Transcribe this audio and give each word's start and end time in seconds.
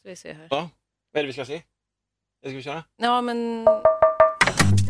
Ska 0.00 0.08
vi 0.10 0.16
se 0.16 0.32
här. 0.32 0.46
Ja. 0.50 0.68
Vad 1.12 1.18
är 1.20 1.22
det 1.22 1.26
vi 1.26 1.32
ska 1.32 1.44
se? 1.44 1.62
Ska 2.46 2.56
vi 2.56 2.62
köra? 2.62 2.84
Ja, 3.02 3.20
men... 3.20 3.66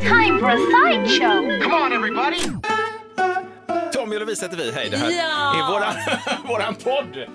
Time 0.00 0.38
for 0.38 0.50
a 0.50 0.56
sideshow. 0.56 1.60
Come 1.62 1.74
on, 1.86 1.92
everybody! 1.92 2.40
Tommy 3.92 4.16
och 4.16 4.20
Lovisa 4.20 4.44
heter 4.46 4.56
vi. 4.56 4.72
Hej, 4.72 4.88
det 4.90 4.96
här 4.96 5.10
Ja! 5.10 5.54
är 5.68 5.72
våran, 5.72 5.94
våran 6.48 6.74
podd. 6.74 7.26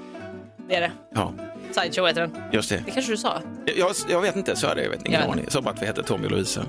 Det 0.70 0.76
är 0.76 0.82
det. 0.82 0.92
Ja, 1.14 1.34
Sideshow 1.72 2.08
heter 2.08 2.22
den. 2.22 2.36
just 2.52 2.70
det. 2.70 2.84
Det 2.86 2.92
kanske 2.92 3.12
du 3.12 3.18
sa? 3.18 3.42
Jag, 3.78 3.92
jag 4.10 4.22
vet 4.22 4.36
inte, 4.36 4.56
så 4.56 4.68
är 4.68 4.76
det. 4.76 4.84
Jag 4.84 4.90
vet 4.90 5.00
ingen 5.08 5.12
Jag 5.14 5.20
vet 5.20 5.30
aning. 5.32 5.44
Jag 5.44 5.54
sa 5.54 5.62
bara 5.62 5.74
att 5.74 5.82
vi 5.82 5.86
heter 5.86 6.04
Tommy 6.04 6.26
och 6.26 6.32
Lovisa. 6.32 6.66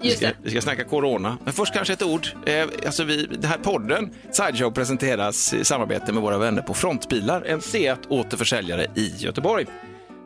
Vi 0.00 0.08
Just 0.08 0.16
ska, 0.18 0.26
det. 0.26 0.34
vi 0.42 0.50
ska 0.50 0.60
snacka 0.60 0.84
corona. 0.84 1.38
Men 1.44 1.52
först 1.52 1.74
kanske 1.74 1.92
ett 1.92 2.02
ord. 2.02 2.26
Eh, 2.46 2.66
alltså 2.86 3.04
vi, 3.04 3.26
den 3.26 3.50
här 3.50 3.58
podden, 3.58 4.14
Sideshow, 4.30 4.70
presenteras 4.70 5.54
i 5.54 5.64
samarbete 5.64 6.12
med 6.12 6.22
våra 6.22 6.38
vänner 6.38 6.62
på 6.62 6.74
Frontbilar, 6.74 7.42
en 7.42 7.60
Seat 7.60 8.00
återförsäljare 8.08 8.86
i 8.94 9.14
Göteborg. 9.16 9.66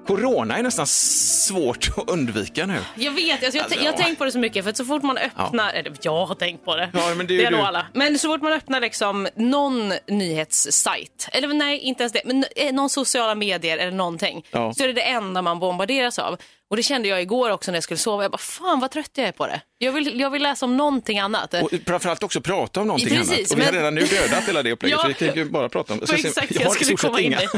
Corona 0.07 0.59
är 0.59 0.63
nästan 0.63 0.87
svårt 0.87 1.89
att 1.97 2.11
undvika 2.11 2.67
nu. 2.67 2.79
Jag 2.95 3.13
vet, 3.13 3.45
alltså 3.45 3.57
jag, 3.59 3.65
Alltså, 3.65 3.79
jag 3.79 3.93
har 3.93 3.99
ja. 3.99 4.05
tänkt 4.05 4.19
på 4.19 4.25
det 4.25 4.33
så 4.33 4.39
mycket 4.39 4.65
för 4.65 4.71
att 4.71 4.77
så 4.77 4.85
fort 4.85 5.03
man 5.03 5.19
öppnar, 5.19 5.73
eller 5.73 5.93
jag 6.03 6.27
har 6.27 6.35
tänkt 6.35 6.65
på 6.65 6.77
det, 6.77 6.91
Ja, 6.95 7.15
men 7.15 7.27
det 7.27 7.35
är 7.35 7.39
ju 7.39 7.45
är 7.45 7.51
nog 7.51 7.61
du. 7.61 7.65
alla. 7.65 7.87
Men 7.95 8.19
så 8.19 8.29
fort 8.29 8.43
man 8.43 8.53
öppnar 8.53 8.81
liksom 8.81 9.29
någon 9.37 9.93
nyhetssajt, 10.09 11.29
eller 11.33 11.49
nej 11.49 11.79
inte 11.79 12.03
ens 12.03 12.13
det, 12.13 12.21
men 12.25 12.45
eh, 12.57 12.73
någon 12.73 12.91
sociala 12.91 13.35
medier 13.35 13.79
eller 13.79 13.93
någonting, 13.93 14.47
Ja. 14.51 14.75
så 14.75 14.83
är 14.83 14.87
det 14.87 14.93
det 14.93 15.03
enda 15.03 15.43
man 15.43 15.59
bombarderas 15.59 16.19
av. 16.19 16.37
Och 16.71 16.77
det 16.77 16.83
kände 16.83 17.09
jag 17.09 17.23
igår 17.23 17.51
också 17.51 17.71
när 17.71 17.77
jag 17.77 17.85
skulle 17.85 17.99
sova, 17.99 18.23
jag 18.23 18.31
bara 18.33 18.39
fan 18.39 18.81
vad 18.81 18.91
trött 18.91 19.11
jag 19.15 19.27
är 19.29 19.33
på 19.33 19.47
det. 19.47 19.61
Jag 19.79 19.93
vill, 19.93 20.21
jag 20.21 20.31
vill 20.31 20.43
läsa 20.43 20.67
om 20.67 20.77
någonting 20.77 21.19
annat. 21.19 21.55
Och 21.55 21.71
framförallt 21.87 22.23
också 22.23 22.41
prata 22.41 22.81
om 22.81 22.87
någonting 22.87 23.09
Precis, 23.09 23.33
annat. 23.39 23.51
Och 23.53 23.59
vi 23.59 23.65
har 23.65 23.73
men- 23.73 23.81
redan 23.81 23.95
nu 23.95 24.01
dödat 24.01 24.49
hela 24.49 24.63
det 24.63 24.73
upplägget, 24.73 24.99
Ja. 25.03 25.09
vi 25.09 25.15
kan 25.15 25.35
ju 25.35 25.45
bara 25.45 25.69
prata 25.69 25.93
om 25.93 25.99
det. 26.01 26.07
Det 26.07 26.15
exakt 26.29 26.51
jag 26.51 26.61
jag 26.63 26.67
har 26.69 26.73
i 26.73 26.75
skulle 26.75 26.87
stort 26.87 27.01
sett 27.01 27.09
komma 27.11 27.21
in 27.21 27.33
i. 27.33 27.37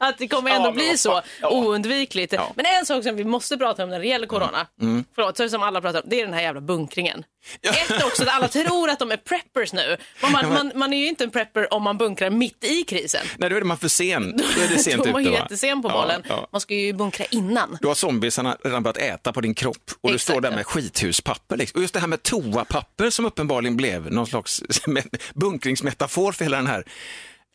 Att 0.00 0.18
det 0.18 0.28
kommer 0.28 0.50
ändå 0.50 0.68
Ja, 0.68 0.72
bli 0.72 0.98
så. 0.98 1.22
Ja. 1.40 1.50
oundvikligt. 1.50 2.32
Ja. 2.32 2.52
Men 2.56 2.66
en 2.66 2.86
sak 2.86 3.02
som 3.02 3.16
vi 3.16 3.24
måste 3.24 3.56
prata 3.56 3.84
om 3.84 3.90
när 3.90 3.98
det 4.00 4.06
gäller 4.06 4.26
corona, 4.26 4.66
Mm. 4.80 5.04
förlåt, 5.14 5.36
så 5.36 5.48
som 5.48 5.62
alla 5.62 5.80
pratar 5.80 6.02
om, 6.02 6.08
det 6.10 6.20
är 6.20 6.24
den 6.24 6.34
här 6.34 6.42
jävla 6.42 6.60
bunkringen. 6.60 7.24
Ett 7.62 8.04
också 8.04 8.22
att 8.22 8.28
alla 8.28 8.48
tror 8.48 8.90
att 8.90 8.98
de 8.98 9.12
är 9.12 9.16
preppers 9.16 9.72
nu. 9.72 9.96
Man, 10.22 10.32
man, 10.32 10.48
man, 10.48 10.72
man 10.74 10.92
är 10.92 10.98
ju 10.98 11.06
inte 11.08 11.24
en 11.24 11.30
prepper 11.30 11.74
om 11.74 11.82
man 11.82 11.98
bunkrar 11.98 12.30
mitt 12.30 12.64
i 12.64 12.82
krisen. 12.84 13.20
Nej, 13.36 13.50
då 13.50 13.56
är 13.56 13.60
man 13.60 13.78
för 13.78 13.88
sen. 13.88 14.36
Då 14.56 14.62
är 14.62 14.68
det 14.68 14.78
sent 14.78 14.96
Då 14.96 15.02
ute. 15.02 15.12
man 15.12 15.24
va? 15.24 15.30
jättesen 15.30 15.82
på 15.82 15.88
Ja, 15.88 15.92
bollen. 15.92 16.22
ja. 16.28 16.48
Man 16.52 16.60
ska 16.60 16.74
ju 16.74 16.92
bunkra 16.92 17.26
innan. 17.30 17.78
Då 17.80 17.88
har 17.88 17.94
zombiesarna 17.94 18.56
redan 18.64 18.82
börjat 18.82 18.96
äta 18.96 19.32
på 19.32 19.40
din 19.40 19.54
kropp 19.54 19.90
och 20.00 20.08
du 20.08 20.14
Exakt, 20.14 20.32
står 20.32 20.40
där 20.40 20.50
ja. 20.50 20.56
med 20.56 20.66
skithuspapper. 20.66 21.56
Liksom. 21.56 21.78
Och 21.78 21.82
just 21.82 21.94
det 21.94 22.00
här 22.00 22.06
med 22.06 22.22
toapapper 22.22 23.10
som 23.10 23.24
uppenbarligen 23.26 23.76
blev 23.76 24.12
någon 24.12 24.26
slags 24.26 24.62
bunkringsmetafor 25.34 26.32
för 26.32 26.44
hela 26.44 26.56
den 26.56 26.66
här. 26.66 26.84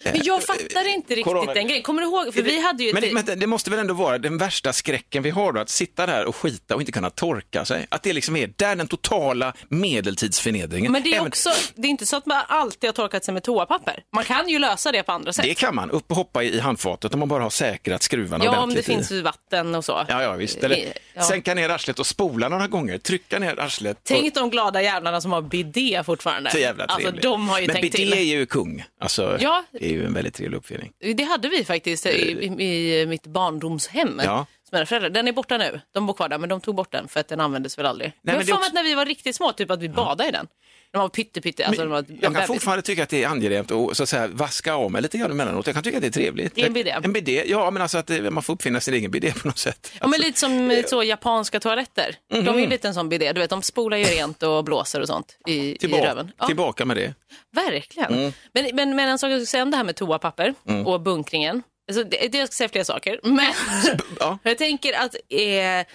Men 0.04 0.22
jag 0.24 0.44
fattar 0.44 0.88
inte 0.94 1.16
riktigt 1.16 1.26
corona- 1.26 1.54
den 1.54 1.68
grejen. 1.68 1.84
Kommer 1.84 2.02
du 2.02 2.08
ihåg? 2.08 2.34
För 2.34 2.42
vi 2.42 2.62
hade 2.62 2.84
ju. 2.84 2.94
Men, 2.94 3.04
men 3.26 3.40
det 3.40 3.48
måste 3.48 3.70
väl 3.70 3.80
ändå 3.80 3.94
vara 3.94 4.18
den 4.18 4.38
värsta 4.38 4.74
skräcken 4.74 5.24
vi 5.24 5.30
har 5.30 5.52
då, 5.52 5.60
att 5.62 5.70
sitta 5.70 6.06
där 6.06 6.26
och 6.26 6.36
skita 6.36 6.76
och 6.76 6.82
inte 6.82 6.92
kunna 6.92 7.10
torka 7.10 7.66
sig. 7.66 7.88
Att 7.90 8.04
det 8.04 8.14
liksom 8.14 8.36
är 8.36 8.54
där 8.56 8.76
den 8.76 8.88
totala 8.88 9.54
medeltidsförnedringen. 9.70 10.92
men 10.92 11.04
det 11.04 11.10
är 11.10 11.16
Även- 11.16 11.28
också, 11.28 11.50
det 11.76 11.88
är 11.88 11.90
inte 11.90 12.06
så 12.06 12.16
att 12.16 12.26
man 12.26 12.42
alltid 12.48 12.88
har 12.88 12.94
torkat 12.94 13.24
sig 13.26 13.34
med 13.34 13.44
toapapper. 13.44 14.04
Man 14.16 14.24
kan 14.24 14.50
ju 14.50 14.60
lösa 14.60 14.92
det 14.92 15.04
på 15.04 15.12
andra 15.12 15.34
sätt. 15.34 15.46
Det 15.46 15.54
kan 15.54 15.76
man, 15.76 15.92
upp 15.92 16.10
och 16.12 16.16
hoppa 16.18 16.44
i, 16.44 16.60
handfatet 16.60 17.14
om 17.14 17.20
man 17.20 17.30
bara 17.30 17.44
har 17.44 17.50
säkrat 17.50 18.04
skruvarna 18.04 18.46
ja, 18.46 18.50
om 18.50 18.56
det 18.56 18.62
ordentligt 18.64 18.86
finns 18.86 19.12
i. 19.12 19.22
vatten 19.22 19.76
och 19.76 19.86
så. 19.86 20.06
Ja, 20.08 20.22
ja, 20.24 20.34
visst. 20.34 20.58
Eller 20.64 20.94
Ja. 21.14 21.22
sänka 21.24 21.54
ner 21.54 21.70
arslet 21.70 22.00
och 22.00 22.08
spola 22.08 22.50
några 22.50 22.68
gånger. 22.68 22.98
Trycka 22.98 23.40
ner 23.40 23.60
arslet. 23.60 23.98
och- 23.98 24.04
Tänk 24.04 24.34
de 24.36 24.50
glada 24.50 24.82
jävlarna 24.82 25.22
som 25.22 25.32
har 25.32 25.42
bidé 25.42 26.02
fortfarande. 26.06 26.52
Så 26.52 26.58
jävla 26.58 26.86
alltså, 26.86 27.12
de 27.12 27.50
har 27.50 27.60
ju 27.60 27.68
Men 27.68 27.76
tänkt 27.76 27.92
bidé 27.92 27.98
till. 28.10 28.14
är 28.14 28.22
ju 28.24 28.46
kung. 28.46 28.84
Alltså, 29.00 29.38
Ja. 29.40 29.64
Det 29.94 29.98
är 29.98 30.02
ju 30.02 30.08
en 30.08 30.14
väldigt 30.14 30.34
trevlig 30.34 30.58
uppfinning. 30.58 30.92
Det 31.16 31.24
hade 31.24 31.50
vi 31.50 31.64
faktiskt 31.64 32.06
i, 32.06 32.10
i, 32.10 33.02
i 33.02 33.06
mitt 33.06 33.28
barndomshem. 33.28 34.22
Ja. 34.24 34.46
Mina 34.74 34.86
föräldrar. 34.86 35.10
Den 35.10 35.28
är 35.28 35.32
borta 35.32 35.58
nu. 35.58 35.82
De 35.94 36.06
bor 36.08 36.14
kvar 36.14 36.30
där, 36.30 36.38
men 36.38 36.50
de 36.50 36.62
tog 36.62 36.76
bort 36.76 36.92
den 36.92 37.08
för 37.08 37.20
att 37.20 37.28
den 37.28 37.40
användes 37.40 37.78
väl 37.78 37.86
aldrig. 37.86 38.14
men 38.22 38.36
jag 38.48 38.56
har 38.56 38.60
också- 38.60 38.74
när 38.74 38.84
vi 38.84 38.96
var 38.96 39.06
riktigt 39.06 39.36
små, 39.36 39.52
typ 39.52 39.72
att 39.72 39.82
vi 39.82 39.90
badade 39.90 40.30
i 40.30 40.32
den. 40.32 40.48
De 40.92 40.98
var 41.00 41.10
pytte, 41.10 41.42
pytte, 41.42 41.66
alltså 41.66 41.82
de 41.82 41.90
var 41.92 42.06
Jag 42.10 42.22
kan 42.22 42.34
bebis. 42.34 42.48
fortfarande 42.48 42.82
tycka 42.82 43.04
att 43.04 43.10
det 43.10 43.24
är 43.24 43.28
angenämt 43.28 43.72
att 43.72 43.98
så 43.98 44.04
att 44.04 44.10
säga, 44.10 44.28
vaska 44.28 44.74
av 44.74 44.92
mig 44.92 45.02
lite 45.02 45.18
grann 45.18 45.32
emellanåt. 45.32 45.66
Jag 45.68 45.74
kan 45.76 45.84
tycka 45.84 45.98
att 45.98 46.02
det 46.02 46.08
är 46.08 46.12
trevligt. 46.12 46.58
I 46.58 46.62
en 46.62 46.74
bidé? 46.74 46.90
En 47.04 47.14
bidé, 47.14 47.44
ja 47.48 47.72
men 47.72 47.82
alltså 47.82 47.98
att 47.98 48.08
det, 48.08 48.32
man 48.32 48.44
får 48.44 48.54
uppfinna 48.54 48.80
sin 48.80 48.94
egen 48.94 49.12
bidé 49.12 49.34
på 49.42 49.48
något 49.48 49.58
sätt. 49.58 49.92
Ja, 49.94 50.00
men 50.02 50.08
Alltså, 50.08 50.22
lite 50.28 50.40
som 50.40 50.72
eh, 50.72 50.86
så 50.86 51.04
japanska 51.04 51.60
toaletter. 51.60 52.16
De 52.30 52.40
Mhm. 52.40 52.48
är 52.50 52.60
ju 52.60 52.68
lite 52.68 52.88
en 52.88 52.94
sån 52.94 53.10
bidé. 53.10 53.34
Du 53.34 53.42
vet, 53.42 53.50
de 53.50 53.62
spolar 53.62 53.98
ju 53.98 54.04
rent 54.04 54.44
och 54.44 54.64
blåser 54.64 55.02
och 55.02 55.08
sånt 55.08 55.38
i, 55.48 55.72
i 55.72 55.78
tillbaka, 55.78 56.06
röven. 56.10 56.32
Ja, 56.38 56.48
tillbaka 56.48 56.86
med 56.86 56.98
det. 56.98 57.14
verkligen. 57.52 58.14
Mm. 58.14 58.34
Men, 58.54 58.70
men, 58.76 58.96
men 58.96 59.10
en 59.10 59.20
sak 59.20 59.28
jag 59.32 59.38
skulle 59.38 59.46
säga 59.46 59.64
om 59.64 59.72
det 59.72 59.78
här 59.78 59.84
med 59.84 59.96
toapapper 59.96 60.54
och 60.86 61.02
bunkringen. 61.02 61.64
Alltså, 61.90 62.04
det, 62.04 62.28
det, 62.32 62.38
jag 62.38 62.48
ska 62.48 62.56
säga 62.56 62.70
flera 62.70 62.86
saker. 62.86 63.20
Men 63.24 63.54
Ja. 64.20 64.38
jag 64.44 64.58
tänker 64.58 64.94
att 64.94 65.16
eh, 65.30 65.86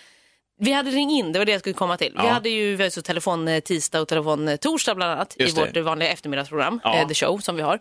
vi 0.60 0.72
hade 0.72 0.90
ring 0.90 1.10
in, 1.10 1.32
det 1.32 1.38
var 1.38 1.46
det 1.46 1.52
jag 1.52 1.60
skulle 1.60 1.74
komma 1.74 1.96
till. 1.96 2.12
Vi 2.12 2.26
Ja. 2.26 2.30
hade 2.32 2.48
ju 2.48 2.76
vi 2.76 2.82
hade 2.84 3.02
telefon 3.02 3.48
eh, 3.48 3.60
tisdag 3.60 4.00
och 4.00 4.08
telefon 4.08 4.48
eh, 4.48 4.56
torsdag 4.56 4.94
bland 4.94 5.12
annat 5.12 5.34
i 5.40 5.50
vårt 5.52 5.76
vanliga 5.76 6.08
eftermiddagsprogram, 6.12 6.80
Ja. 6.84 6.96
eh, 7.00 7.08
The 7.08 7.14
Show 7.14 7.38
som 7.38 7.56
vi 7.56 7.62
har. 7.62 7.80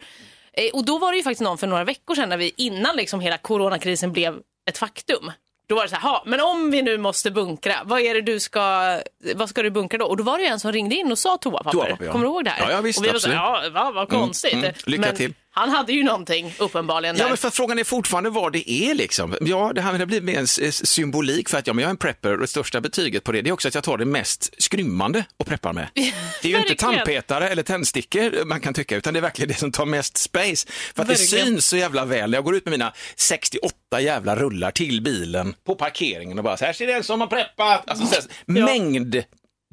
Eh, 0.53 0.69
och 0.73 0.85
då 0.85 0.97
var 0.97 1.11
det 1.11 1.17
ju 1.17 1.23
faktiskt 1.23 1.41
någon 1.41 1.57
för 1.57 1.67
några 1.67 1.83
veckor 1.83 2.15
sedan 2.15 2.29
när 2.29 2.37
vi, 2.37 2.53
innan 2.57 2.95
liksom 2.95 3.19
hela 3.19 3.37
coronakrisen 3.37 4.11
blev 4.13 4.39
ett 4.69 4.77
faktum. 4.77 5.31
Då 5.69 5.75
var 5.75 5.83
det 5.83 5.89
så 5.89 5.95
här, 5.95 6.01
"Ha, 6.09 6.23
men 6.25 6.39
om 6.41 6.71
vi 6.71 6.81
nu 6.81 6.97
måste 6.97 7.31
bunkra, 7.31 7.75
vad 7.85 7.99
är 8.01 8.13
det 8.13 8.21
du 8.21 8.39
ska, 8.39 8.99
vad 9.35 9.49
ska 9.49 9.63
du 9.63 9.69
bunkra 9.69 9.97
då? 9.97 10.05
Och 10.05 10.17
då 10.17 10.23
var 10.23 10.37
det 10.37 10.43
ju 10.43 10.49
en 10.49 10.59
som 10.59 10.71
ringde 10.71 10.95
in 10.95 11.11
och 11.11 11.19
sa 11.19 11.37
toapapper. 11.37 11.71
Toapapper, 11.71 12.05
ja. 12.05 12.11
Kommer 12.11 12.25
du 12.25 12.31
ihåg 12.31 12.43
det 12.43 12.49
här? 12.49 12.65
Ja, 12.69 12.71
ja, 12.75 12.81
visst, 12.81 12.99
och 12.99 13.05
vi 13.05 13.09
var 13.11 13.19
så 13.19 13.29
här, 13.29 13.35
ja, 13.35 13.69
va, 13.73 13.91
vad 13.91 14.09
konstigt. 14.09 14.53
mm. 14.53 14.73
Lycka 14.85 15.01
men 15.01 15.15
till. 15.15 15.33
Han 15.57 15.69
hade 15.69 15.93
ju 15.93 16.03
någonting 16.03 16.53
uppenbarligen 16.59 17.15
Ja, 17.15 17.23
där. 17.23 17.29
men 17.29 17.37
för 17.37 17.49
frågan 17.49 17.79
är 17.79 17.83
fortfarande 17.83 18.29
vad 18.29 18.53
det 18.53 18.71
är 18.71 18.95
liksom. 18.95 19.35
Ja, 19.41 19.71
det 19.75 19.81
här 19.81 19.97
det 19.97 20.05
blir 20.05 20.21
mer 20.21 20.39
en 20.39 20.47
symbolik 20.71 21.49
för 21.49 21.57
att 21.57 21.67
ja, 21.67 21.73
men 21.73 21.81
jag 21.81 21.87
är 21.89 21.91
en 21.91 21.97
prepper 21.97 22.33
och 22.33 22.39
det 22.39 22.47
största 22.47 22.81
betyget 22.81 23.23
på 23.23 23.31
det, 23.31 23.41
det 23.41 23.49
är 23.49 23.53
också 23.53 23.67
att 23.67 23.75
jag 23.75 23.83
tar 23.83 23.97
det 23.97 24.05
mest 24.05 24.53
skrymmande 24.57 25.23
och 25.37 25.45
preppar 25.45 25.73
med. 25.73 25.87
Det 26.41 26.47
är 26.47 26.51
ju 26.51 26.57
inte 26.57 26.75
tandpetare 26.75 27.49
eller 27.49 27.63
tändstickor 27.63 28.45
man 28.45 28.59
kan 28.61 28.73
tycka, 28.73 28.95
utan 28.95 29.13
det 29.13 29.19
är 29.19 29.21
verkligen 29.21 29.49
det 29.49 29.55
som 29.55 29.71
tar 29.71 29.85
mest 29.85 30.17
space. 30.17 30.67
För 30.95 31.01
att 31.01 31.07
det 31.07 31.13
Verkligen. 31.13 31.45
syns 31.45 31.65
så 31.67 31.77
jävla 31.77 32.05
väl 32.05 32.33
jag 32.33 32.43
går 32.43 32.55
ut 32.55 32.65
med 32.65 32.71
mina 32.71 32.93
68 33.15 34.01
jävla 34.01 34.35
rullar 34.35 34.71
till 34.71 35.01
bilen 35.01 35.53
på 35.65 35.75
parkeringen 35.75 36.37
och 36.37 36.43
bara 36.43 36.57
så 36.57 36.65
här 36.65 36.73
ser 36.73 36.87
det 36.87 36.93
en 36.93 37.03
som 37.03 37.21
har 37.21 37.27
preppat. 37.27 37.89
Alltså, 37.89 38.05
så 38.05 38.15
här, 38.15 38.23
mängd 38.65 39.23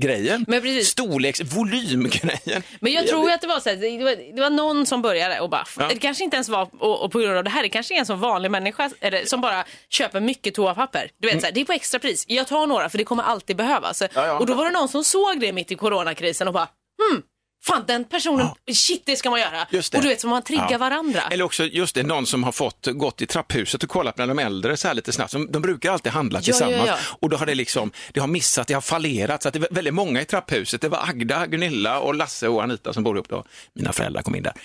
grejen, 0.03 0.45
Men 0.49 0.61
precis. 0.63 0.89
storleks, 0.89 1.41
volymgrejen. 1.41 2.63
Men 2.81 2.93
jag 2.93 3.07
tror 3.07 3.31
att 3.31 3.41
det 3.41 3.47
var 3.47 3.61
så 3.61 3.69
här, 3.69 3.77
det 3.99 4.05
var, 4.05 4.35
det 4.37 4.41
var 4.41 4.51
någon 4.51 4.87
som 4.87 5.03
började 5.03 5.41
och 5.41 5.51
bara, 5.51 5.65
Ja. 5.79 5.89
det 5.89 5.97
kanske 5.97 6.25
inte 6.25 6.37
ens 6.37 6.49
var 6.49 6.69
och, 6.79 7.05
och 7.05 7.13
på 7.13 7.19
grund 7.19 7.37
av 7.39 7.45
det 7.45 7.51
här, 7.51 7.63
det 7.63 7.69
kanske 7.69 7.95
är 7.95 7.99
en 7.99 8.07
sån 8.07 8.21
vanlig 8.21 8.51
människa 8.51 8.91
eller, 9.01 9.25
som 9.25 9.41
bara 9.41 9.65
köper 9.89 10.21
mycket 10.21 10.55
toapapper. 10.55 11.11
Du 11.21 11.29
vet, 11.29 11.41
så 11.41 11.47
här, 11.47 11.53
det 11.53 11.61
är 11.61 11.65
på 11.65 11.73
extrapris, 11.73 12.25
jag 12.29 12.47
tar 12.47 12.67
några 12.67 12.89
för 12.89 12.99
det 12.99 13.05
kommer 13.05 13.23
alltid 13.23 13.57
behövas. 13.57 14.03
ja. 14.15 14.39
Och 14.39 14.47
då 14.47 14.55
var 14.55 14.65
det 14.65 14.71
någon 14.71 14.89
som 14.89 15.05
såg 15.05 15.41
det 15.41 15.53
mitt 15.53 15.71
i 15.73 15.75
coronakrisen 15.75 16.49
och 16.49 16.55
bara, 16.55 16.69
hmm, 17.11 17.23
fan 17.67 17.85
den 17.87 18.05
personen, 18.05 18.49
shit 18.75 19.03
det 19.07 19.17
ska 19.17 19.31
man 19.31 19.41
göra. 19.41 19.63
Och 19.97 20.03
du 20.03 20.09
vet, 20.09 20.21
så 20.21 20.29
man 20.29 20.43
triggar 20.43 20.69
Ja. 20.71 20.79
varandra. 20.79 21.21
Eller 21.31 21.45
också 21.45 21.65
just 21.65 21.95
det, 21.95 22.03
någon 22.03 22.27
som 22.27 22.45
har 22.45 22.53
fått 22.53 22.87
gått 22.93 23.23
i 23.23 23.27
trapphuset 23.27 23.83
och 23.83 23.89
kollat 23.89 24.15
bland 24.17 24.31
de 24.31 24.39
äldre 24.39 24.77
så 24.77 24.89
här 24.89 24.95
lite 24.95 25.13
snabbt. 25.13 25.33
De, 25.33 25.53
de 25.53 25.63
brukar 25.63 25.93
alltid 25.93 26.13
handla 26.13 26.39
Ja, 26.39 26.43
tillsammans 26.43 26.77
ja, 26.77 26.87
ja. 26.87 27.17
och 27.21 27.29
då 27.31 27.37
har 27.37 27.47
det 27.47 27.55
liksom, 27.55 27.93
det 28.13 28.21
har 28.21 28.27
missat, 28.27 28.67
det 28.69 28.75
har 28.75 28.81
fallerat 28.81 29.43
så 29.43 29.49
att 29.49 29.55
det 29.55 29.61
var 29.61 29.69
väldigt 29.71 29.95
många 29.95 30.21
i 30.21 30.25
trapphuset. 30.25 30.81
Det 30.81 30.89
var 30.89 31.09
Agda, 31.09 31.47
Gunilla 31.47 31.99
och 31.99 32.15
Lasse 32.15 32.49
och 32.49 32.63
Anita 32.63 32.93
som 32.93 33.03
bor 33.03 33.17
upp 33.17 33.29
då. 33.29 33.45
Mina 33.73 33.93
föräldrar 33.93 34.23
kom 34.23 34.35
in 34.37 34.43
där. 34.43 34.53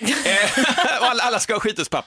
Alla, 1.00 1.22
alla 1.22 1.38
ska 1.40 1.54
ha 1.54 1.60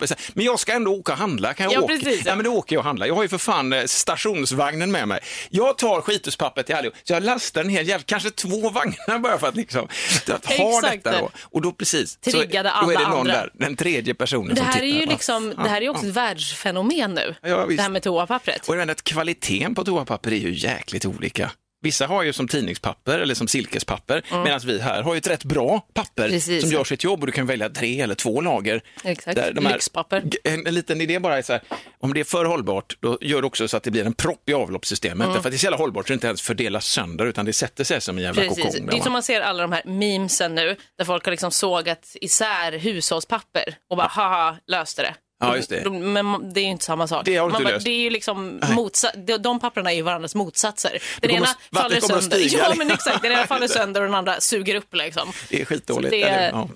här, 0.09 0.17
Men 0.33 0.45
jag 0.45 0.59
ska 0.59 0.73
ändå 0.73 0.91
åka 0.91 1.11
och 1.11 1.17
handla. 1.17 1.53
Kan 1.53 1.63
jag 1.63 1.73
Ja, 1.73 1.81
åka? 1.85 1.93
precis, 1.95 2.21
ja. 2.25 2.31
Ja, 2.31 2.35
men 2.35 2.45
då 2.45 2.51
åker 2.53 2.75
jag 2.75 2.79
och 2.79 2.85
handlar. 2.85 3.07
Jag 3.07 3.15
har 3.15 3.23
ju 3.23 3.29
för 3.29 3.37
fan 3.37 3.73
eh, 3.73 3.85
stationsvagnen 3.85 4.91
med 4.91 5.07
mig. 5.07 5.19
Jag 5.49 5.77
tar 5.77 6.01
skituspapper 6.01 6.63
till 6.63 6.75
allihop, 6.75 6.95
så 7.03 7.13
jag 7.13 7.23
lastar 7.23 7.61
en 7.61 7.69
hel 7.69 7.87
jävla, 7.87 8.03
kanske 8.07 8.29
två 8.29 8.69
vagnar 8.69 9.19
bara 9.19 9.37
för 9.37 9.47
att 9.47 9.55
liksom 9.55 9.87
att 10.33 10.45
ha 10.45 10.77
Exakt. 10.77 11.03
detta 11.03 11.19
då. 11.19 11.29
Och 11.43 11.61
då 11.61 11.71
precis, 11.71 12.17
Triggade 12.17 12.71
så, 12.79 12.85
då 12.85 12.91
är 12.91 12.97
det 12.97 13.03
någon 13.03 13.19
andra. 13.19 13.33
där, 13.33 13.49
den 13.53 13.75
tredje 13.75 14.13
personen 14.13 14.49
Det 14.49 14.55
som 14.55 14.65
här 14.65 14.73
tittar. 14.73 14.85
är 14.85 14.89
ju 14.99 15.05
bara, 15.05 15.11
liksom, 15.13 15.49
det 15.63 15.69
här 15.69 15.77
är 15.77 15.81
ju 15.81 15.89
också 15.89 16.05
ett 16.05 16.13
världsfenomen 16.13 17.13
nu. 17.13 17.35
Ja, 17.41 17.65
det 17.65 17.81
här 17.81 17.89
med 17.89 18.03
toapappret. 18.03 18.67
Och 18.67 18.75
jag 18.75 18.79
menar 18.79 18.91
att 18.91 19.03
kvaliteten 19.03 19.75
på 19.75 19.83
toapapper 19.83 20.31
är 20.33 20.37
ju 20.37 20.53
jäkligt 20.53 21.05
olika. 21.05 21.51
Vissa 21.83 22.07
har 22.07 22.23
ju 22.23 22.33
som 22.33 22.47
tidningspapper 22.47 23.19
eller 23.19 23.35
som 23.35 23.47
silkespapper, 23.47 24.23
medan 24.43 24.59
vi 24.65 24.79
här 24.81 25.01
har 25.03 25.13
ju 25.13 25.17
ett 25.17 25.27
rätt 25.27 25.43
bra 25.43 25.79
papper 25.93 26.23
Mm. 26.23 26.31
Precis. 26.35 26.61
som 26.61 26.71
gör 26.71 26.83
sitt 26.83 27.03
jobb 27.03 27.19
och 27.19 27.25
du 27.25 27.31
kan 27.31 27.45
välja 27.47 27.69
tre 27.69 28.01
eller 28.01 28.15
två 28.15 28.41
lager. 28.41 28.81
Exakt. 29.03 29.39
Här- 29.39 29.73
Lyxpapper. 29.73 30.23
En, 30.43 30.67
en 30.67 30.73
liten 30.73 31.01
idé 31.01 31.19
bara 31.19 31.37
är 31.37 31.41
så 31.41 31.53
här, 31.53 31.61
om 31.99 32.13
det 32.13 32.19
är 32.19 32.23
för 32.23 32.45
hållbart, 32.45 32.97
då 32.99 33.17
gör 33.21 33.41
det 33.41 33.47
också 33.47 33.67
så 33.67 33.77
att 33.77 33.83
det 33.83 33.91
blir 33.91 34.05
en 34.05 34.13
propp 34.13 34.49
i 34.49 34.53
avloppssystemet. 34.53 35.25
Mm. 35.25 35.33
Därför 35.33 35.49
att 35.49 35.51
det 35.51 35.55
är 35.55 35.59
så 35.59 35.65
jävla 35.65 35.77
hållbart 35.77 36.07
så 36.07 36.11
det 36.11 36.13
inte 36.13 36.27
ens 36.27 36.41
fördelas 36.41 36.85
sönder, 36.85 37.25
utan 37.25 37.45
det 37.45 37.53
sätter 37.53 37.83
sig 37.83 38.01
som 38.01 38.17
en 38.17 38.23
jävla 38.23 38.41
Precis. 38.41 38.63
kokong. 38.65 38.85
Det 38.85 38.97
är 38.97 39.01
som 39.01 39.13
man 39.13 39.23
ser 39.23 39.41
alla 39.41 39.61
de 39.61 39.71
här 39.71 39.81
memesen 39.85 40.55
nu, 40.55 40.75
där 40.97 41.05
folk 41.05 41.25
har 41.25 41.31
liksom 41.31 41.51
sågat 41.51 42.15
isär 42.21 42.71
hushållspapper 42.71 43.75
och 43.89 43.97
bara 43.97 44.07
haha, 44.07 44.57
löste 44.67 45.01
det. 45.01 45.15
Ja, 45.47 45.55
just 45.55 45.69
det. 45.69 45.79
De- 45.83 46.13
Men 46.13 46.53
det 46.53 46.59
är 46.59 46.63
ju 46.63 46.69
inte 46.69 46.85
samma 46.85 47.07
sak. 47.07 47.25
Det 47.25 47.35
har 47.35 47.49
Man 47.49 47.63
bara, 47.63 47.69
löst. 47.73 47.85
det 47.85 47.91
är 47.91 47.99
ju 47.99 48.09
liksom 48.09 48.59
motsa- 48.61 49.37
de, 49.37 49.59
papperna 49.59 49.91
är 49.91 49.95
ju 49.95 50.01
varandras 50.01 50.35
motsatser. 50.35 50.97
Den 51.21 51.31
ena 51.31 51.47
faller 51.73 51.99
sönder. 52.01 52.37
Ja, 52.37 52.43
liksom. 52.43 52.73
men 52.77 52.91
exakt. 52.91 53.21
Den 53.21 53.31
ena 53.31 53.47
faller 53.47 53.67
sönder 53.67 54.01
och 54.01 54.07
den 54.07 54.15
andra 54.15 54.41
suger 54.41 54.75
upp 54.75 54.95
liksom. 54.95 55.31
Det 55.49 55.61
är 55.61 55.65
skitdåligt. 55.65 56.11
Det- 56.11 56.21
Eller, 56.21 56.49
ja. 56.49 56.69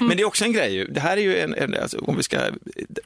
Men 0.00 0.16
det 0.16 0.22
är 0.22 0.24
också 0.24 0.44
en 0.44 0.52
grej, 0.52 0.74
ju. 0.74 0.86
det 0.86 1.00
här 1.00 1.16
är 1.16 1.20
ju 1.20 1.38
en, 1.38 1.54
en 1.54 1.74
alltså, 1.74 1.98
om 1.98 2.16
vi 2.16 2.22
ska, 2.22 2.38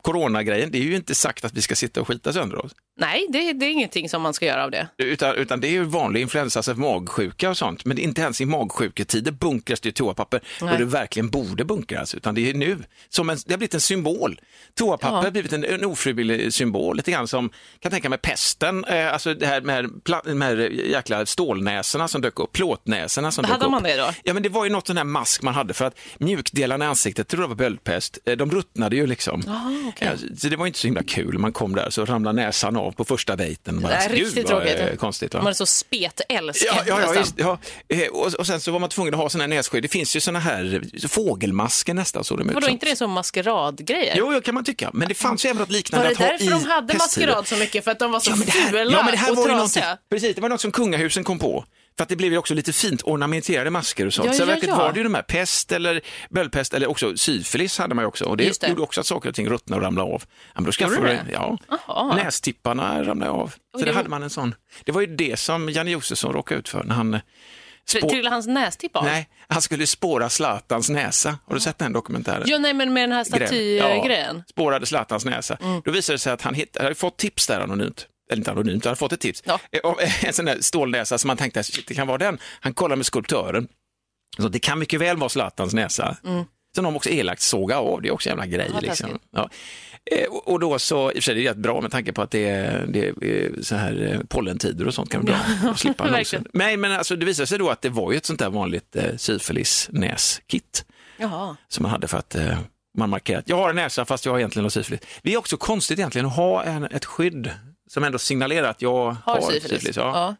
coronagrejen, 0.03 0.71
det 0.71 0.79
är 0.79 0.83
ju 0.83 0.97
inte 0.97 1.15
sagt 1.15 1.45
att 1.45 1.53
vi 1.55 1.63
ska 1.63 1.75
sitta 1.77 2.01
och 2.01 2.09
skita 2.09 2.33
sönder 2.33 2.65
oss. 2.65 2.73
Nej, 2.99 3.27
det, 3.29 3.53
det 3.53 3.67
är 3.67 3.71
ingenting 3.71 4.09
som 4.09 4.23
man 4.23 4.35
ska 4.35 4.47
göra 4.47 4.65
av 4.65 4.71
det. 4.71 4.87
Utan, 4.99 5.35
utan 5.37 5.61
det 5.61 5.69
är 5.69 5.73
ju 5.73 5.85
vanlig 5.85 6.21
influensa, 6.21 6.59
alltså 6.59 6.75
magsjuka 6.75 7.51
och 7.51 7.57
sånt. 7.57 7.85
Men 7.85 7.99
inte 7.99 8.21
ens 8.21 8.41
i 8.41 8.45
magsjuketider 8.45 9.33
bunkras 9.33 9.81
det 9.81 9.89
ju 9.89 9.93
toapapper 9.93 10.41
och 10.61 10.79
det 10.79 10.85
verkligen 10.85 11.29
borde 11.31 11.65
bunkras. 11.65 12.15
Utan 12.15 12.35
det 12.35 12.51
är 12.51 12.55
nu, 12.55 12.79
som 13.09 13.31
en, 13.31 13.39
det 13.47 13.53
har 13.53 13.59
blivit 13.59 13.75
en 13.75 13.81
symbol. 13.81 14.41
Toapapper 14.97 15.27
Ja. 15.27 15.31
blivit 15.31 15.53
en, 15.53 15.65
en 15.65 15.85
ofrivillig 15.85 16.55
symbol, 16.55 16.97
lite 16.97 17.11
grann 17.11 17.29
som, 17.29 17.51
kan 17.81 17.91
tänka 17.93 18.09
mig 18.09 18.19
pesten, 18.19 18.85
eh, 18.85 19.13
alltså 19.13 19.35
det 19.35 19.47
här 19.47 19.61
med 19.61 19.91
de 20.25 20.43
här 20.43 20.57
jäkla 20.87 21.27
stålnäsorna 21.27 22.09
som 22.09 22.21
dök 22.21 22.41
upp, 22.41 22.53
plåtnäsorna 22.53 23.31
som 23.33 23.45
Hade 23.45 23.59
dök 23.59 23.65
upp. 23.67 23.71
man 23.71 23.83
det 23.83 23.97
då? 23.97 24.11
Ja, 24.25 24.35
men 24.35 24.43
det 24.43 24.49
var 24.49 24.65
ju 24.65 24.71
något 24.71 24.87
sån 24.87 24.97
här 24.97 25.05
mask 25.05 25.43
man 25.43 25.55
hade 25.55 25.75
för 25.75 25.85
att 25.85 25.99
mjukdelarna 26.19 26.85
i 26.85 26.89
ansiktet, 26.89 27.29
tror 27.29 27.43
jag 27.43 27.49
var 27.49 27.55
böldpest, 27.57 28.19
eh, 28.25 28.37
de 28.37 28.51
ruttnade 28.51 28.97
ju 28.97 29.07
liksom. 29.07 29.43
Jaha, 29.47 29.75
okej. 29.89 30.09
Ja, 30.13 30.37
så 30.39 30.49
det 30.49 30.57
var 30.57 30.67
inte 30.67 30.79
så 30.79 30.87
himla 30.87 31.03
kul. 31.03 31.39
Man 31.39 31.53
kom 31.53 31.75
där 31.75 31.91
så 31.91 32.05
ramlade 32.05 32.43
näsan 32.43 32.77
av 32.77 32.93
på 32.93 33.05
första 33.05 33.37
dejten. 33.37 33.81
Det 33.83 33.89
är 33.95 34.09
riktigt 34.09 34.47
tråkigt. 34.47 34.77
eh, 34.79 34.97
Konstigt, 34.97 35.35
va? 35.35 35.41
Man 35.43 35.51
är 35.51 35.55
så 35.55 35.67
spetälsk 35.67 36.65
Ja, 36.67 36.83
ja, 36.87 37.01
ja, 37.01 37.15
just, 37.15 37.35
ja. 37.39 37.59
Eh, 37.89 38.09
Och, 38.09 38.35
och 38.35 38.47
sen 38.47 38.61
så 38.61 38.71
var 38.73 38.79
man 38.79 38.89
tvungen 38.89 39.15
att 39.15 39.21
ha 39.21 39.29
såna 39.29 39.43
här 39.45 39.49
nässkydd. 39.49 39.83
Det 39.83 39.89
finns 39.89 40.17
ju 40.17 40.21
såna 40.21 40.39
här 40.39 40.83
fågelmasker 41.09 41.95
nästan. 41.95 42.25
Så 42.25 42.37
de 42.37 42.49
Vadå, 42.55 42.69
inte 42.69 42.87
det 42.87 42.97
som 42.97 43.11
maskeradgrejer? 43.11 44.15
Jo, 44.19 44.33
jo, 44.35 44.41
kan 44.41 44.55
man 44.55 44.65
tycka. 44.65 44.82
Men 44.93 45.09
det 45.09 45.15
fanns 45.15 45.45
ju 45.45 45.49
även 45.49 45.59
något 45.61 45.69
Var 45.69 45.73
liknande 45.77 46.07
det 46.09 46.13
att 46.13 46.19
ha 46.19 46.27
därför 46.27 46.45
i 46.45 46.49
de 46.49 46.65
hade 46.65 46.95
pesttider. 46.95 47.27
maskerad 47.27 47.47
så 47.49 47.57
mycket? 47.57 47.85
För 47.85 47.91
att 47.91 47.99
de 47.99 48.13
var 48.13 48.21
så 48.21 48.31
Ja, 48.31 48.37
det 48.47 48.51
här, 48.53 48.69
fula 48.71 48.93
ja, 48.93 49.03
men 49.03 49.13
det 49.13 49.19
här 49.19 49.31
och 49.31 49.37
var 49.37 49.45
trasiga? 49.45 49.99
precis, 50.11 50.35
det 50.35 50.41
var 50.41 50.49
något 50.49 50.61
som 50.61 50.73
kungahusen 50.73 51.25
kom 51.25 51.39
på. 51.39 51.65
För 51.97 52.03
att 52.03 52.09
det 52.09 52.17
blev 52.17 52.33
ju 52.33 52.39
också 52.39 52.55
lite 52.55 52.73
fint 52.73 53.03
ornamenterade 53.05 53.71
masker 53.71 54.07
och 54.07 54.15
sånt. 54.15 54.27
Ja, 54.27 54.33
så 54.33 54.43
ja, 54.43 54.47
verkligen 54.47 54.75
ja. 54.75 54.83
var 54.83 54.93
det 54.93 54.99
ju 54.99 55.03
de 55.05 55.15
här 55.15 55.23
pest 55.23 55.73
eller 55.73 56.01
böldpest 56.31 56.75
eller 56.75 56.87
också 56.91 57.17
syfilis 57.17 57.79
hade 57.79 57.95
man 57.95 58.03
ju 58.03 58.07
också. 58.07 58.25
Och 58.25 58.37
det, 58.37 58.61
det. 58.61 58.69
gjorde 58.69 58.83
också 58.83 59.01
att 59.01 59.07
saker 59.07 59.29
och 59.29 59.35
ting 59.35 59.49
ruttnade 59.49 59.81
och 59.81 59.85
ramlade 59.85 60.11
av. 60.15 60.23
Ja, 60.27 60.51
men 60.55 60.65
då 60.65 60.73
skaffade 60.73 61.07
det? 61.09 61.25
Ja, 61.33 61.59
Jaha. 61.87 62.17
nästipparna 62.17 63.03
ramlade 63.05 63.31
av. 63.31 63.49
Så 63.73 63.79
det 63.79 63.85
det 63.85 63.91
var- 63.91 63.97
hade 63.97 64.09
man 64.09 64.23
en 64.23 64.31
sån. 64.31 64.55
Det 64.85 64.93
var 64.93 65.01
ju 65.01 65.07
det 65.17 65.39
som 65.39 65.69
Janne 65.71 65.91
Josefsson 65.91 66.33
råkade 66.33 66.61
ut 66.61 66.69
för 66.69 66.85
när 66.85 66.95
han 66.95 67.19
eh, 67.95 68.01
spå- 68.01 68.09
Trillade 68.09 68.35
hans 68.35 68.47
nästipp 68.47 68.97
av? 68.97 69.05
Nej, 69.05 69.29
han 69.49 69.63
skulle 69.63 69.87
spåra 69.87 70.29
Zlatans 70.31 70.89
näsa. 70.89 71.39
Har 71.47 71.55
du 71.55 71.61
sett 71.61 71.79
den 71.79 71.93
dokumentären? 71.93 72.43
Jo, 72.47 72.59
nej, 72.59 72.75
men 72.75 72.93
med 72.93 73.03
den 73.03 73.13
här 73.13 73.25
Grej. 73.39 73.47
statygrejen. 73.79 74.37
Ja, 74.37 74.43
spårade 74.51 74.87
Zlatans 74.87 75.25
näsa. 75.25 75.57
Mm. 75.63 75.83
Då 75.85 75.91
visade 75.91 76.15
det 76.15 76.19
sig 76.19 76.33
att 76.33 76.43
han 76.43 76.55
hitt, 76.55 76.77
hade 76.81 76.95
fått 76.95 77.17
tips 77.19 77.47
där 77.47 77.61
anonymt. 77.61 78.07
Eller 78.31 78.39
inte 78.41 78.51
anonymt, 78.51 78.85
han 78.85 78.91
hade 78.91 78.99
fått 78.99 79.13
ett 79.13 79.21
tips. 79.21 79.43
Ja. 79.47 79.59
Eh, 79.73 79.81
Om 79.91 79.95
en 80.23 80.33
sån 80.33 80.45
där 80.45 80.59
stålnäsa 80.61 81.19
som 81.19 81.29
man 81.29 81.37
tänkte, 81.37 81.63
shit, 81.63 81.89
det 81.89 81.95
kan 81.95 82.07
vara 82.07 82.19
den. 82.19 82.39
Han 82.61 82.75
kollade 82.75 82.97
med 82.97 83.07
skulptören. 83.07 83.69
Så 84.37 84.49
det 84.49 84.59
kan 84.59 84.79
mycket 84.79 85.01
väl 85.01 85.17
vara 85.17 85.29
Zlatans 85.29 85.75
näsa. 85.75 86.17
Som 86.75 86.85
de 86.85 86.97
också 86.97 87.11
elakt 87.11 87.43
såga 87.43 87.79
av, 87.79 88.03
det 88.03 88.09
är 88.09 88.13
också 88.13 88.29
en 88.29 88.33
jävla 88.39 88.47
grej. 88.47 88.71
Ja, 88.75 88.81
liksom. 88.81 89.19
ja. 89.33 89.51
Eh, 90.11 90.27
och- 90.33 90.61
då 90.61 90.79
så, 90.79 91.09
i 91.11 91.13
och 91.13 91.15
för 91.15 91.21
sig 91.23 91.35
det 91.35 91.41
är 91.47 91.49
rätt 91.49 91.57
bra 91.57 91.81
med 91.81 91.91
tanke 91.91 92.13
på 92.13 92.23
att 92.23 92.31
det 92.31 92.49
är, 92.49 92.87
det 92.89 93.07
är 93.07 93.63
så 93.63 93.75
här 93.77 94.13
eh, 94.13 94.21
pollentider 94.29 94.87
och 94.87 94.95
sånt 94.95 95.11
kan 95.11 95.27
vara 95.27 95.39
bra 95.63 95.71
att 95.71 95.79
slippa 95.79 96.05
nosen. 96.19 96.47
Nej, 96.53 96.77
men 96.77 96.93
alltså 96.93 97.17
det 97.17 97.27
visade 97.27 97.47
sig 97.47 97.59
då 97.59 97.71
att 97.71 97.83
det 97.83 97.89
var 97.89 98.13
ju 98.13 98.17
ett 98.19 98.27
sånt 98.27 98.39
där 98.39 98.51
vanligt 98.51 98.97
eh, 98.97 99.17
syfilis-näskit 99.17 100.85
som 101.69 101.83
man 101.83 101.91
hade 101.91 102.09
för 102.09 102.19
att 102.19 102.35
eh, 102.35 102.59
man 102.99 103.11
markerar 103.11 103.39
att 103.39 103.49
jag 103.49 103.57
har 103.57 103.71
en 103.71 103.77
näsa 103.77 104.05
fast 104.05 104.25
jag 104.25 104.33
har 104.33 104.39
egentligen 104.39 104.65
har 104.65 104.71
syfilis. 104.71 105.01
Det 105.23 105.33
är 105.35 105.37
också 105.39 105.57
konstigt 105.57 105.99
egentligen 105.99 106.27
att 106.27 106.37
ha 106.37 106.63
en, 106.65 106.85
ett 106.85 107.05
skydd 107.05 107.51
som 107.91 108.05
ändå 108.05 108.19
signalerar 108.19 108.69
att 108.69 108.83
jag 108.83 108.93
har, 108.93 109.17
Har 109.41 109.41
syfilis. 109.53 109.97
ja. 109.97 110.03
Ja. 110.15 110.37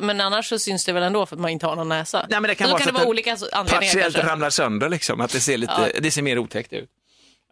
Men 0.00 0.20
annars 0.20 0.48
så 0.48 0.58
syns 0.58 0.84
det 0.84 0.92
väl 0.92 1.02
ändå 1.02 1.26
för 1.26 1.36
att 1.36 1.40
man 1.40 1.50
inte 1.50 1.66
har 1.66 1.76
någon 1.76 1.88
näsa? 1.88 2.26
Nej, 2.30 2.40
men 2.40 2.48
det 2.48 2.54
kan 2.54 2.66
då 2.68 2.72
vara 2.72 2.82
kan 2.84 2.92
det 2.94 2.98
vara 2.98 3.08
olika 3.08 3.30
anledningar 3.32 3.64
Partiellt 3.64 4.14
kanske. 4.14 4.32
ramlar 4.32 4.50
sönder, 4.50 4.88
liksom, 4.88 5.20
att 5.20 5.30
det 5.32 5.40
ser, 5.40 5.58
lite, 5.58 5.72
Ja. 5.94 6.00
det 6.00 6.10
ser 6.10 6.22
mer 6.22 6.38
otäckt 6.38 6.72
ut. 6.72 6.90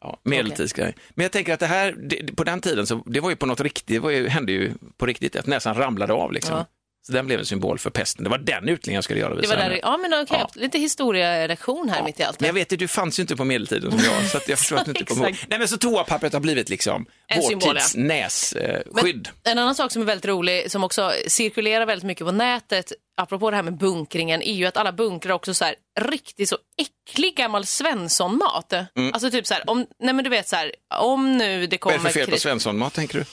Ja, 0.00 0.20
medeltidsgrej. 0.22 0.94
Men 1.10 1.22
jag 1.24 1.32
tänker 1.32 1.54
att 1.54 1.60
det 1.60 1.66
här, 1.66 1.94
det, 1.98 2.36
på 2.36 2.44
den 2.44 2.60
tiden, 2.60 2.86
så, 2.86 3.02
det 3.06 3.20
var 3.20 3.30
ju 3.30 3.36
på 3.36 3.46
något 3.46 3.60
riktigt, 3.60 3.86
det 3.86 3.98
var 3.98 4.10
ju, 4.10 4.28
hände 4.28 4.52
ju 4.52 4.72
på 4.96 5.06
riktigt 5.06 5.36
att 5.36 5.46
näsan 5.46 5.74
ramlade 5.74 6.12
av. 6.12 6.32
Liksom. 6.32 6.56
Ja. 6.56 6.66
Så 7.06 7.12
den 7.12 7.26
blev 7.26 7.38
en 7.38 7.46
symbol 7.46 7.78
för 7.78 7.90
pesten. 7.90 8.24
Det 8.24 8.30
var 8.30 8.38
den 8.38 8.68
utlingen 8.68 8.94
jag 8.94 9.04
skulle 9.04 9.20
göra. 9.20 9.34
Det 9.34 9.48
var 9.48 9.56
där, 9.56 9.78
ja, 9.82 9.96
men 9.96 10.14
okej, 10.22 10.38
Ja. 10.40 10.50
lite 10.54 10.78
historielektion 10.78 11.88
här 11.88 12.02
mitt 12.02 12.20
i 12.20 12.22
allt. 12.22 12.40
Men 12.40 12.46
jag 12.46 12.54
vet 12.54 12.72
ju, 12.72 12.76
du 12.76 12.88
fanns 12.88 13.18
ju 13.18 13.20
inte 13.20 13.36
på 13.36 13.44
medeltiden 13.44 13.90
som 13.90 14.00
jag, 14.00 14.30
så 14.30 14.36
att 14.36 14.48
jag 14.48 14.58
förstår 14.58 14.76
att 14.76 14.84
du 14.84 14.90
inte 14.90 15.04
kommer 15.14 15.28
ihåg. 15.28 15.36
Nej 15.48 15.58
men 15.58 15.68
så 15.68 15.76
toapappret 15.76 16.32
har 16.32 16.40
blivit 16.40 16.68
liksom 16.68 17.06
En 17.26 17.40
vår 17.40 17.48
symbol, 17.48 17.74
tids 17.76 17.94
ja. 17.96 18.02
nässkydd. 18.02 19.28
En 19.44 19.58
annan 19.58 19.74
sak 19.74 19.92
som 19.92 20.02
är 20.02 20.06
väldigt 20.06 20.26
rolig, 20.26 20.70
som 20.70 20.84
också 20.84 21.12
cirkulerar 21.26 21.86
väldigt 21.86 22.06
mycket 22.06 22.26
på 22.26 22.32
nätet, 22.32 22.92
apropå 23.16 23.50
det 23.50 23.56
här 23.56 23.62
med 23.62 23.76
bunkringen, 23.76 24.42
är 24.42 24.54
ju 24.54 24.66
att 24.66 24.76
alla 24.76 24.92
bunkrar 24.92 25.34
också 25.34 25.54
så 25.54 25.64
här 25.64 25.74
riktigt 26.00 26.48
så 26.48 26.58
äcklig 26.78 27.36
gammal 27.36 27.66
Svensson-mat. 27.66 28.72
Mm. 28.72 29.12
Alltså 29.12 29.30
typ 29.30 29.46
så 29.46 29.54
här, 29.54 29.70
om, 29.70 29.86
nej 30.02 30.14
men 30.14 30.24
du 30.24 30.30
vet 30.30 30.48
så 30.48 30.56
här, 30.56 30.72
om 31.00 31.38
nu 31.38 31.66
det 31.66 31.84
Vad 31.84 31.94
är 31.94 31.98
kommer... 31.98 32.08
det 32.08 32.12
för 32.12 32.20
fel 32.20 32.30
på 32.30 32.36
Svensson-mat 32.36 32.94
tänker 32.94 33.18
du? 33.18 33.24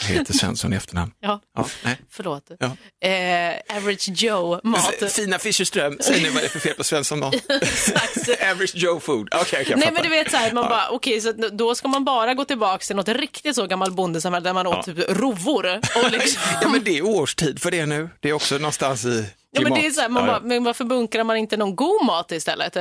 Jag 0.00 0.06
heter 0.06 0.32
Svensson 0.32 0.72
i 0.72 0.76
efternamn. 0.76 1.12
Ja, 1.20 1.40
Ja, 1.56 1.68
nej. 1.84 1.96
förlåt. 2.10 2.50
Ja. 2.58 2.66
Eh, 3.08 3.76
average 3.76 4.08
Joe-mat. 4.08 5.12
Fina 5.12 5.38
Fischerström, 5.38 5.98
säg 6.00 6.22
nu 6.22 6.30
vad 6.30 6.42
det 6.42 6.46
är 6.46 6.50
för 6.50 6.58
fel 6.58 6.74
på 6.74 6.84
Svensson-mat. 6.84 7.34
Average 8.52 8.72
Joe 8.74 9.00
food. 9.00 9.28
Okej, 9.34 9.40
okay, 9.42 9.64
jag 9.70 9.78
Nej 9.78 9.90
men 9.92 10.02
du 10.02 10.08
vet 10.08 10.30
så 10.30 10.36
här, 10.36 10.52
man 10.52 10.64
Ja. 10.64 10.70
bara 10.70 10.88
okej 10.90 11.20
så 11.20 11.28
att 11.30 11.36
då 11.36 11.74
ska 11.74 11.88
man 11.88 12.04
bara 12.04 12.34
gå 12.34 12.44
tillbaka 12.44 12.84
till 12.84 12.96
något 12.96 13.08
riktigt 13.08 13.54
så 13.54 13.66
gammalt 13.66 13.94
bondesamhälle 13.94 14.44
där 14.48 14.52
man 14.54 14.66
åt 14.66 14.84
typ 14.84 14.98
rovor 15.08 15.80
och 16.04 16.10
liksom 16.10 16.42
Ja 16.62 16.68
men 16.68 16.84
det 16.84 16.98
är 16.98 17.02
årstid 17.04 17.62
för 17.62 17.70
det 17.70 17.86
nu. 17.86 18.10
Det 18.20 18.28
är 18.28 18.32
också 18.32 18.54
någonstans 18.58 19.04
i 19.04 19.24
Ja, 19.62 19.68
men 19.68 19.74
det 19.80 19.86
är 19.86 19.90
så 19.90 20.00
här, 20.00 20.08
man 20.08 20.22
Ja, 20.22 20.26
bara, 20.26 20.36
ja. 20.42 20.48
men 20.48 20.64
varför 20.64 20.84
bunkrar 20.84 21.24
man 21.24 21.36
inte 21.36 21.56
någon 21.56 21.76
god 21.76 22.04
mat 22.06 22.32
istället? 22.32 22.76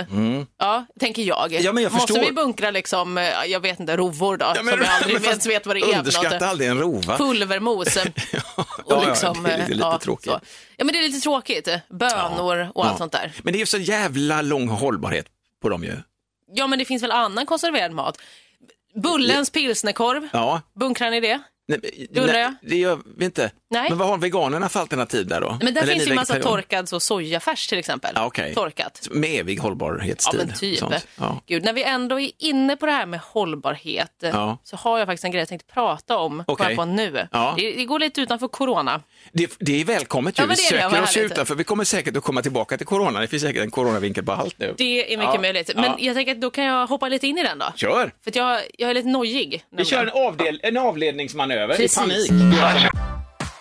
Ja, 0.59 0.85
tänker 0.99 1.21
jag. 1.23 1.51
Ja, 1.53 1.71
men 1.71 1.83
jag 1.83 1.91
Måste 1.93 2.13
förstår. 2.13 2.25
vi 2.29 2.31
bunkra 2.31 2.71
liksom, 2.71 3.17
eh, 3.17 3.23
jag 3.47 3.59
vet 3.59 3.79
inte, 3.79 3.97
rovor 3.97 4.37
då, 4.37 4.45
Ja, 4.55 4.63
men- 4.63 4.73
som 4.73 4.81
jag 4.83 4.89
aldrig 4.93 5.13
men 5.21 5.23
ens 5.29 5.45
vet 5.45 5.65
vad 5.65 5.75
det 5.75 5.79
är 5.81 5.97
Underskatta 5.97 6.47
aldrig 6.47 6.69
en 6.69 6.79
rova. 6.79 7.17
Pulvermos. 7.17 7.97
Ja, 8.31 8.65
Och 8.83 9.03
ja, 9.03 9.09
liksom, 9.09 9.43
det 9.43 9.49
är 9.51 9.57
lite, 9.57 9.63
eh, 9.71 9.75
lite 9.75 9.87
ja, 9.87 9.97
tråkigt. 9.99 10.25
så. 10.31 10.39
Ja, 10.77 10.85
men 10.85 10.93
det 10.93 10.99
är 10.99 11.03
lite 11.03 11.19
tråkigt. 11.19 11.69
Bönor 11.89 12.71
och 12.75 12.85
allt 12.85 12.93
Ja. 12.93 12.97
sånt 12.97 13.11
där. 13.11 13.33
Men 13.43 13.53
det 13.53 13.57
är 13.57 13.59
ju 13.59 13.65
så 13.65 13.77
jävla 13.77 14.41
lång 14.41 14.67
hållbarhet 14.67 15.25
på 15.61 15.69
dem 15.69 15.83
ju. 15.83 15.93
Ja, 16.53 16.67
men 16.67 16.79
det 16.79 16.85
finns 16.85 17.03
väl 17.03 17.11
annan 17.11 17.45
konserverad 17.45 17.91
mat. 17.91 18.17
Bullens 19.03 19.49
pilsnerkorv, 19.49 20.27
Ja. 20.33 20.61
bunkrar 20.79 21.11
ni 21.11 21.19
det? 21.19 21.39
Nej, 21.67 21.79
nej. 22.11 22.53
Det 22.61 22.75
gör 22.77 22.99
vi 23.17 23.25
inte. 23.25 23.51
Nej. 23.69 23.89
Men 23.89 23.97
vad 23.97 24.07
har 24.07 24.17
veganerna 24.17 24.69
för 24.69 24.79
alternativ 24.79 25.27
där 25.27 25.41
då? 25.41 25.57
Men 25.61 25.73
där 25.73 25.81
Eller 25.81 25.93
finns 25.93 26.07
ju 26.07 26.09
en 26.09 26.15
massa 26.15 26.39
torkad 26.39 26.89
så 26.89 26.99
sojafärs 26.99 27.67
till 27.67 27.77
exempel. 27.77 28.11
Ja, 28.15 28.25
okej. 28.25 28.53
Torkat. 28.53 29.07
Med 29.11 29.39
evig 29.39 29.57
Ja, 29.57 29.61
hållbarhetstid. 29.61 30.39
men 30.47 30.53
typ. 30.57 30.83
Ja. 31.17 31.41
Gud, 31.47 31.63
när 31.63 31.73
vi 31.73 31.83
ändå 31.83 32.19
är 32.19 32.31
inne 32.37 32.75
på 32.75 32.85
det 32.85 32.91
här 32.91 33.05
med 33.05 33.19
hållbarhet 33.19 34.11
Ja. 34.19 34.57
så 34.63 34.75
har 34.75 34.99
jag 34.99 35.07
faktiskt 35.07 35.23
en 35.25 35.31
grej 35.31 35.41
jag 35.41 35.47
tänkte 35.49 35.73
prata 35.73 36.17
om 36.17 36.43
okay. 36.47 36.75
på 36.75 36.85
nu. 36.85 37.27
Ja. 37.31 37.53
Det, 37.57 37.71
det 37.71 37.85
går 37.85 37.99
lite 37.99 38.21
utanför 38.21 38.47
corona. 38.47 39.01
Det, 39.31 39.51
det 39.59 39.81
är 39.81 39.85
välkommet 39.85 40.39
ju. 40.39 40.43
Ja, 40.43 40.47
vi 40.49 40.55
söker 40.55 41.01
oss 41.03 41.17
utanför. 41.17 41.55
Vi 41.55 41.63
kommer 41.63 41.83
säkert 41.83 42.17
att 42.17 42.23
komma 42.23 42.41
tillbaka 42.41 42.77
till 42.77 42.87
corona. 42.87 43.19
Det 43.19 43.27
finns 43.27 43.43
säkert 43.43 43.63
en 43.63 43.71
coronavinkel 43.71 44.23
på 44.25 44.31
allt 44.31 44.59
nu. 44.59 44.73
Det 44.77 45.13
är 45.13 45.17
mycket 45.17 45.33
Ja. 45.35 45.41
möjligt. 45.41 45.71
Men 45.75 45.83
Ja. 45.83 45.95
jag 45.99 46.15
tänker 46.15 46.31
att 46.31 46.41
då 46.41 46.49
kan 46.51 46.63
jag 46.63 46.87
hoppa 46.87 47.07
lite 47.07 47.27
in 47.27 47.37
i 47.37 47.43
den 47.43 47.59
då. 47.59 47.65
Kör! 47.75 48.11
För 48.23 48.31
jag, 48.37 48.61
jag 48.77 48.89
är 48.89 48.93
lite 48.93 49.07
nojig. 49.07 49.63
Vi 49.77 49.85
kör 49.85 50.01
en, 50.03 50.09
avdel, 50.27 50.59
en 50.63 50.77
avledningsmanöver 50.77 51.75
Precis. 51.75 51.97
i 51.97 52.29
panik. 52.29 52.91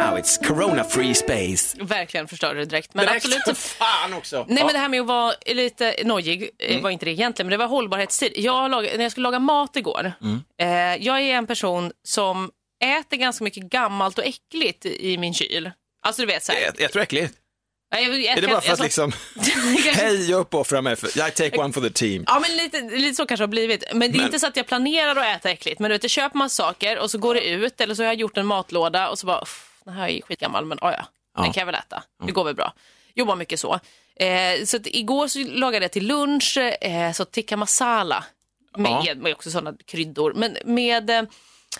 Now 0.00 0.18
it's 0.18 0.46
corona 0.48 0.84
free 0.84 1.14
space. 1.14 1.76
Verkligen 1.84 2.28
förstörde 2.28 2.58
det 2.58 2.64
direkt. 2.64 2.94
Men 2.94 3.06
Direkt 3.06 3.26
absolut. 3.26 3.58
fan 3.58 4.12
också. 4.14 4.44
Nej 4.48 4.64
men 4.64 4.72
det 4.72 4.78
här 4.78 4.88
med 4.88 5.00
att 5.00 5.06
vara 5.06 5.34
lite 5.46 5.94
nojig 6.04 6.50
mm. 6.58 6.82
var 6.82 6.90
inte 6.90 7.04
det 7.04 7.10
egentligen, 7.10 7.46
men 7.46 7.50
det 7.50 7.56
var 7.64 7.66
hållbarhetstid. 7.66 8.32
Jag 8.36 8.70
lag, 8.70 8.84
när 8.96 9.02
jag 9.02 9.12
skulle 9.12 9.22
laga 9.24 9.38
mat 9.38 9.76
igår, 9.76 10.12
Mm. 10.22 10.42
eh, 10.60 11.06
jag 11.06 11.20
är 11.20 11.34
en 11.34 11.46
person 11.46 11.92
som 12.08 12.50
äter 12.84 13.16
ganska 13.16 13.44
mycket 13.44 13.62
gammalt 13.62 14.18
och 14.18 14.24
äckligt 14.24 14.86
i 14.86 15.18
min 15.18 15.34
kyl. 15.34 15.70
Alltså 16.06 16.22
du 16.22 16.26
vet 16.26 16.44
så 16.44 16.52
här. 16.52 16.60
Jag, 16.60 16.74
jag 16.80 16.92
tror 16.92 17.02
äckligt. 17.02 17.34
Jag, 17.90 18.02
jag, 18.02 18.24
Är 18.38 18.40
det 18.40 18.48
bara 18.48 18.60
för 18.60 18.72
att 18.72 18.80
liksom, 18.80 19.12
hej 19.94 20.30
jag 20.30 20.40
uppoffrar 20.40 20.82
mig, 20.82 20.96
för, 20.96 21.28
I 21.28 21.30
take 21.30 21.58
one 21.58 21.72
for 21.72 21.80
the 21.80 21.90
team. 21.90 22.24
Ja, 22.26 22.40
men 22.40 22.56
lite, 22.56 22.80
lite 22.80 23.14
så 23.14 23.26
kanske 23.26 23.42
det 23.42 23.46
har 23.46 23.48
blivit. 23.50 23.84
Men 23.92 24.00
det 24.00 24.06
är 24.06 24.16
Men- 24.16 24.26
inte 24.26 24.38
så 24.38 24.46
att 24.46 24.56
jag 24.56 24.66
planerar 24.66 25.16
att 25.16 25.36
äta 25.36 25.50
äckligt. 25.50 25.80
Men 25.80 25.90
du 25.90 25.94
vet, 25.94 26.04
jag 26.04 26.10
köper 26.10 26.38
massa 26.38 26.62
saker 26.64 26.98
och 26.98 27.10
så 27.10 27.18
går 27.18 27.34
det 27.34 27.48
ut 27.48 27.80
eller 27.80 27.94
så 27.94 28.02
har 28.02 28.06
jag 28.06 28.14
gjort 28.14 28.36
en 28.36 28.46
matlåda 28.46 29.08
och 29.08 29.18
så 29.18 29.26
bara, 29.26 29.40
"Uff, 29.42 29.66
den 29.86 29.94
här 29.94 30.08
är 30.08 30.20
skitgammal 30.22 30.64
men 30.64 30.78
ah, 30.80 30.92
ja, 30.92 31.06
Ja. 31.34 31.42
den 31.42 31.52
kan 31.52 31.60
jag 31.60 31.66
väl 31.66 31.74
äta. 31.74 32.02
Det 32.26 32.32
går 32.32 32.44
väl 32.44 32.54
bra. 32.54 32.72
Jobbar 33.14 33.36
mycket 33.36 33.60
så. 33.60 33.80
Eh, 34.16 34.64
så 34.64 34.78
igår 34.84 35.28
så 35.28 35.38
lagade 35.38 35.84
jag 35.84 35.92
till 35.92 36.06
lunch 36.06 36.56
eh, 36.80 37.12
så 37.12 37.24
tikka 37.24 37.56
masala 37.56 38.24
med, 38.76 39.02
Ja. 39.04 39.14
med 39.14 39.32
också 39.32 39.50
sådana 39.50 39.76
kryddor. 39.84 40.32
Men 40.36 40.56
med 40.64 41.10
eh, 41.10 41.22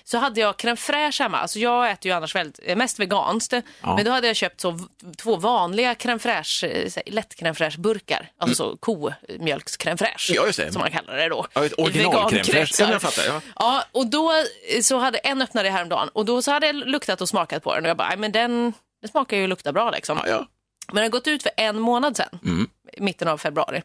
så 0.05 0.19
hade 0.19 0.41
jag 0.41 0.55
crème 0.57 0.77
fraîche 0.77 1.23
hemma. 1.23 1.39
Alltså 1.39 1.59
jag 1.59 1.91
äter 1.91 2.11
ju 2.11 2.17
annars 2.17 2.35
väldigt, 2.35 2.61
eh, 2.63 2.77
mest 2.77 2.99
veganskt. 2.99 3.53
Men 3.83 4.05
då 4.05 4.11
hade 4.11 4.27
jag 4.27 4.37
köpt 4.37 4.61
så 4.61 4.79
två 5.17 5.37
vanliga 5.37 5.95
crème 5.95 6.19
fraîche, 6.19 6.65
eh, 6.67 6.89
så 6.91 7.01
här 7.07 7.13
lätt 7.13 7.35
crème 7.41 7.55
fraîche 7.55 7.81
burkar. 7.81 8.31
Alltså 8.39 8.55
så 8.57 8.77
komjölks 8.77 9.77
crème 9.79 9.97
fraîche. 9.97 10.33
Ja, 10.35 10.47
just 10.47 10.59
det. 10.59 10.73
Som 10.73 10.81
man 10.81 10.91
kallar 10.91 11.17
det 11.17 11.29
då. 11.29 11.47
Ja, 11.53 11.65
ett 11.65 11.79
original 11.79 12.31
crème 12.31 12.43
fraîche. 12.45 12.81
Ja, 12.83 12.91
jag 12.93 13.03
fattar, 13.03 13.23
ja. 13.27 13.41
Ja, 13.57 13.85
och 13.93 14.07
då 14.07 14.33
eh, 14.33 14.81
så 14.83 14.99
hade 14.99 15.19
en 15.19 15.43
öppnat 15.43 15.65
det 15.65 15.71
häromdagen 15.71 16.09
och 16.09 16.25
då 16.25 16.43
så 16.43 16.51
hade 16.53 16.67
jag 16.67 16.77
luktat 16.77 17.21
och 17.21 17.29
smakat 17.29 17.63
på 17.63 17.75
den 17.75 17.85
och 17.85 17.91
jag 17.91 17.97
bara, 17.97 18.09
"Nej, 18.09 18.17
men 18.19 18.33
den, 18.33 18.73
den 19.01 19.11
smakar 19.11 19.37
ju 19.37 19.43
och 19.43 19.49
luktar 19.49 19.73
bra 19.73 19.91
liksom. 19.91 20.21
Ja, 20.25 20.31
ja. 20.31 20.47
Men 20.89 20.95
den 20.95 21.05
har 21.05 21.09
gått 21.11 21.27
ut 21.27 21.43
för 21.43 21.53
en 21.57 21.81
månad 21.81 22.17
sedan, 22.17 22.39
Mm. 22.45 22.69
mitten 22.99 23.29
av 23.29 23.39
februari. 23.39 23.83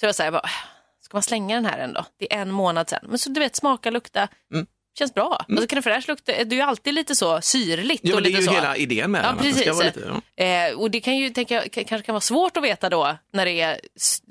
Så 0.00 0.04
jag 0.04 0.08
var 0.08 0.12
så 0.12 0.22
här, 0.22 0.26
jag 0.26 0.32
bara, 0.34 0.50
ska 1.04 1.16
man 1.16 1.22
slänga 1.22 1.54
den 1.54 1.66
här 1.66 1.78
ändå? 1.78 2.04
Det 2.18 2.34
är 2.34 2.38
en 2.42 2.50
månad 2.50 2.88
sedan. 2.90 3.00
Men 3.08 3.18
så 3.18 3.30
du 3.30 3.40
vet, 3.40 3.56
smaka, 3.56 3.90
lukta, 3.90 4.28
Mm. 4.52 4.66
Känns 4.98 5.14
bra. 5.14 5.44
Alltså 5.48 5.66
crème 5.66 5.82
fraîche 5.82 6.08
luktar, 6.08 6.32
det 6.44 6.54
är 6.54 6.56
ju 6.56 6.60
alltid 6.60 6.94
lite 6.94 7.14
så 7.14 7.40
syrligt 7.40 8.00
Ja, 8.04 8.10
och 8.10 8.16
men 8.16 8.22
det 8.22 8.28
är 8.28 8.30
lite 8.30 8.40
ju 8.42 8.46
så. 8.46 8.52
hela 8.54 8.76
idén 8.76 9.10
med 9.10 9.24
Ja, 9.24 9.28
den. 9.28 9.36
det 9.36 9.42
precis. 9.42 9.66
vara 9.66 9.86
lite, 9.86 10.20
ja. 10.36 10.44
Eh, 10.44 10.72
och 10.78 10.90
det 10.90 11.00
kan 11.00 11.16
ju 11.16 11.30
tänka, 11.30 11.54
jag, 11.54 11.72
kanske 11.88 12.02
kan 12.06 12.12
vara 12.12 12.20
svårt 12.20 12.56
att 12.56 12.64
veta 12.64 12.88
då 12.88 13.16
när 13.32 13.44
det 13.44 13.60
är 13.60 13.80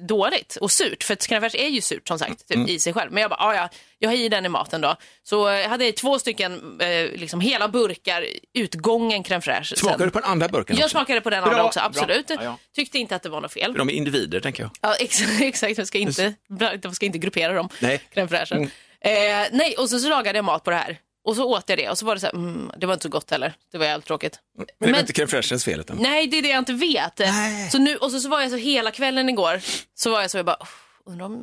dåligt 0.07 0.55
och 0.55 0.71
surt. 0.71 1.03
För 1.03 1.13
att 1.13 1.19
crème 1.19 1.41
fraîche 1.41 1.55
är 1.59 1.67
ju 1.67 1.81
surt 1.81 2.07
som 2.07 2.19
sagt 2.19 2.51
Mm. 2.53 2.65
typ, 2.67 2.75
i 2.75 2.79
sig 2.79 2.93
själv. 2.93 3.11
Men 3.11 3.21
jag 3.21 3.29
bara, 3.29 3.39
"Ah, 3.43 3.55
ja, 3.55 3.69
jag 3.99 4.09
har 4.09 4.15
i 4.15 4.29
den 4.29 4.45
i 4.45 4.49
maten 4.49 4.81
då. 4.81 4.95
Så 5.23 5.49
eh, 5.49 5.69
hade 5.69 5.85
jag 5.85 5.95
två 5.95 6.19
stycken 6.19 6.79
eh, 6.81 6.87
liksom 7.19 7.39
hela 7.41 7.67
burkar 7.67 8.25
utgången 8.53 9.23
crème 9.23 9.41
fraîche. 9.41 9.75
Smakar 9.75 9.97
Sen- 9.97 10.07
du 10.07 10.11
på 10.11 10.19
den 10.19 10.29
andra 10.29 10.47
burken 10.47 10.75
Jag 10.75 10.85
också? 10.85 10.89
smakade 10.97 11.21
på 11.21 11.29
den 11.29 11.43
Bra, 11.43 11.51
andra 11.51 11.63
också, 11.65 11.79
absolut. 11.79 12.25
Ja, 12.29 12.37
ja. 12.43 12.57
Tyckte 12.75 12.97
inte 12.99 13.15
att 13.15 13.23
det 13.23 13.29
var 13.29 13.41
något 13.41 13.53
fel. 13.53 13.73
De 13.73 13.89
är 13.89 13.93
individer, 13.93 14.39
tänker 14.39 14.63
jag. 14.63 14.71
Ja, 14.81 14.95
exakt, 14.99 15.41
exakt. 15.41 15.77
Jag 15.77 15.87
ska 15.87 15.97
inte, 15.97 16.33
jag 16.83 16.95
ska 16.95 17.05
inte 17.05 17.17
gruppera 17.17 17.53
dem, 17.53 17.69
Nej. 17.79 18.01
crème 18.13 18.27
fraîchen. 18.27 18.69
Eh, 19.05 19.47
nej, 19.51 19.75
och 19.77 19.89
så, 19.89 19.99
så 19.99 20.09
lagade 20.09 20.37
jag 20.37 20.45
mat 20.45 20.63
på 20.63 20.69
det 20.69 20.75
här. 20.77 20.97
Och 21.25 21.35
så 21.35 21.43
åt 21.45 21.69
jag 21.69 21.77
det 21.77 21.89
och 21.89 21.97
så 21.97 22.05
var 22.05 22.15
det 22.15 22.19
så 22.21 22.25
här, 22.27 22.33
mm, 22.33 22.71
det 22.77 22.85
var 22.85 22.93
inte 22.93 23.03
så 23.03 23.09
gott 23.09 23.31
heller. 23.31 23.53
Det 23.71 23.77
var 23.77 23.85
jävligt 23.85 24.07
tråkigt. 24.07 24.39
Men 24.79 24.91
det 24.91 24.97
är 24.97 24.99
inte 25.01 25.13
crème 25.13 25.27
fraîchens 25.27 25.65
fel. 25.65 25.79
Utan... 25.79 25.97
Nej, 25.97 26.27
det 26.27 26.37
är 26.37 26.41
det 26.41 26.47
jag 26.49 26.57
inte 26.59 26.73
vet. 26.73 27.21
Så 27.71 27.77
nu, 27.77 27.95
och 27.95 28.11
så, 28.11 28.19
så 28.19 28.29
var 28.29 28.41
jag 28.41 28.51
så 28.51 28.57
hela 28.57 28.91
kvällen 28.91 29.29
igår, 29.29 29.61
så 29.95 30.09
var 30.11 30.21
jag 30.21 30.31
så 30.31 30.37
jag 30.37 30.45
bara, 30.45 30.57
"Uff, 30.61 30.81
undrar 31.05 31.25
om, 31.25 31.35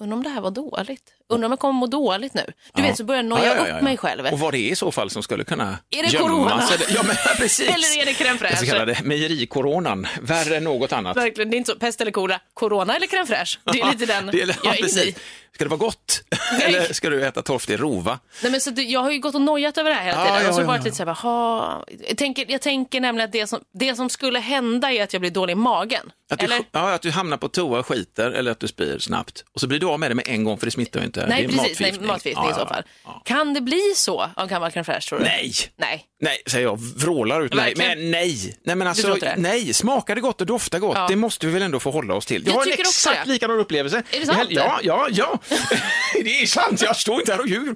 undrar 0.00 0.16
om 0.16 0.22
det 0.22 0.28
här 0.30 0.40
var 0.40 0.50
dåligt. 0.50 1.12
Undrar 1.30 1.46
om 1.46 1.52
jag 1.52 1.58
kommer 1.58 1.72
må 1.80 1.86
dåligt 1.86 2.34
nu. 2.34 2.44
Du 2.74 2.82
vet, 2.82 2.96
så 2.96 3.04
börjar 3.04 3.22
jag 3.22 3.28
noja 3.28 3.44
Ja, 3.44 3.54
ja, 3.56 3.62
ja, 3.62 3.68
ja. 3.68 3.76
upp 3.76 3.82
mig 3.82 3.96
själv. 3.96 4.26
Och 4.26 4.38
vad 4.38 4.54
det 4.54 4.58
är 4.58 4.70
i 4.72 4.76
så 4.76 4.92
fall 4.92 5.10
som 5.10 5.22
skulle 5.22 5.44
kunna 5.44 5.78
Är 5.90 6.02
det 6.02 6.08
gömmas. 6.08 6.28
corona? 6.30 6.62
Eller, 6.74 6.86
ja, 6.94 7.02
men, 7.06 7.16
precis. 7.36 7.68
Eller 7.68 8.00
är 8.02 8.04
det 8.04 8.12
crème 8.12 8.38
fraîche? 8.38 8.48
Den 8.48 8.56
så 8.56 8.66
kallade 8.66 8.98
mejerikoronan. 9.04 10.06
Värre 10.22 10.56
än 10.56 10.64
något 10.64 10.92
annat. 10.92 11.16
Verkligen, 11.16 11.50
det 11.50 11.56
är 11.56 11.58
inte 11.58 11.72
så, 11.72 11.78
pest 11.78 12.00
eller 12.00 12.10
kolera, 12.10 12.40
corona 12.54 12.96
eller 12.96 13.06
crème 13.06 13.26
fraîche. 13.26 13.58
Det 13.72 13.80
är 13.80 13.90
lite 13.92 14.06
den 14.06 14.26
Det 14.26 14.42
är, 14.42 14.46
ja, 14.48 14.54
jag 14.64 14.74
är 14.80 14.92
inne 14.94 15.02
i. 15.02 15.14
Ska 15.54 15.64
det 15.64 15.70
vara 15.70 15.78
gott? 15.78 16.22
Eller 16.62 16.92
ska 16.92 17.10
du 17.10 17.24
äta 17.26 17.42
torftig 17.42 17.80
rova? 17.80 18.18
Nej, 18.42 18.52
men 18.52 18.60
så 18.60 18.70
det, 18.70 18.82
jag 18.82 19.00
har 19.00 19.10
ju 19.10 19.18
gått 19.18 19.34
och 19.34 19.40
nojat 19.40 19.78
över 19.78 19.90
det 19.90 19.96
här 19.96 20.04
hela 20.04 20.18
Ja, 20.18 20.24
tiden. 20.26 20.42
ja, 20.42 20.48
och 20.48 20.54
så 20.54 20.60
ja, 20.60 20.66
varit 20.66 20.78
ja. 20.78 20.84
lite 20.84 20.96
så 20.96 21.04
här, 21.04 21.16
"Jaha." 21.22 21.84
jag, 22.08 22.16
tänker, 22.18 22.44
jag 22.48 22.60
tänker 22.60 23.00
nämligen 23.00 23.24
att 23.28 23.32
det 23.32 23.46
som, 23.46 23.60
det 23.74 23.94
som 23.94 24.10
skulle 24.10 24.38
hända 24.38 24.92
är 24.92 25.02
att 25.02 25.12
jag 25.12 25.20
blir 25.20 25.30
dålig 25.30 25.52
i 25.52 25.54
magen. 25.54 26.10
Att 26.30 26.38
du, 26.38 26.44
Eller? 26.44 26.60
ja, 26.72 26.92
att 26.94 27.02
du 27.02 27.10
hamnar 27.10 27.36
på 27.36 27.48
toa 27.48 27.78
och 27.78 27.86
skiter 27.86 28.30
eller 28.30 28.50
att 28.50 28.60
du 28.60 28.68
spyr 28.68 28.98
snabbt. 28.98 29.44
Och 29.54 29.60
så 29.60 29.66
blir 29.66 29.78
du 29.80 29.86
av 29.86 30.00
med 30.00 30.10
det 30.10 30.14
med 30.14 30.28
en 30.28 30.44
gång 30.44 30.58
för 30.58 30.66
det 30.66 30.70
smittar 30.70 31.00
ju 31.00 31.06
inte. 31.06 31.17
Nej, 31.26 31.46
det 31.46 31.54
är 31.54 31.58
precis. 31.58 31.80
Nej, 31.80 31.90
matförgiftning. 31.92 32.06
matförgiftning 32.06 32.46
Ja, 32.48 32.56
i 32.56 32.60
så 32.60 32.66
fall. 32.66 32.82
ja. 33.04 33.22
Kan 33.24 33.54
det 33.54 33.60
bli 33.60 33.92
så 33.96 34.30
av 34.36 34.48
gammal 34.48 34.70
crème 34.70 34.84
fraîche 34.84 35.08
tror 35.08 35.18
du? 35.18 35.24
Nej. 35.24 35.52
Nej. 35.76 36.04
Nej, 36.20 36.42
säger 36.46 36.66
jag, 36.66 36.76
vrålar 36.80 37.40
ut 37.40 37.54
nej. 37.54 37.74
Men 37.76 38.10
nej, 38.10 38.56
nej 38.64 38.76
men 38.76 38.86
alltså, 38.86 39.14
inte 39.14 39.26
det? 39.26 39.34
nej, 39.38 39.74
smakar 39.74 40.14
det 40.14 40.20
gott 40.20 40.40
och 40.40 40.46
doftar 40.46 40.78
gott, 40.78 41.08
det 41.08 41.16
måste 41.16 41.46
vi 41.46 41.52
väl 41.52 41.62
ändå 41.62 41.80
få 41.80 41.90
hålla 41.90 42.14
oss 42.14 42.26
till. 42.26 42.42
Jag, 42.46 42.52
Jag 42.54 42.58
har 42.58 42.66
en 42.66 42.72
exakt 42.72 43.24
det. 43.24 43.30
likadan 43.32 43.58
upplevelse. 43.58 44.02
Är 44.10 44.20
det 44.20 44.26
sant? 44.26 44.46
Ja, 44.50 44.80
ja, 44.82 45.08
ja. 45.10 45.38
det 46.24 46.42
är 46.42 46.46
sant, 46.46 46.82
jag 46.82 46.96
står 46.96 47.20
inte 47.20 47.32
här 47.32 47.40
och 47.40 47.48
ljuger. 47.48 47.74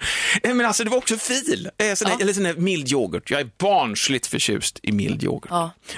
Men 0.55 0.67
alltså 0.67 0.85
det 0.85 0.91
var 0.91 0.99
också 0.99 1.17
fil, 1.17 1.69
eh, 1.79 1.95
sån 1.95 2.09
Ja. 2.11 2.19
eller 2.21 2.33
sån 2.33 2.43
där 2.45 2.55
mild 2.55 2.93
yoghurt. 2.93 3.31
Jag 3.31 3.41
är 3.41 3.49
barnsligt 3.59 4.27
förtjust 4.27 4.79
i 4.83 4.93
mild 4.93 5.23
yoghurt. 5.25 5.51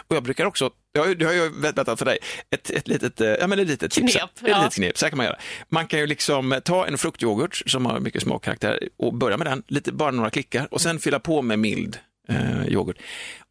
Och 0.08 0.16
jag 0.16 0.22
brukar 0.22 0.44
också, 0.44 0.70
jag 0.94 1.04
har 1.04 1.14
det 1.14 1.24
har 1.24 1.32
jag 1.32 1.60
berättat 1.60 1.98
för 1.98 2.04
dig, 2.04 2.18
ett, 2.50 2.70
ett 2.70 2.88
litet, 2.88 3.20
eh, 3.20 3.28
ja 3.28 3.46
men 3.46 3.58
ett 3.58 3.68
litet 3.68 3.92
tips. 3.92 4.12
Knep, 4.12 4.22
Ett 4.24 4.48
ja. 4.48 4.58
litet 4.58 4.74
knep, 4.74 4.98
så 4.98 5.04
här 5.04 5.10
kan 5.10 5.16
man 5.16 5.26
göra. 5.26 5.38
Man 5.68 5.86
kan 5.86 6.00
ju 6.00 6.06
liksom 6.06 6.60
ta 6.64 6.86
en 6.86 6.98
fruktyoghurt 6.98 7.62
som 7.66 7.86
har 7.86 8.00
mycket 8.00 8.22
smakkaraktär 8.22 8.88
och 8.96 9.14
börja 9.14 9.36
med 9.36 9.46
den, 9.46 9.62
lite, 9.68 9.92
bara 9.92 10.10
några 10.10 10.30
klickar 10.30 10.68
och 10.70 10.80
sen 10.80 10.98
fylla 10.98 11.20
på 11.20 11.42
med 11.42 11.58
mild 11.58 11.98
eh, 12.28 12.68
yoghurt. 12.68 12.96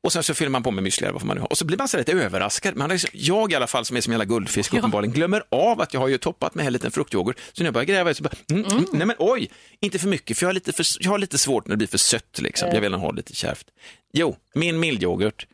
Och 0.04 0.14
sen 0.14 0.24
så 0.24 0.34
fyller 0.34 0.50
man 0.50 0.64
på 0.64 0.72
med 0.72 0.84
müsli 0.84 1.04
eller 1.04 1.14
vad 1.14 1.24
man 1.24 1.38
nu 1.38 1.42
ha. 1.42 1.48
Och 1.48 1.58
så 1.58 1.66
blir 1.66 1.78
man 1.78 1.88
så 1.88 1.98
lite 1.98 2.12
överraskad. 2.12 2.76
Man 2.76 2.90
har 2.90 2.96
liksom, 2.96 3.10
jag 3.14 3.52
i 3.52 3.56
alla 3.56 3.68
fall 3.68 3.86
som 3.86 3.98
är 3.98 4.02
som 4.02 4.14
en 4.14 4.20
jävla 4.20 4.34
guldfisk 4.36 4.74
uppenbarligen 4.74 5.14
glömmer 5.14 5.44
av 5.50 5.82
att 5.82 5.94
jag 5.94 6.02
har 6.02 6.08
ju 6.08 6.18
toppat 6.18 6.56
med 6.56 6.68
en 6.68 6.74
liten 6.74 6.92
fruktyoghurt. 6.92 7.38
Så 7.54 7.64
när 7.64 7.68
jag 7.68 7.74
börjar 7.74 7.86
gräva 7.86 8.12
i 8.12 8.14
så 8.14 8.24
bara, 8.24 8.36
mm, 8.52 8.66
mm. 8.66 8.86
nej 8.94 9.08
men 9.08 9.16
oj, 9.20 9.52
inte 9.80 10.00
för 10.00 10.08
mycket 10.08 10.38
för 10.38 10.46
jag 10.46 10.50
har 10.50 10.54
lite, 10.54 10.74
för, 10.74 10.86
jag 11.00 11.12
har 11.12 11.18
lite 11.18 11.38
svårt 11.38 11.68
när 11.68 11.74
det 11.74 11.78
blir 11.78 11.88
för 11.88 11.98
sött 11.98 12.40
liksom. 12.42 12.70
Jag 12.74 12.82
vill 12.82 12.94
ha 12.94 13.12
lite 13.12 13.36
kärvt. 13.36 13.66
Jo, 14.14 14.36
min 14.54 14.80
mildyoghurt, 14.80 15.48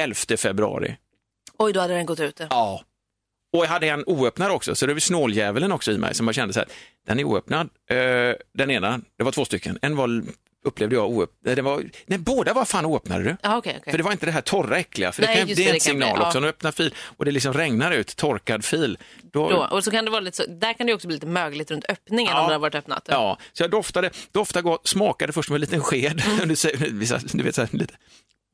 11 0.00 0.36
februari. 0.36 0.96
Oj, 1.58 1.72
då 1.72 1.80
hade 1.80 1.94
den 1.94 2.06
gått 2.06 2.20
ut. 2.20 2.40
Ja. 2.50 2.84
Och 3.52 3.64
jag 3.64 3.68
hade 3.68 3.86
en 3.88 4.04
oöppnad 4.06 4.50
också, 4.50 4.74
så 4.74 4.86
det 4.86 4.92
var 4.92 5.00
snåldjävulen 5.00 5.72
också 5.72 5.92
i 5.92 5.98
mig 5.98 6.14
som 6.14 6.26
jag 6.26 6.34
kände 6.34 6.54
så 6.54 6.60
här, 6.60 6.68
den 7.06 7.18
är 7.18 7.24
oöppnad. 7.24 7.68
Eh, 7.90 7.96
den 8.54 8.70
ena, 8.70 9.00
det 9.18 9.24
var 9.24 9.32
två 9.32 9.44
stycken, 9.44 9.78
en 9.82 9.96
var, 9.96 10.22
upplevde 10.64 10.94
jag 10.96 11.10
oöppnad, 11.10 11.58
var, 11.58 11.84
nej 12.06 12.18
båda 12.18 12.52
var 12.52 12.64
fan 12.64 12.86
oöppnade 12.86 13.24
du. 13.24 13.36
Ja, 13.42 13.56
okej, 13.56 13.76
okej. 13.80 13.90
För 13.90 13.98
det 13.98 14.04
var 14.04 14.12
inte 14.12 14.26
det 14.26 14.32
här 14.32 14.40
torra 14.40 14.78
äckliga, 14.78 15.12
för 15.12 15.22
Nej, 15.22 15.34
det, 15.34 15.40
kan, 15.40 15.54
det 15.56 15.68
är 15.70 15.74
en 15.74 15.80
signal 15.80 16.12
bli, 16.12 16.20
ja. 16.22 16.26
också. 16.26 16.40
När 16.40 16.46
du 16.46 16.50
öppnar 16.50 16.72
fil 16.72 16.94
och 17.16 17.24
det 17.24 17.30
liksom 17.30 17.52
regnar 17.52 17.92
ut, 17.92 18.16
torkad 18.16 18.64
fil. 18.64 18.98
Då, 19.22 19.50
Då, 19.50 19.66
och 19.70 19.84
så 19.84 19.90
kan 19.90 20.04
det 20.04 20.10
vara 20.10 20.20
lite 20.20 20.36
så, 20.36 20.44
där 20.48 20.72
kan 20.72 20.86
det 20.86 20.94
också 20.94 21.06
bli 21.06 21.16
lite 21.16 21.26
mögligt 21.26 21.70
runt 21.70 21.84
öppningen 21.88 22.32
Ja. 22.32 22.40
om 22.42 22.48
det 22.48 22.54
har 22.54 22.60
varit 22.60 22.74
öppnat. 22.74 23.06
Ja, 23.08 23.38
så 23.52 23.62
jag 23.62 23.70
doftade, 23.70 24.10
doftade 24.32 24.62
gott, 24.62 24.88
smakade 24.88 25.32
först 25.32 25.48
med 25.50 25.54
en 25.56 25.60
liten 25.60 25.80
sked. 25.80 26.22
Mm. 26.26 26.38
du, 26.48 26.56
säger- 26.56 26.90
vissa- 26.90 27.20
du 27.32 27.42
vet, 27.42 27.54
så 27.54 27.60
här, 27.62 27.68
lite. 27.72 27.94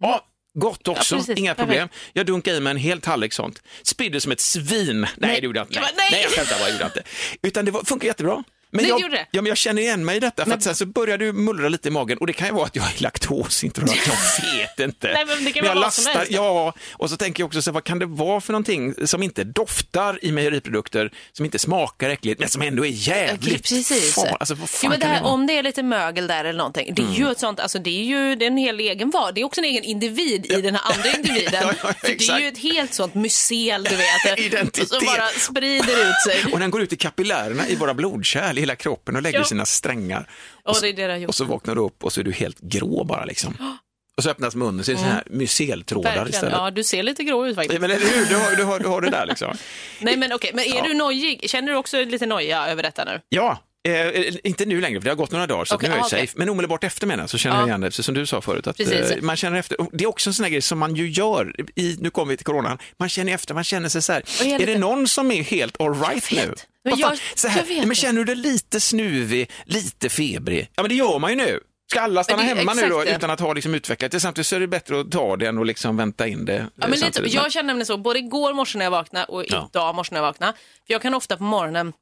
Ja, 0.00 0.24
gott 0.58 0.88
också, 0.88 1.16
Ja, 1.28 1.34
inga 1.36 1.54
problem. 1.54 1.88
Jag 2.12 2.26
dunkade 2.26 2.56
i 2.56 2.60
mig 2.60 2.70
en 2.70 2.76
hel 2.76 3.00
tallrik 3.00 3.32
sånt. 3.32 3.62
Spydde 3.82 4.20
som 4.20 4.32
ett 4.32 4.40
svin. 4.40 5.00
Nej, 5.00 5.10
Nej. 5.16 5.40
det 5.40 5.44
gjorde 5.44 5.58
jag 5.58 5.66
inte. 5.66 5.80
Nej, 5.80 5.90
nej. 5.96 6.08
nej 6.12 6.22
jag 6.22 6.30
skämtar 6.32 6.58
bara, 6.58 6.68
jag 6.68 6.72
gjorde 6.72 6.84
inte. 6.84 7.02
Utan 7.42 7.64
det 7.64 7.70
var, 7.70 7.84
funkar 7.84 8.06
jättebra. 8.06 8.44
Men 8.70 8.82
Det 8.82 8.88
jag, 8.88 9.00
gjorde 9.00 9.14
det? 9.14 9.26
Ja, 9.30 9.42
men 9.42 9.48
jag 9.48 9.56
känner 9.56 9.82
igen 9.82 10.04
mig 10.04 10.16
i 10.16 10.20
detta, 10.20 10.44
för 10.44 10.52
att 10.52 10.62
sen 10.62 10.74
så 10.74 10.86
började 10.86 11.24
du 11.24 11.32
mullra 11.32 11.68
lite 11.68 11.88
i 11.88 11.90
magen 11.90 12.18
och 12.18 12.26
det 12.26 12.32
kan 12.32 12.46
ju 12.46 12.54
vara 12.54 12.66
att 12.66 12.76
jag 12.76 12.84
är 12.84 13.02
laktosintolerant, 13.02 14.00
jag 14.06 14.58
vet 14.58 14.80
inte. 14.80 15.12
Nej, 15.12 15.24
men 15.26 15.44
det 15.44 15.52
kan 15.52 15.64
jag 15.64 15.74
vara 15.74 15.84
vad 15.84 15.92
som 15.92 16.12
helst. 16.14 16.32
Ja, 16.32 16.74
och 16.92 17.10
så 17.10 17.16
tänker 17.16 17.42
jag 17.42 17.46
också, 17.46 17.62
så, 17.62 17.72
vad 17.72 17.84
kan 17.84 17.98
det 17.98 18.06
vara 18.06 18.40
för 18.40 18.52
någonting 18.52 18.94
som 19.06 19.22
inte 19.22 19.44
doftar 19.44 20.24
i 20.24 20.32
mejeriprodukter, 20.32 21.12
som 21.32 21.44
inte 21.44 21.58
smakar 21.58 22.10
äckligt, 22.10 22.40
men 22.40 22.48
som 22.48 22.62
ändå 22.62 22.86
är 22.86 22.90
jävligt 22.90 23.68
Precis. 23.68 24.14
Fan, 24.14 24.36
alltså, 24.40 24.56
jo, 24.82 24.88
men 24.90 25.00
det 25.00 25.06
här, 25.06 25.24
om 25.24 25.46
det 25.46 25.58
är 25.58 25.62
lite 25.62 25.82
mögel 25.82 26.26
där 26.26 26.44
eller 26.44 26.58
någonting, 26.58 26.94
det 26.94 27.02
är 27.02 27.14
ju 27.14 27.30
ett 27.30 27.40
sånt, 27.40 27.60
alltså 27.60 27.78
det 27.78 27.90
är 27.90 28.04
ju 28.04 28.36
det 28.36 28.44
är 28.44 28.50
en 28.50 28.56
hel 28.56 28.80
egen 28.80 29.10
var. 29.10 29.32
Det 29.32 29.40
är 29.40 29.44
också 29.44 29.60
en 29.60 29.64
egen 29.64 29.84
individ 29.84 30.46
i 30.52 30.60
den 30.60 30.74
här 30.74 30.92
andra 30.94 31.12
individen. 31.16 31.62
Ja, 31.62 31.72
ja, 31.82 31.92
För 32.00 32.08
det 32.08 32.28
är 32.28 32.38
ju 32.40 32.48
ett 32.48 32.58
helt 32.58 32.94
sånt 32.94 33.14
mycel, 33.14 33.84
du 33.84 33.96
vet. 33.96 34.38
Identitet. 34.38 34.88
Så 34.88 35.00
bara 35.00 35.28
sprider 35.28 36.08
ut 36.08 36.22
sig. 36.26 36.52
Och 36.52 36.58
den 36.60 36.70
går 36.70 36.82
ut 36.82 36.92
i 36.92 36.96
kapillärerna 36.96 37.68
i 37.68 37.76
våra 37.76 37.94
blodkärl 37.94 38.57
i 38.58 38.60
hela 38.60 38.76
kroppen 38.76 39.16
och 39.16 39.22
lägger 39.22 39.38
Ja. 39.38 39.44
sina 39.44 39.64
strängar. 39.66 40.30
Och 40.64 40.76
så, 40.76 40.86
det 40.86 40.92
det 40.92 41.26
och 41.26 41.34
så 41.34 41.44
vaknar 41.44 41.74
du 41.74 41.80
upp 41.80 42.04
och 42.04 42.12
så 42.12 42.20
är 42.20 42.24
du 42.24 42.32
helt 42.32 42.58
grå 42.60 43.04
bara 43.04 43.24
liksom. 43.24 43.78
Och 44.16 44.22
så 44.24 44.30
öppnas 44.30 44.54
munnen 44.54 44.84
så 44.84 44.90
är 44.90 44.94
det 44.96 45.00
så 45.02 45.06
här 45.08 45.22
myceltrådar 45.30 46.10
Verkligen. 46.10 46.28
istället. 46.30 46.52
Ja, 46.58 46.70
du 46.70 46.84
ser 46.84 47.02
lite 47.02 47.24
grå 47.24 47.46
ut 47.46 47.54
faktiskt. 47.54 47.80
Men 47.80 47.90
eller 47.90 48.06
hur, 48.06 48.26
du 48.26 48.36
har, 48.36 48.56
du 48.56 48.64
har, 48.64 48.78
du 48.80 48.88
har 48.88 49.00
det 49.00 49.10
där 49.10 49.26
liksom. 49.26 49.56
Nej, 50.00 50.16
men 50.16 50.32
okej, 50.32 50.50
men 50.54 50.64
är 50.64 50.76
Ja. 50.76 50.82
du 50.82 50.94
nojig? 50.94 51.50
Känner 51.50 51.72
du 51.72 51.78
också 51.78 52.04
lite 52.04 52.26
noja 52.26 52.66
över 52.68 52.82
detta 52.82 53.04
nu? 53.04 53.20
Ja, 53.28 53.58
eh, 53.88 54.34
inte 54.44 54.64
nu 54.66 54.80
längre 54.80 55.00
för 55.00 55.04
det 55.04 55.10
har 55.10 55.16
gått 55.16 55.30
några 55.32 55.46
dagar 55.46 55.64
så 55.64 55.74
Okej, 55.74 55.88
nu 55.88 55.92
är 55.94 55.96
jag 55.98 56.04
ah, 56.04 56.06
okej. 56.06 56.20
safe. 56.26 56.38
Men 56.38 56.48
omedelbart 56.48 56.84
efter 56.84 57.06
menar 57.06 57.26
så 57.26 57.38
känner 57.38 57.56
Ja. 57.56 57.60
jag 57.62 57.68
igen 57.68 57.80
det, 57.80 57.90
som 57.92 58.14
du 58.14 58.26
sa 58.26 58.40
förut. 58.40 58.66
Att, 58.66 58.80
eh, 58.80 58.86
man 59.20 59.36
känner 59.36 59.58
efter. 59.58 59.80
Och 59.80 59.88
Det 59.92 60.04
är 60.04 60.08
också 60.08 60.30
en 60.30 60.34
sån 60.34 60.44
här 60.44 60.50
grej 60.50 60.62
som 60.62 60.78
man 60.78 60.94
ju 60.96 61.08
gör, 61.10 61.54
i, 61.74 61.96
nu 62.00 62.10
kommer 62.10 62.30
vi 62.30 62.36
till 62.36 62.46
coronan, 62.46 62.78
man 62.96 63.08
känner 63.08 63.32
efter, 63.34 63.54
man 63.54 63.64
känner 63.64 63.88
sig 63.88 64.02
så 64.02 64.12
här, 64.12 64.22
Och 64.40 64.46
är 64.46 64.60
är 64.62 64.66
det 64.66 64.78
någon 64.78 65.08
som 65.08 65.30
är 65.32 65.42
helt 65.42 65.80
all 65.80 65.94
right 66.00 66.32
Jag 66.32 66.46
nu? 66.48 66.54
Men 66.84 66.92
fan, 66.92 67.00
jag- 67.00 67.38
så 67.38 67.48
här, 67.48 67.64
jag 67.68 67.86
men 67.86 67.94
känner 67.96 68.18
du 68.18 68.24
dig 68.24 68.36
lite 68.36 68.80
snuvig, 68.80 69.50
lite 69.64 70.08
febrig? 70.08 70.70
Ja 70.76 70.82
men 70.82 70.88
det 70.88 70.94
gör 70.94 71.18
man 71.18 71.30
ju 71.30 71.36
nu. 71.36 71.60
Ska 71.90 72.00
alla 72.00 72.24
stanna 72.24 72.42
det 72.42 72.48
hemma 72.48 72.74
nu 72.74 72.88
då 72.88 73.04
det. 73.04 73.16
utan 73.16 73.30
att 73.30 73.40
ha 73.40 73.52
liksom 73.52 73.74
utvecklat 73.74 74.10
det? 74.12 74.20
Samtidigt 74.20 74.46
så 74.46 74.56
är 74.56 74.60
det 74.60 74.66
bättre 74.68 75.00
att 75.00 75.10
ta 75.10 75.36
det 75.36 75.46
än 75.48 75.58
att 75.58 75.66
liksom 75.66 75.96
vänta 75.96 76.26
in 76.26 76.44
det. 76.44 76.52
Ja, 76.76 76.84
eh, 76.84 76.90
men 76.90 77.00
lite, 77.00 77.22
jag 77.28 77.52
känner 77.52 77.66
nämligen 77.66 77.86
så, 77.86 77.96
både 77.98 78.18
igår 78.18 78.52
morse 78.52 78.78
när 78.78 78.84
jag 78.84 78.90
vaknade 78.90 79.26
och 79.26 79.44
Ja. 79.48 79.68
idag 79.72 79.94
morse 79.94 80.08
när 80.14 80.20
jag 80.20 80.26
vaknade. 80.26 80.52
För 80.86 80.92
jag 80.94 81.02
kan 81.02 81.14
ofta 81.14 81.36
på 81.36 81.42
morgonen 81.44 81.92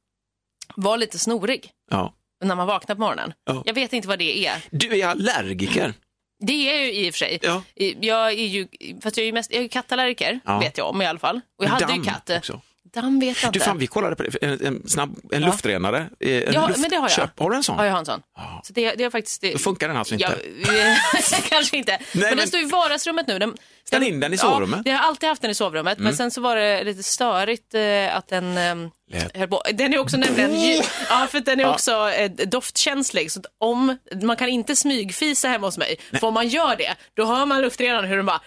vara 0.75 0.95
lite 0.95 1.19
snorig 1.19 1.71
ja. 1.91 2.13
när 2.43 2.55
man 2.55 2.67
vaknar 2.67 2.95
på 2.95 3.01
morgonen. 3.01 3.33
Ja. 3.45 3.63
Jag 3.65 3.73
vet 3.73 3.93
inte 3.93 4.07
vad 4.07 4.19
det 4.19 4.45
är. 4.45 4.63
Du 4.71 4.99
är 4.99 5.07
allergiker. 5.07 5.93
Det 6.39 6.69
är 6.69 6.73
jag 6.73 6.85
ju 6.85 6.93
i 6.93 7.09
och 7.09 7.13
för 7.13 7.19
sig. 7.19 7.39
Ja. 7.41 7.63
Jag 8.01 8.29
är 8.29 8.47
ju, 8.47 8.67
fast 9.01 9.17
jag 9.17 9.23
är 9.23 9.25
ju 9.25 9.33
mest, 9.33 9.53
jag 9.53 9.63
är 9.63 9.67
kattallergiker, 9.67 10.39
vet 10.59 10.77
jag 10.77 10.89
om 10.89 11.01
i 11.01 11.05
alla 11.05 11.19
fall. 11.19 11.41
Och 11.57 11.65
jag 11.65 11.69
hade 11.69 11.93
ju 11.93 12.03
katt. 12.03 12.29
också. 12.37 12.61
Damm 12.93 13.19
vet 13.19 13.41
jag 13.43 13.49
inte. 13.49 13.59
Du, 13.59 13.65
fan, 13.65 13.77
vi 13.77 13.87
kollade 13.87 14.15
på 14.15 14.23
det. 14.23 14.37
En, 14.41 14.65
en, 14.65 14.89
snabb, 14.89 15.19
en 15.31 15.41
luftrenare. 15.41 16.09
eh, 16.19 16.31
En 16.47 16.53
Ja, 16.53 16.67
luft- 16.67 16.79
men 16.79 16.89
det 16.89 16.95
har 16.95 17.03
jag. 17.03 17.11
Köp. 17.11 17.39
Har 17.39 17.49
du 17.49 17.55
en 17.55 17.63
sån? 17.63 17.77
Ja, 17.77 17.85
jag 17.85 17.91
har 17.91 17.99
en 17.99 18.05
sån. 18.05 18.21
Så 18.63 18.73
det, 18.73 18.91
det 18.95 19.03
är 19.03 19.09
faktiskt... 19.09 19.41
Det, 19.41 19.51
Då 19.51 19.57
funkar 19.57 19.87
den 19.87 19.97
alltså 19.97 20.13
inte? 20.13 20.35
Ja, 20.67 20.95
kanske 21.49 21.77
inte. 21.77 21.99
men, 22.11 22.21
men- 22.21 22.37
den 22.37 22.47
står 22.47 22.59
i 22.59 22.65
vardagsrummet 22.65 23.27
nu. 23.27 23.39
Den, 23.39 23.57
Ställ 23.85 24.03
in 24.03 24.19
den 24.19 24.33
i 24.33 24.37
sovrummet. 24.37 24.81
Ja, 24.85 24.91
jag 24.91 24.99
har 24.99 25.07
alltid 25.07 25.29
haft 25.29 25.41
den 25.41 25.51
i 25.51 25.55
sovrummet, 25.55 25.99
men 25.99 26.15
sen 26.15 26.31
så 26.31 26.41
var 26.41 26.55
det 26.55 26.83
lite 26.83 27.03
störigt 27.03 27.73
eh, 27.73 28.15
att 28.17 28.27
den 28.27 28.57
ehm, 28.57 28.89
höll 29.33 29.47
på. 29.47 29.61
Den 29.73 29.93
är 29.93 29.97
också 29.99 30.17
nämligen 30.17 30.59
ljud, 30.61 30.83
ja, 31.09 31.27
för 31.31 31.39
den 31.39 31.59
är 31.59 31.69
också 31.69 32.09
eh, 32.09 32.31
doftkänslig. 32.31 33.31
Så 33.31 33.41
om, 33.59 33.97
man 34.23 34.35
kan 34.35 34.49
inte 34.49 34.75
smygfisa 34.75 35.47
hemma 35.47 35.67
hos 35.67 35.77
mig. 35.77 35.95
För 36.19 36.27
om 36.27 36.33
man 36.33 36.47
gör 36.47 36.75
det, 36.75 36.95
då 37.13 37.25
hör 37.25 37.45
man 37.45 37.61
luftrenaren 37.61 38.05
hur 38.05 38.17
den 38.17 38.25
bara... 38.25 38.41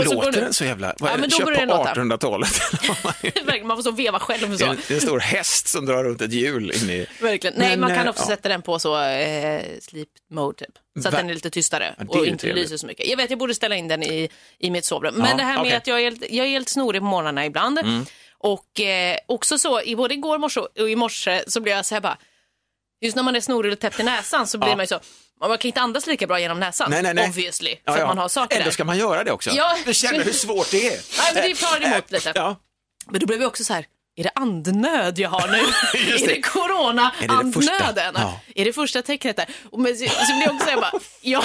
Och 0.00 0.06
så 0.06 0.14
låter 0.14 0.40
den- 0.40 0.54
så 0.54 0.64
jävla... 0.64 0.94
Vad 0.98 1.10
Ja, 1.10 1.16
men 1.16 1.30
då 1.30 1.36
Köp 1.36 1.44
på 1.44 1.50
den 1.50 1.68
låta. 1.68 1.94
1800-talet. 1.94 2.60
Verkligen, 3.22 3.66
man 3.66 3.76
får 3.76 3.82
så 3.82 3.90
veva 3.90 4.18
själv. 4.20 4.56
Så. 4.56 4.64
en, 4.64 4.76
det 4.88 4.90
är 4.90 4.94
en 4.94 5.00
stor 5.00 5.18
häst 5.20 5.68
som 5.68 5.86
drar 5.86 6.04
runt 6.04 6.20
ett 6.20 6.32
hjul 6.32 6.72
in 6.82 6.90
i... 6.90 7.06
Verkligen. 7.20 7.56
Nej, 7.58 7.70
Men, 7.70 7.80
man 7.80 7.90
kan 7.90 8.04
eh, 8.04 8.10
också 8.10 8.22
ja. 8.22 8.26
sätta 8.28 8.48
den 8.48 8.62
på 8.62 8.78
så 8.78 9.02
eh, 9.02 9.62
sleep 9.80 10.08
mode 10.30 10.58
typ. 10.58 10.78
Så 11.02 11.08
att 11.08 11.14
Va? 11.14 11.18
den 11.20 11.30
är 11.30 11.34
lite 11.34 11.50
tystare 11.50 11.94
Ja, 11.98 12.04
och 12.08 12.26
inte 12.26 12.52
lyser 12.52 12.76
så 12.76 12.86
mycket. 12.86 13.06
Jag 13.08 13.16
vet, 13.16 13.30
jag 13.30 13.38
borde 13.38 13.54
ställa 13.54 13.76
in 13.76 13.88
den 13.88 14.02
i, 14.02 14.28
i 14.58 14.70
mitt 14.70 14.84
sovrum. 14.84 15.14
Men 15.14 15.30
Ja, 15.30 15.36
det 15.36 15.42
här 15.42 15.54
med 15.54 15.60
okej. 15.60 15.76
att 15.76 15.86
jag 15.86 15.98
är, 16.00 16.02
helt, 16.04 16.22
jag 16.30 16.46
är 16.46 16.50
helt 16.50 16.68
snorig 16.68 17.00
på 17.00 17.06
morgnarna 17.06 17.46
ibland. 17.46 17.78
Mm. 17.78 18.04
Och 18.38 18.80
eh, 18.80 19.16
också 19.26 19.58
så, 19.58 19.82
i 19.82 19.96
både 19.96 20.14
igår 20.14 20.38
morse 20.38 20.60
och 20.60 20.90
i 20.90 20.96
morse 20.96 21.42
så 21.46 21.60
blev 21.60 21.76
jag 21.76 21.86
så 21.86 21.94
här 21.94 22.00
bara, 22.02 22.18
just 23.00 23.16
när 23.16 23.22
man 23.22 23.36
är 23.36 23.40
snorig 23.40 23.72
och 23.72 23.78
täppt 23.78 24.00
i 24.00 24.02
näsan 24.02 24.46
så 24.46 24.58
blir 24.58 24.70
man 24.70 24.80
ju 24.80 24.86
så, 24.86 25.00
man 25.48 25.58
kan 25.58 25.68
inte 25.68 25.80
andas 25.80 26.06
lika 26.06 26.26
bra 26.26 26.40
genom 26.40 26.60
näsan, 26.60 26.90
Nej, 26.90 27.02
nej, 27.02 27.14
nej. 27.14 27.28
obviously, 27.28 27.76
för 27.84 27.92
Ja, 27.92 27.98
ja. 27.98 28.06
man 28.06 28.18
har 28.18 28.28
saker 28.28 28.56
Ändå 28.56 28.64
där. 28.64 28.70
ska 28.72 28.84
man 28.84 28.98
göra 28.98 29.24
det 29.24 29.32
också. 29.32 29.50
Ja. 29.50 29.76
Du 29.86 29.94
känner 29.94 30.24
hur 30.24 30.32
svårt 30.32 30.70
det 30.70 30.86
är. 30.86 31.00
Nej, 31.18 31.32
men 31.34 31.42
det 31.42 31.54
tar 31.56 31.86
emot 31.92 32.10
lite. 32.10 32.32
Ja. 32.34 32.56
Men 33.10 33.20
då 33.20 33.26
blev 33.26 33.40
jag 33.40 33.48
också 33.48 33.64
så 33.64 33.72
här, 33.72 33.84
är 34.16 34.22
det 34.24 34.30
andnöd 34.34 35.18
jag 35.18 35.28
har 35.30 35.48
nu? 35.48 35.58
Är 36.14 36.18
det. 36.18 36.26
det 36.26 36.40
corona-andnöden? 36.42 38.14
Ja. 38.16 38.40
Är 38.54 38.64
det 38.64 38.72
första 38.72 39.02
tecknet 39.02 39.36
där? 39.36 39.46
Och 39.70 39.80
men, 39.80 39.96
så, 39.96 40.04
så 40.08 40.32
blir 40.36 40.42
jag 40.46 40.54
också 40.54 40.76
bara, 40.80 40.92
ja. 41.20 41.44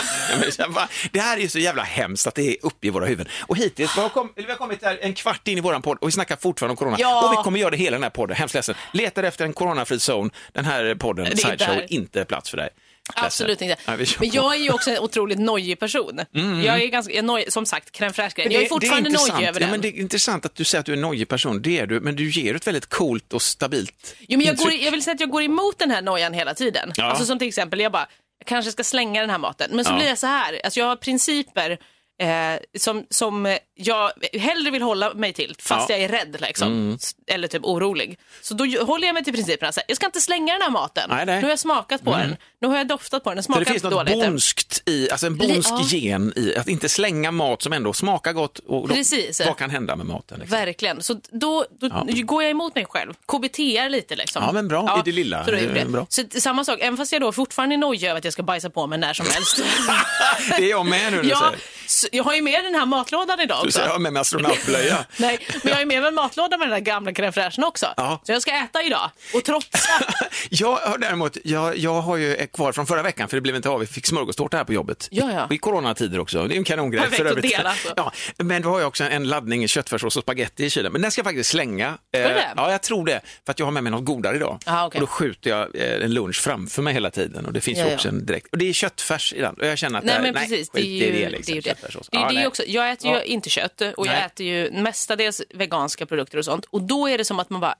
Ja, 0.58 0.68
bara, 0.70 0.88
Det 1.12 1.20
här 1.20 1.38
är 1.38 1.42
ju 1.42 1.50
så 1.50 1.60
jävla 1.60 1.84
hemskt 1.84 2.28
att 2.28 2.36
det 2.36 2.42
är 2.44 2.56
uppe 2.62 2.88
i 2.88 2.90
våra 2.90 3.06
huvuden. 3.06 3.32
Och 3.48 3.58
hittills, 3.58 3.98
vi 3.98 4.02
har, 4.02 4.10
kom, 4.10 4.34
vi 4.36 4.44
har 4.44 4.56
kommit 4.56 4.84
här 4.84 4.98
en 5.02 5.14
kvart 5.14 5.48
in 5.48 5.58
i 5.58 5.62
våran 5.62 5.82
podd 5.82 5.98
och 6.02 6.08
vi 6.08 6.12
snackar 6.12 6.36
fortfarande 6.36 6.72
om 6.72 6.78
corona. 6.78 6.98
Ja. 7.00 7.25
Och 7.28 7.32
vi 7.40 7.44
kommer 7.44 7.60
göra 7.60 7.70
det 7.70 7.78
hela 7.78 7.96
den 7.96 8.04
här 8.04 8.10
podden, 8.10 8.36
hemskt 8.38 8.56
ledsen. 8.56 8.75
Letar 8.94 9.24
efter 9.24 9.46
en 9.46 9.54
coronafri 9.54 9.98
zone, 10.12 10.30
den 10.52 10.66
här 10.66 10.96
podden, 10.96 11.25
Sideshow, 11.38 11.58
där. 11.75 11.94
inte 11.94 12.25
plats 12.25 12.50
för 12.50 12.58
dig. 12.58 12.70
Absolut 13.14 13.62
inte. 13.62 13.76
Ja, 13.86 13.98
Men 14.20 14.30
jag 14.32 14.56
är 14.56 14.60
ju 14.60 14.72
också 14.74 14.92
en 14.92 15.00
otroligt 15.00 15.40
nojig 15.40 15.80
person. 15.80 16.20
Jag 16.66 16.82
är 16.82 16.88
ganska, 16.88 17.14
jag 17.14 17.26
noj, 17.26 17.46
som 17.48 17.66
sagt, 17.66 18.00
crème 18.00 18.14
fraîche 18.14 18.34
Jag 18.52 18.64
är 18.64 18.68
fortfarande 18.68 19.10
det 19.10 19.16
är 19.16 19.32
nojig 19.32 19.48
över 19.48 19.60
ja, 19.62 19.66
den. 19.66 19.72
men 19.72 19.82
Det 19.82 19.88
är 19.88 20.00
intressant 20.00 20.46
att 20.46 20.56
du 20.56 20.64
säger 20.64 20.80
att 20.80 20.86
du 20.86 20.92
är 20.92 20.96
en 20.96 21.02
nojig 21.02 21.28
person, 21.28 21.62
det 21.62 21.80
är 21.80 21.88
du, 21.88 22.00
men 22.00 22.16
du 22.16 22.30
ger 22.30 22.56
ett 22.56 22.68
väldigt 22.68 22.86
coolt 22.90 23.34
och 23.34 23.42
stabilt 23.42 24.16
Jo, 24.20 24.38
men 24.38 24.48
jag, 24.48 24.58
går, 24.58 24.72
jag 24.74 24.92
vill 24.92 25.04
säga 25.04 25.14
att 25.14 25.20
jag 25.20 25.30
går 25.30 25.44
emot 25.44 25.80
den 25.80 25.92
här 25.92 26.02
nojan 26.02 26.34
hela 26.34 26.54
tiden. 26.54 26.92
Ja. 26.96 27.04
Alltså 27.04 27.26
som 27.26 27.40
till 27.40 27.48
exempel, 27.48 27.80
jag 27.80 27.92
bara, 27.92 28.08
jag 28.40 28.48
kanske 28.48 28.72
ska 28.72 28.84
slänga 28.84 29.22
den 29.22 29.30
här 29.30 29.38
maten. 29.38 29.70
Men 29.74 29.86
så 29.86 29.92
Ja. 29.92 29.96
blir 29.98 30.08
jag 30.08 30.18
så 30.18 30.28
här, 30.28 30.62
alltså 30.64 30.80
jag 30.80 30.88
har 30.88 30.96
principer 30.96 31.78
eh, 32.22 32.60
som, 32.79 33.05
som 33.10 33.57
jag 33.75 34.12
hellre 34.34 34.72
vill 34.72 34.81
hålla 34.81 35.13
mig 35.13 35.34
till, 35.34 35.55
fast 35.60 35.89
Ja. 35.89 35.95
Mm. 35.95 36.12
jag 36.12 36.19
är 36.19 36.25
rädd 36.25 36.41
liksom. 36.41 36.95
S- 37.01 37.15
Eller 37.27 37.48
typ 37.48 37.63
orolig. 37.65 38.19
Så 38.41 38.53
då 38.53 38.65
håller 38.86 39.07
jag 39.07 39.13
mig 39.13 39.24
till 39.24 39.34
principerna. 39.34 39.72
Så 39.72 39.79
här, 39.79 39.86
jag 39.88 39.95
ska 39.98 40.05
inte 40.05 40.22
slänga 40.22 40.53
den 40.53 40.62
här 40.62 40.69
maten. 40.69 41.10
Nej, 41.10 41.25
nej. 41.25 41.36
Nu 41.36 41.41
har 41.41 41.50
jag 41.50 41.60
smakat 41.60 42.03
på 42.03 42.12
den. 42.17 42.38
Nu 42.62 42.67
har 42.67 42.77
jag 42.77 42.88
doftat 42.88 43.24
på 43.24 43.29
den. 43.29 43.36
Den 43.38 43.43
smakar 43.43 43.60
det 43.65 43.72
finns 43.72 43.84
något 43.84 43.93
dåligt. 43.93 44.13
bonskt 44.13 44.89
i, 44.89 45.10
alltså 45.12 45.27
en 45.27 45.38
bonsk 45.38 45.69
ja. 45.72 45.81
gen 45.88 46.34
i 46.36 46.55
att 46.55 46.67
inte 46.67 46.89
slänga 46.89 47.31
mat 47.31 47.62
som 47.62 47.74
ändå 47.74 47.93
smakar 47.93 48.34
gott. 48.34 48.60
Och 48.60 48.88
då, 48.88 48.93
Precis. 48.93 49.41
Vad 49.45 49.57
kan 49.57 49.69
hända 49.69 49.95
med 49.95 50.05
maten? 50.05 50.39
Liksom? 50.39 50.57
Verkligen. 50.60 51.03
Så 51.03 51.19
då, 51.31 51.65
då 51.79 51.89
går 52.24 52.43
jag 52.43 52.50
emot 52.51 52.75
mig 52.75 52.86
själv. 52.86 53.13
KBT 53.27 53.57
lite 53.89 54.15
liksom. 54.15 54.43
Ja, 54.43 54.51
men 54.51 54.67
bra. 54.67 55.00
I 55.00 55.01
det 55.05 55.15
lilla. 55.15 55.45
Så, 55.45 55.51
då 55.51 55.57
Det 55.57 55.86
bra. 55.86 56.05
så 56.10 56.22
samma 56.39 56.63
sak, 56.65 56.79
även 56.81 56.98
fast 56.98 57.12
jag 57.12 57.22
då 57.22 57.31
fortfarande 57.31 57.75
är 57.75 57.77
nojig 57.77 58.03
över 58.10 58.17
att 58.17 58.24
jag 58.24 58.34
ska 58.34 58.43
bajsa 58.43 58.69
på 58.69 58.88
mig 58.88 59.00
när 59.00 59.13
som 59.13 59.25
helst. 59.29 59.62
Det 60.57 60.65
är 60.65 60.69
jag 60.69 60.86
med 60.86 61.13
nu. 61.13 61.22
ja, 61.24 61.53
jag 62.12 62.24
har 62.24 62.34
ju 62.36 62.42
med 62.42 62.63
den 62.63 62.75
här 62.75 62.86
matlådan 62.86 63.39
idag 63.39 63.58
Du 63.58 63.68
också. 63.68 63.72
säger 63.72 63.88
jag 63.88 63.94
har 63.94 64.00
med 64.00 64.13
mig 64.13 64.20
astronautblöja. 64.22 65.06
Nej, 65.18 65.39
men 65.50 65.60
jag 65.63 65.74
har 65.74 65.80
ju 65.80 65.86
med 65.86 66.01
mig 66.01 66.08
en 66.08 66.13
matlåda 66.15 66.58
med 66.58 66.68
den 66.68 66.74
där 66.74 66.80
gamla 66.92 67.12
crème 67.12 67.63
också. 67.63 67.88
Ja. 67.98 68.22
Så 68.24 68.32
jag 68.32 68.42
ska 68.42 68.51
äta 68.51 68.84
idag 68.84 69.10
och 69.34 69.44
trotsa. 69.44 69.89
Jag 70.50 70.75
har 70.75 70.98
däremot, 70.98 71.38
jag, 71.44 71.77
jag 71.77 72.01
har 72.01 72.18
ju 72.18 72.48
kvar 72.48 72.72
från 72.72 72.88
förra 72.88 73.01
veckan 73.04 73.30
för 73.30 73.38
det 73.38 73.42
blev 73.42 73.56
inte 73.56 73.70
av, 73.70 73.80
vi 73.80 73.86
fick 73.88 74.06
smörgåstårta 74.08 74.58
här 74.58 74.63
på 74.63 74.74
jobbet. 74.74 75.08
Ja, 75.12 75.32
ja. 75.34 75.48
I, 75.51 75.56
I 75.56 75.58
coronatider 75.58 76.20
också, 76.20 76.48
det 76.48 76.56
är 76.56 76.58
en 76.58 76.63
kanongrej. 76.63 77.01
Perfekt 77.01 77.18
för 77.18 77.25
att 77.25 77.32
övrigt. 77.32 77.58
dela, 77.58 77.70
alltså. 77.70 77.94
Ja, 77.98 78.12
men 78.38 78.62
då 78.62 78.70
har 78.70 78.80
jag 78.80 78.88
också 78.88 79.04
en 79.04 79.27
laddning 79.27 79.68
köttfärssås 79.68 80.18
och 80.18 80.24
spagetti 80.24 80.65
i 80.65 80.70
kylen, 80.70 80.92
men 80.92 81.01
den 81.01 81.12
ska 81.12 81.20
jag 81.20 81.25
faktiskt 81.25 81.50
slänga. 81.50 81.98
Ska 82.13 82.27
du 82.27 82.34
det? 82.34 82.54
Ja, 82.56 82.72
jag 82.72 82.82
tror 82.82 83.06
det, 83.06 83.22
för 83.46 83.51
att 83.51 83.60
jag 83.60 83.65
har 83.65 83.72
med 83.72 83.84
mig 83.84 83.92
något 83.92 84.06
godare 84.06 84.36
idag. 84.36 84.60
Ah, 84.65 84.86
okej. 84.86 84.98
Och 85.02 85.08
då 85.08 85.08
skjuter 85.08 85.50
jag 85.50 85.76
eh, 85.76 86.04
en 86.06 86.13
lunch 86.13 86.41
framför 86.41 86.82
mig 86.82 86.93
hela 86.93 87.10
tiden 87.12 87.45
och 87.45 87.54
det 87.54 87.62
finns 87.62 87.78
Ja, 87.80 87.88
ju 87.88 87.93
också 87.95 88.08
en 88.08 88.26
direkt, 88.26 88.48
och 88.52 88.58
det 88.58 88.69
är 88.69 88.74
köttfärs 88.74 89.34
i 89.34 89.41
den 89.41 89.54
och 89.56 89.65
jag 89.67 89.78
känner 89.78 90.00
att 90.00 90.06
Nej 90.06 90.15
det, 90.15 90.21
men 90.21 90.34
precis, 90.34 90.69
det 90.69 90.80
är 90.80 90.82
skit 90.84 91.02
ju 91.02 91.06
i 91.06 91.24
det. 91.24 91.30
liksom, 91.30 91.52
är 91.52 91.56
ju 91.56 91.62
det. 91.62 91.75
Köttfärssås. 91.76 92.10
det, 92.12 92.18
är 92.18 92.22
Ja, 92.22 92.28
det 92.28 92.34
nej. 92.34 92.48
också, 92.48 92.64
jag 92.68 92.92
äter 92.92 93.10
ju 93.12 93.16
Ja. 93.18 93.24
inte 93.24 93.50
kött 93.50 93.82
och 93.82 94.06
jag 94.08 94.12
Nej. 94.14 94.24
äter 94.26 94.46
ju 94.46 94.72
mestadels 94.72 95.42
veganska 95.54 96.06
produkter 96.06 96.38
och 96.38 96.46
sånt. 96.46 96.66
Och 96.66 96.82
då 96.82 97.08
är 97.10 97.18
det 97.18 97.26
som 97.26 97.40
att 97.40 97.50
man 97.50 97.62
bara, 97.62 97.76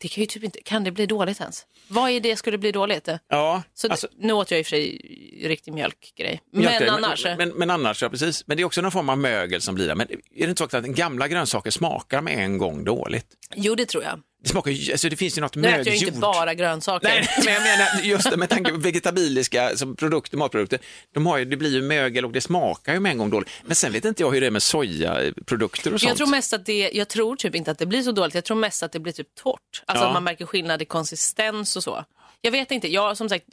det 0.00 0.08
kan 0.08 0.20
ju 0.22 0.26
typ 0.26 0.44
inte, 0.44 0.58
kan 0.62 0.84
det 0.84 0.90
bli 0.90 1.06
dåligt 1.06 1.40
ens? 1.40 1.66
Vad 1.88 2.10
är 2.10 2.20
det 2.20 2.36
skulle 2.36 2.58
bli 2.58 2.72
dåligt? 2.72 3.08
Ja, 3.28 3.62
Så 3.74 3.88
alltså, 3.88 4.08
nu 4.18 4.32
åt 4.32 4.50
jag 4.50 4.60
i 4.60 4.62
och 4.62 4.66
för 4.66 4.70
sig 4.70 5.00
riktig 5.44 5.72
mjölkgrej. 5.74 6.40
Mjölkgrej, 6.52 6.80
Men 6.90 7.04
annars, 7.04 7.24
Men, 7.24 7.36
men, 7.38 7.48
men 7.48 7.70
annars, 7.70 8.02
ja 8.02 8.08
precis. 8.08 8.46
Men 8.46 8.56
det 8.56 8.62
är 8.62 8.64
också 8.64 8.80
någon 8.80 8.92
form 8.92 9.08
av 9.08 9.18
mögel 9.18 9.60
som 9.60 9.74
blir 9.74 9.86
där. 9.88 9.94
Men 9.94 10.06
är 10.10 10.46
det 10.46 10.50
inte 10.50 10.68
så 10.70 10.76
att 10.76 10.84
gamla 10.84 11.28
grönsaker 11.28 11.70
smakar 11.70 12.20
med 12.20 12.38
en 12.38 12.58
gång 12.58 12.84
dåligt? 12.84 13.26
jo 13.54 13.74
det 13.74 13.86
tror 13.86 14.04
jag. 14.04 14.20
Det 14.46 14.50
smakar 14.50 14.70
ju, 14.70 14.92
alltså 14.92 15.08
det 15.08 15.16
finns 15.16 15.36
ju 15.38 15.40
något 15.40 15.56
Nu 15.56 15.68
äter 15.68 15.78
jag 15.78 15.86
mögjord. 15.86 16.02
ju 16.02 16.06
inte 16.06 16.18
bara 16.20 16.54
grönsaker. 16.54 17.08
Nej, 17.08 17.28
men 17.44 17.54
jag 17.54 17.62
menar 17.62 18.02
just 18.02 18.30
det 18.30 18.36
med 18.36 18.48
tanke 18.48 18.70
på 18.70 18.76
vegetabiliska 18.76 19.70
produkter, 19.98 20.36
matprodukter. 20.36 20.78
De 21.14 21.26
har 21.26 21.38
ju, 21.38 21.44
det 21.44 21.56
blir 21.56 21.70
ju 21.74 21.82
mögel 21.82 22.24
och 22.24 22.32
det 22.32 22.40
smakar 22.40 22.94
ju 22.94 23.00
med 23.00 23.12
en 23.12 23.18
gång 23.18 23.30
dåligt. 23.30 23.48
Men 23.64 23.76
sen 23.76 23.92
vet 23.92 24.04
inte 24.04 24.22
jag 24.22 24.30
hur 24.30 24.40
det 24.40 24.46
är 24.46 24.50
med 24.50 24.62
sojaprodukter 24.62 25.94
och 25.94 26.00
sånt. 26.00 26.08
Jag 26.08 26.16
tror 26.16 26.26
mest 26.26 26.52
att 26.52 26.66
det, 26.66 26.90
jag 26.94 27.08
tror 27.08 27.36
typ 27.36 27.54
inte 27.54 27.70
att 27.70 27.78
det 27.78 27.86
blir 27.86 28.02
så 28.02 28.12
dåligt. 28.12 28.34
Jag 28.34 28.44
tror 28.44 28.56
mest 28.56 28.82
att 28.82 28.92
det 28.92 29.00
blir 29.00 29.12
typ 29.12 29.34
torrt. 29.34 29.60
Alltså 29.86 30.04
Ja. 30.04 30.08
att 30.08 30.14
man 30.14 30.24
märker 30.24 30.46
skillnad 30.46 30.82
i 30.82 30.84
konsistens 30.84 31.76
och 31.76 31.82
så. 31.82 32.04
Jag 32.40 32.50
vet 32.50 32.70
inte, 32.70 32.92
jag 32.92 33.16
som 33.16 33.28
sagt, 33.28 33.44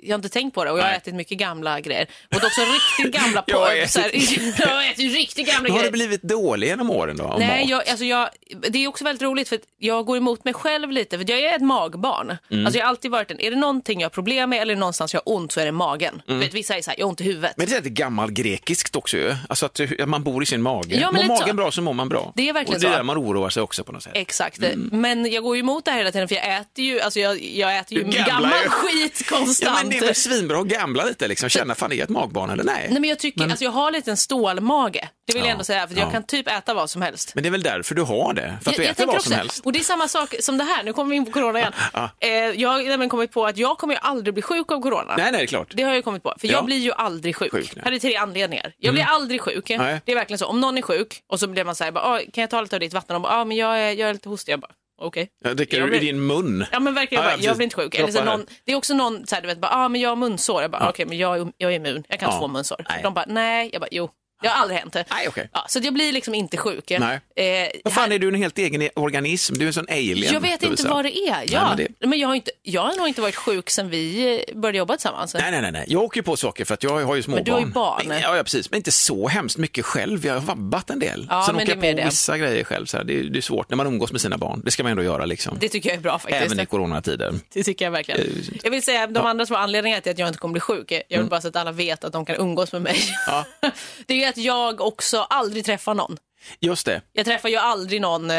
jag 0.00 0.10
har 0.12 0.14
inte 0.18 0.28
tänkt 0.28 0.54
på 0.54 0.64
det 0.64 0.70
och 0.70 0.78
jag 0.78 0.82
har 0.82 0.90
Nej. 0.90 0.98
ätit 0.98 1.14
mycket 1.14 1.38
gamla 1.38 1.80
grejer. 1.80 2.06
Och 2.30 2.36
också 2.36 2.60
riktigt 2.60 3.20
gamla 3.22 3.44
Jag 3.46 3.58
har 3.58 3.70
ätit- 3.72 3.86
så 3.86 4.00
här, 4.00 4.10
jag 4.60 4.66
har 4.76 4.82
ätit 4.82 5.14
riktigt 5.14 5.46
gamla 5.46 5.62
Men 5.62 5.72
har 5.72 5.78
grejer. 5.78 5.90
det 5.92 5.96
blivit 5.98 6.22
dålig 6.22 6.66
genom 6.68 6.90
åren 6.90 7.16
då? 7.16 7.36
Nej, 7.38 7.66
jag, 7.70 7.88
alltså 7.88 8.04
jag, 8.04 8.28
det 8.68 8.78
är 8.84 8.88
också 8.88 9.04
väldigt 9.04 9.22
roligt 9.22 9.48
för 9.48 9.58
jag 9.78 10.06
går 10.06 10.16
emot 10.16 10.44
mig 10.44 10.54
själv 10.54 10.90
lite 10.90 11.18
för 11.18 11.30
jag 11.30 11.40
är 11.40 11.56
ett 11.56 11.62
magbarn. 11.62 12.36
Mm. 12.50 12.66
Alltså 12.66 12.78
jag 12.78 12.84
har 12.86 12.88
alltid 12.90 13.10
varit 13.10 13.30
en, 13.30 13.40
är 13.40 13.50
det 13.50 13.56
någonting 13.56 14.00
jag 14.00 14.04
har 14.04 14.10
problem 14.10 14.50
med 14.50 14.62
eller 14.62 14.76
någonstans 14.76 15.14
jag 15.14 15.22
har 15.26 15.34
ont 15.36 15.52
så 15.52 15.60
är 15.60 15.64
det 15.64 15.72
magen. 15.72 16.22
Du 16.26 16.38
vet, 16.38 16.54
vissa 16.54 16.76
är 16.76 16.82
så 16.82 16.90
här, 16.90 16.98
jag 16.98 17.06
har 17.06 17.10
ont 17.10 17.20
i 17.20 17.24
huvudet. 17.24 17.44
Mm. 17.50 17.54
Men 17.56 17.66
det 17.66 17.72
är 17.72 17.78
lite 17.78 17.90
gammalgrekiskt 17.90 18.96
också 18.96 19.16
ju. 19.16 19.34
Alltså 19.48 19.66
att, 19.66 19.80
man 20.06 20.22
bor 20.22 20.42
i 20.42 20.46
sin 20.46 20.62
mage. 20.62 20.96
Ja, 21.00 21.10
men 21.10 21.26
mår 21.26 21.34
magen 21.34 21.48
så. 21.48 21.54
bra 21.54 21.70
så 21.70 21.82
mår 21.82 21.92
man 21.92 22.08
bra. 22.08 22.32
Det 22.36 22.48
är 22.48 22.52
verkligen 22.52 22.74
och 22.76 22.80
det 22.80 22.86
är 22.86 22.90
så. 22.90 22.96
där 22.96 23.02
man 23.02 23.18
oroar 23.18 23.48
sig 23.50 23.62
också 23.62 23.84
på 23.84 23.92
något 23.92 24.02
sätt. 24.02 24.12
Exakt, 24.14 24.58
men 24.92 25.32
jag 25.32 25.42
går 25.42 25.56
emot 25.56 25.84
det 25.84 25.90
här 25.90 25.98
hela 25.98 26.12
tiden 26.12 26.28
för 26.28 26.34
jag 26.34 26.56
äter 26.56 26.84
ju, 26.84 27.00
alltså 27.00 27.20
jag, 27.20 27.42
jag 27.42 27.78
äter 27.78 27.98
ju 27.98 28.04
Du 28.04 28.10
gammal 28.24 28.52
skit 28.52 29.22
Ja, 29.30 29.36
konstant. 29.36 29.81
Men 29.82 29.90
det 29.90 29.98
är 29.98 30.06
väl 30.06 30.14
svinbra 30.14 30.58
att 30.60 30.66
gambla 30.66 31.04
lite 31.04 31.28
liksom. 31.28 31.48
Känna, 31.48 31.74
fan 31.74 31.92
är 31.92 31.96
jag 31.96 32.04
ett 32.04 32.08
magbarn 32.10 32.50
eller 32.50 32.64
nej? 32.64 32.86
Nej 32.90 33.00
men 33.00 33.10
jag 33.10 33.18
tycker, 33.18 33.44
alltså 33.44 33.64
jag 33.64 33.70
har 33.70 33.90
lite 33.90 34.10
en 34.10 34.16
stålmage. 34.16 35.08
Det 35.26 35.32
vill 35.32 35.42
Ja, 35.42 35.46
jag 35.46 35.52
ändå 35.52 35.64
säga, 35.64 35.88
för 35.88 35.96
jag 35.96 36.06
ja. 36.06 36.10
kan 36.10 36.22
typ 36.26 36.48
äta 36.48 36.74
vad 36.74 36.90
som 36.90 37.02
helst. 37.02 37.32
Men 37.34 37.42
det 37.42 37.48
är 37.48 37.50
väl 37.50 37.62
därför 37.62 37.94
du 37.94 38.02
har 38.02 38.34
det? 38.34 38.58
För 38.62 38.70
att 38.70 38.76
du 38.76 38.84
äter 38.84 39.06
vad 39.06 39.14
som 39.22 39.32
också- 39.32 39.34
helst? 39.34 39.64
Och 39.64 39.72
det 39.72 39.78
är 39.78 39.84
samma 39.84 40.08
sak 40.08 40.34
som 40.40 40.58
det 40.58 40.64
här, 40.64 40.82
nu 40.82 40.92
kommer 40.92 41.10
vi 41.10 41.16
in 41.16 41.24
på 41.24 41.30
corona 41.32 41.58
igen. 41.58 41.72
Ja. 41.92 42.10
Eh, 42.20 42.30
jag 42.30 42.68
har 42.68 42.78
nämligen 42.78 43.08
kommit 43.08 43.32
på 43.32 43.46
att 43.46 43.56
jag 43.56 43.78
kommer 43.78 43.94
ju 43.94 44.00
aldrig 44.02 44.34
bli 44.34 44.42
sjuk 44.42 44.72
av 44.72 44.80
corona. 44.80 45.14
Nej, 45.16 45.32
nej, 45.32 45.32
det 45.32 45.44
är 45.44 45.46
klart. 45.46 45.68
Det 45.74 45.82
har 45.82 45.90
jag 45.90 45.96
ju 45.96 46.02
kommit 46.02 46.22
på, 46.22 46.34
för 46.40 46.48
Ja. 46.48 46.52
jag 46.54 46.64
blir 46.64 46.76
ju 46.78 46.92
aldrig 46.92 47.36
sjuk. 47.36 47.52
Sjuk, 47.52 47.62
nej. 47.64 47.72
Mm. 47.72 47.84
här 47.84 47.92
är 47.92 47.98
tre 47.98 48.16
anledningar. 48.16 48.72
Jag 48.78 48.94
blir 48.94 49.04
aldrig 49.04 49.40
sjuk. 49.40 49.68
Nej. 49.78 50.00
Det 50.04 50.12
är 50.12 50.16
verkligen 50.16 50.38
så. 50.38 50.46
Om 50.46 50.60
någon 50.60 50.78
är 50.78 50.82
sjuk 50.82 51.22
och 51.28 51.40
så 51.40 51.46
blir 51.46 51.64
man 51.64 51.74
så 51.74 51.84
här, 51.84 51.90
bara, 51.92 52.04
"Ah, 52.04 52.18
kan 52.32 52.42
jag 52.42 52.50
ta 52.50 52.60
lite 52.60 52.76
av 52.76 52.80
ditt 52.80 52.92
vatten? 52.94 53.16
Och 53.16 53.22
bara, 53.22 53.32
ah, 53.32 53.44
men 53.44 53.56
jag 53.56 53.78
är, 53.80 53.92
jag 53.92 54.08
är 54.08 54.12
lite 54.12 54.28
hostig. 54.28 54.52
Jag 54.52 54.60
bara, 54.60 54.70
okej. 55.06 55.28
Dricker 55.54 55.78
Jag 55.80 55.90
du 55.90 55.96
i 55.96 56.00
din 56.00 56.26
mun? 56.26 56.64
Ja 56.72 56.80
men 56.80 56.94
verkligen, 56.94 57.24
Ja, 57.24 57.30
jag, 57.30 57.38
ja, 57.38 57.42
bara, 57.42 57.46
jag 57.46 57.56
blir 57.56 57.64
inte 57.64 57.76
sjuk. 57.76 57.94
Eller 57.94 58.12
så 58.12 58.24
någon, 58.24 58.46
det 58.64 58.72
är 58.72 58.76
också 58.76 58.94
någon, 58.94 59.26
så 59.26 59.34
här, 59.34 59.42
du 59.42 59.48
vet, 59.48 59.58
bara, 59.60 59.72
ah, 59.72 59.88
men 59.88 60.00
jag 60.00 60.08
har 60.08 60.16
munsår. 60.16 60.62
Jag 60.62 60.70
bara, 60.70 60.82
Ja. 60.82 60.90
okej 60.90 61.06
men 61.06 61.18
jag, 61.18 61.52
jag 61.56 61.72
är 61.72 61.76
immun, 61.76 62.04
jag 62.08 62.20
kan 62.20 62.30
Ja. 62.32 62.38
få 62.40 62.48
munsår. 62.48 62.84
Nej. 62.88 63.00
De 63.02 63.14
bara, 63.14 63.24
nej. 63.28 63.70
Jag 63.72 63.80
bara, 63.80 63.88
jo. 63.90 64.10
Det 64.42 64.48
har 64.48 64.62
aldrig 64.62 64.78
hänt. 64.80 64.94
Nej, 64.94 65.28
okej. 65.28 65.48
Ja, 65.52 65.64
så 65.68 65.78
jag 65.82 65.94
blir 65.94 66.12
liksom 66.12 66.34
inte 66.34 66.56
sjuk. 66.56 66.92
Nej. 67.00 67.20
Eh, 67.36 67.68
Vad 67.84 67.92
fan 67.94 68.04
här- 68.04 68.14
är 68.14 68.18
du 68.18 68.28
en 68.28 68.34
helt 68.34 68.58
egen 68.58 68.88
organism? 68.96 69.54
Du 69.54 69.62
är 69.62 69.66
en 69.66 69.72
sån 69.72 69.86
alien. 69.88 70.32
jag 70.34 70.40
vet 70.40 70.62
inte 70.62 70.88
vad 70.88 71.04
det 71.04 71.18
är. 71.18 71.44
Ja. 71.52 71.74
men 71.76 71.86
men 72.00 72.10
det- 72.10 72.16
jag, 72.16 72.28
har 72.28 72.34
inte, 72.34 72.50
jag 72.62 72.82
har 72.82 72.96
nog 72.96 73.08
inte 73.08 73.20
varit 73.20 73.34
sjuk 73.36 73.70
sen 73.70 73.90
vi 73.90 74.34
eh, 74.48 74.56
började 74.56 74.78
jobba 74.78 74.94
tillsammans. 74.96 75.34
Nej, 75.34 75.50
nej, 75.50 75.62
nej, 75.62 75.72
nej. 75.72 75.84
Jag 75.88 76.02
åker 76.02 76.18
ju 76.18 76.22
på 76.22 76.36
saker 76.36 76.64
för 76.64 76.74
att 76.74 76.82
jag 76.82 77.04
har 77.04 77.14
ju 77.14 77.22
små 77.22 77.34
Men 77.34 77.44
du 77.44 77.52
har 77.52 77.60
ju 77.60 77.66
barn. 77.66 78.02
Men, 78.06 78.20
ja, 78.20 78.36
ja, 78.36 78.42
precis. 78.42 78.70
Men 78.70 78.76
inte 78.76 78.92
så 78.92 79.28
hemskt 79.28 79.58
mycket 79.58 79.84
själv. 79.84 80.26
Jag 80.26 80.34
har 80.34 80.40
vabbat 80.40 80.90
en 80.90 80.98
del. 80.98 81.26
Ja, 81.30 81.42
Sen 81.46 81.54
men 81.56 81.62
åker 81.62 81.72
jag 81.74 81.80
på 81.94 82.00
det. 82.00 82.04
vissa 82.04 82.38
grejer 82.38 82.64
själv. 82.64 82.86
Så 82.86 82.96
här. 82.96 83.04
Det, 83.04 83.18
är, 83.18 83.22
det 83.24 83.38
är 83.38 83.40
svårt 83.40 83.70
när 83.70 83.76
man 83.76 83.86
umgås 83.86 84.12
med 84.12 84.20
sina 84.20 84.38
barn. 84.38 84.62
Det 84.64 84.70
ska 84.70 84.82
man 84.82 84.90
ändå 84.92 85.02
göra 85.02 85.24
liksom. 85.26 85.56
Det 85.60 85.68
tycker 85.68 85.88
jag 85.90 85.96
är 85.96 86.00
bra 86.02 86.18
faktiskt. 86.18 86.42
Även 86.44 86.60
i 86.60 86.66
coronatider. 86.66 87.34
Det 87.52 87.62
tycker 87.62 87.84
jag 87.84 87.92
verkligen. 87.92 88.20
Eh, 88.20 88.26
Jag 88.62 88.70
vill 88.70 88.82
säga 88.82 89.06
de 89.06 89.26
andra 89.26 89.46
små 89.46 89.56
anledningarna 89.56 90.00
till 90.00 90.12
att 90.12 90.18
jag 90.18 90.28
inte 90.28 90.38
kommer 90.38 90.52
bli 90.52 90.60
sjuk. 90.60 90.92
Jag 91.08 91.18
vill 91.18 91.28
bara 91.28 91.40
så 91.40 91.48
att 91.48 91.56
alla 91.56 91.72
vet 91.72 92.04
att 92.04 92.12
de 92.12 92.24
kan 92.24 92.36
umgås 92.36 92.72
med 92.72 92.82
mig. 92.82 92.96
Ja. 93.26 93.44
Det 94.06 94.24
är 94.24 94.28
att 94.32 94.44
jag 94.44 94.80
också 94.80 95.18
aldrig 95.18 95.64
träffar 95.64 95.94
någon. 95.94 96.16
Just 96.60 96.86
det. 96.86 97.00
Jag 97.12 97.26
träffar 97.26 97.48
ju 97.48 97.56
aldrig 97.56 98.00
någon 98.00 98.30
eh, 98.30 98.36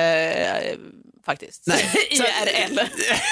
faktiskt. 1.25 1.63
Nej. 1.67 1.91
IRL. 2.11 2.79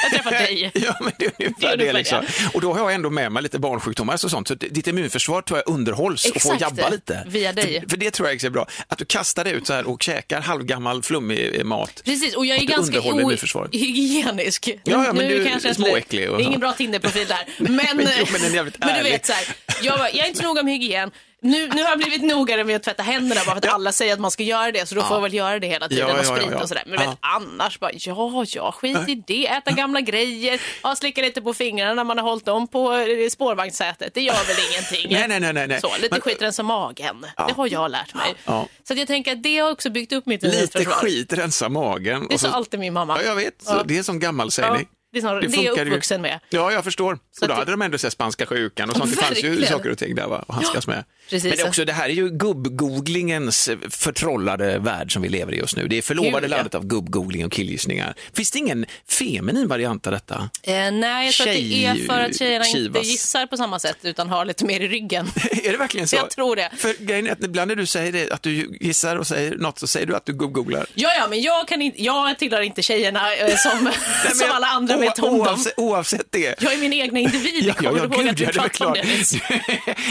Jag 0.03 0.11
träffar 0.11 0.31
dig. 0.31 0.71
Ja, 0.85 0.95
men 1.01 1.11
det 1.19 1.25
är 1.25 1.31
ungefär 1.39 1.77
Det 1.77 1.83
är 1.83 1.87
det. 1.87 1.93
Liksom. 1.93 2.25
Och 2.53 2.61
då 2.61 2.73
har 2.73 2.79
jag 2.79 2.93
ändå 2.93 3.09
med 3.09 3.31
mig 3.31 3.43
lite 3.43 3.59
barnsjukdomar 3.59 4.13
och 4.13 4.31
sånt, 4.31 4.47
så 4.47 4.55
ditt 4.55 4.87
immunförsvar 4.87 5.41
tror 5.41 5.61
jag 5.65 5.73
underhålls 5.75 6.25
och 6.25 6.41
får 6.41 6.53
Exakt. 6.53 6.77
jabba 6.77 6.89
lite. 6.89 7.23
Via 7.27 7.53
dig. 7.53 7.81
För, 7.81 7.89
för 7.89 7.97
det 7.97 8.11
tror 8.11 8.29
jag 8.29 8.43
är 8.43 8.49
bra. 8.49 8.67
Att 8.87 8.97
du 8.97 9.05
kastar 9.05 9.43
dig 9.43 9.53
ut 9.53 9.67
så 9.67 9.73
här 9.73 9.87
och 9.87 10.03
käkar 10.03 10.41
halvgammal 10.41 11.03
flummig 11.03 11.59
eh, 11.59 11.63
mat. 11.63 12.01
Precis, 12.05 12.35
och 12.35 12.45
jag 12.45 12.57
är 12.57 12.65
ganska 12.65 12.97
underhåller 12.97 13.23
immunförsvaret. 13.23 13.73
hygienisk. 13.73 14.67
Ja, 14.67 14.79
ja, 14.83 15.13
men 15.13 15.15
nu 15.15 15.37
du 15.37 15.45
är 15.45 15.49
kanske 15.49 15.69
jag 15.69 15.75
småäcklig 15.75 16.29
och 16.31 16.37
Det 16.37 16.43
är 16.43 16.47
ingen 16.47 16.59
bra 16.59 16.73
Tinder-profil 16.73 17.27
där. 17.27 17.45
Men, 17.57 17.75
Men 17.97 18.07
jo, 18.19 18.25
men 18.31 18.55
är 18.55 18.63
men 18.79 19.03
du 19.03 19.09
vet, 19.09 19.25
så 19.25 19.33
här, 19.33 19.45
jag, 19.81 19.99
jag 19.99 20.15
är 20.15 20.27
inte 20.27 20.39
så 20.39 20.47
noga 20.47 20.63
med 20.63 20.73
hygien. 20.73 21.11
Nu, 21.43 21.67
nu 21.67 21.83
har 21.83 21.89
jag 21.89 21.97
blivit 21.99 22.21
nogare 22.23 22.63
med 22.63 22.75
att 22.75 22.83
tvätta 22.83 23.03
händerna 23.03 23.41
bara 23.45 23.51
för 23.51 23.57
att 23.57 23.65
Ja. 23.65 23.71
alla 23.71 23.91
säger 23.91 24.13
att 24.13 24.19
man 24.19 24.31
ska 24.31 24.43
göra 24.43 24.71
det, 24.71 24.85
så 24.89 24.95
då 24.95 25.01
får 25.01 25.17
jag 25.17 25.21
väl 25.21 25.33
göra 25.33 25.59
det 25.59 25.67
hela 25.67 25.87
tiden 25.89 26.07
Ja, 26.07 26.13
och 26.13 26.19
ja, 26.19 26.23
sprit 26.23 26.45
ja, 26.45 26.51
ja. 26.51 26.61
och 26.61 26.67
sådär. 26.67 26.83
Men 26.85 26.93
Ja. 27.03 27.09
vet, 27.09 27.17
annars 27.21 27.79
bara, 27.79 27.91
ja, 27.93 28.43
ja, 28.47 28.71
skit 28.71 28.97
i 29.09 29.15
det. 29.27 29.47
Äta 29.47 29.71
gamla 29.71 30.01
grejer, 30.01 30.61
ja, 30.83 30.95
slicka 30.95 31.21
lite 31.21 31.41
på 31.41 31.53
fingrarna 31.53 31.93
när 31.93 32.03
man 32.03 32.17
har 32.17 32.25
hållit 32.25 32.45
dem 32.45 32.67
på 32.67 32.93
eh, 32.93 33.29
spårvagnssätet. 33.29 34.13
Det 34.13 34.21
gör 34.21 34.33
väl 34.47 34.55
ingenting. 34.71 35.07
Nej, 35.29 35.39
nej, 35.39 35.53
nej, 35.53 35.67
nej. 35.67 35.81
Så, 35.81 35.91
lite 36.01 36.07
Men- 36.11 36.21
skit 36.21 36.41
rensa 36.41 36.63
magen. 36.63 37.25
Det 37.47 37.53
har 37.53 37.67
jag 37.71 37.91
lärt 37.91 38.13
mig. 38.13 38.33
Ja. 38.45 38.67
Så 38.87 38.93
jag 38.93 39.07
tänker 39.07 39.31
att 39.31 39.43
det 39.43 39.57
har 39.57 39.71
också 39.71 39.89
byggt 39.89 40.11
upp 40.13 40.25
mitt 40.25 40.43
Lite 40.43 40.85
skit 40.85 41.33
rensa 41.33 41.69
magen. 41.69 42.27
Det 42.29 42.37
sa 42.37 42.47
alltid 42.49 42.79
min 42.79 42.93
mamma. 42.93 43.17
Ja, 43.21 43.27
jag 43.27 43.35
vet. 43.35 43.63
Ja. 43.65 43.83
Det 43.85 43.97
är 43.97 44.03
som 44.03 44.19
gammal 44.19 44.51
sägning. 44.51 44.87
Det 45.13 45.17
är 45.19 45.21
snarare- 45.21 45.39
det 45.41 45.45
är 45.45 45.49
jag 45.49 45.55
funkar 45.65 45.85
ju. 45.85 45.91
uppvuxen 45.91 46.21
med. 46.21 46.39
Ja, 46.49 46.71
jag 46.71 46.83
förstår. 46.83 47.13
Och 47.13 47.19
då 47.47 47.53
att- 47.53 47.59
hade 47.59 47.71
de 47.71 47.81
ändå 47.81 47.97
sett 47.97 48.13
spanska 48.13 48.45
sjukan 48.45 48.89
och 48.89 48.95
sånt. 48.97 49.11
Det 49.15 49.17
fanns 49.21 49.43
ju 49.43 49.49
Verkligen. 49.49 49.71
saker 49.71 49.89
och 49.91 49.97
ting 49.97 50.15
där 50.15 50.25
och 50.47 50.53
handskas 50.53 50.87
med. 50.87 51.03
precis. 51.29 51.43
Men 51.43 51.57
det, 51.57 51.63
är 51.63 51.67
också, 51.67 51.85
det 51.85 51.93
här 51.93 52.09
är 52.09 52.13
ju 52.13 52.29
gubbgooglingens 52.29 53.69
förtrollade 53.89 54.79
värld 54.79 55.13
som 55.13 55.21
vi 55.21 55.29
lever 55.29 55.53
i 55.53 55.57
just 55.57 55.75
nu. 55.75 55.87
Det 55.87 55.97
är 55.97 56.01
förlovade 56.01 56.41
Gud, 56.41 56.49
landet 56.49 56.75
av 56.75 56.85
gubbgoogling 56.85 57.45
och 57.45 57.51
killgissningar. 57.51 58.13
Finns 58.33 58.51
det 58.51 58.59
ingen 58.59 58.85
feminin 59.09 59.67
variant 59.67 60.07
av 60.07 60.13
detta? 60.13 60.49
Eh, 60.63 60.73
nej, 60.91 61.25
jag 61.25 61.33
tror 61.33 61.47
att 61.49 61.55
det 61.55 61.85
är 61.85 61.95
för 62.07 62.19
att 62.19 62.37
tjejerna 62.37 62.65
inte 62.65 62.99
Tjej- 62.99 63.11
gissar 63.11 63.45
på 63.47 63.57
samma 63.57 63.79
sätt 63.79 63.97
utan 64.01 64.29
har 64.29 64.45
lite 64.45 64.65
mer 64.65 64.79
i 64.79 64.87
ryggen. 64.87 65.27
är 65.63 65.71
det 65.71 65.77
verkligen 65.77 66.07
så? 66.07 66.15
Jag 66.15 66.29
tror 66.29 66.55
det. 66.55 66.69
För 66.77 66.93
grejen 67.05 67.27
är 67.27 67.31
att 67.31 67.43
ibland 67.43 67.67
när 67.67 67.75
du 67.75 67.85
säger 67.85 68.11
det, 68.11 68.31
att 68.31 68.41
du 68.41 68.77
gissar 68.81 69.15
och 69.15 69.27
säger 69.27 69.55
något 69.55 69.79
så 69.79 69.87
säger 69.87 70.05
du 70.07 70.15
att 70.15 70.25
du 70.25 70.33
gubbgooglar. 70.33 70.85
Ja, 70.93 71.09
ja, 71.19 71.27
men 71.29 71.41
jag, 71.41 71.67
kan 71.67 71.81
inte, 71.81 72.03
jag 72.03 72.39
tillhör 72.39 72.61
inte 72.61 72.81
tjejerna 72.81 73.35
eh, 73.35 73.55
som, 73.57 73.83
Nej, 73.83 73.93
som 74.35 74.47
jag- 74.47 74.55
alla 74.55 74.67
andra 74.67 74.97
vet 75.01 75.19
om 75.19 75.29
dem. 75.29 75.39
oavsett, 75.39 75.73
oavsett 75.77 76.27
det. 76.29 76.55
Jag 76.61 76.73
är 76.73 76.77
min 76.77 76.93
egna 76.93 77.19
individ. 77.19 77.75
Kommer 77.75 77.91
du 77.91 78.15
ihåg 78.15 78.27
att 78.27 78.39
vi 78.39 78.45
pratade 78.45 78.85
om 78.85 78.93
det? 78.93 79.41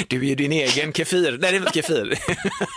Du 0.08 0.30
är 0.30 0.36
din 0.36 0.52
egen 0.52 0.92
kefir. 0.92 1.38
Nej, 1.40 1.50
det 1.50 1.56
är 1.56 1.60
väl 1.60 1.72
kefir. 1.72 2.18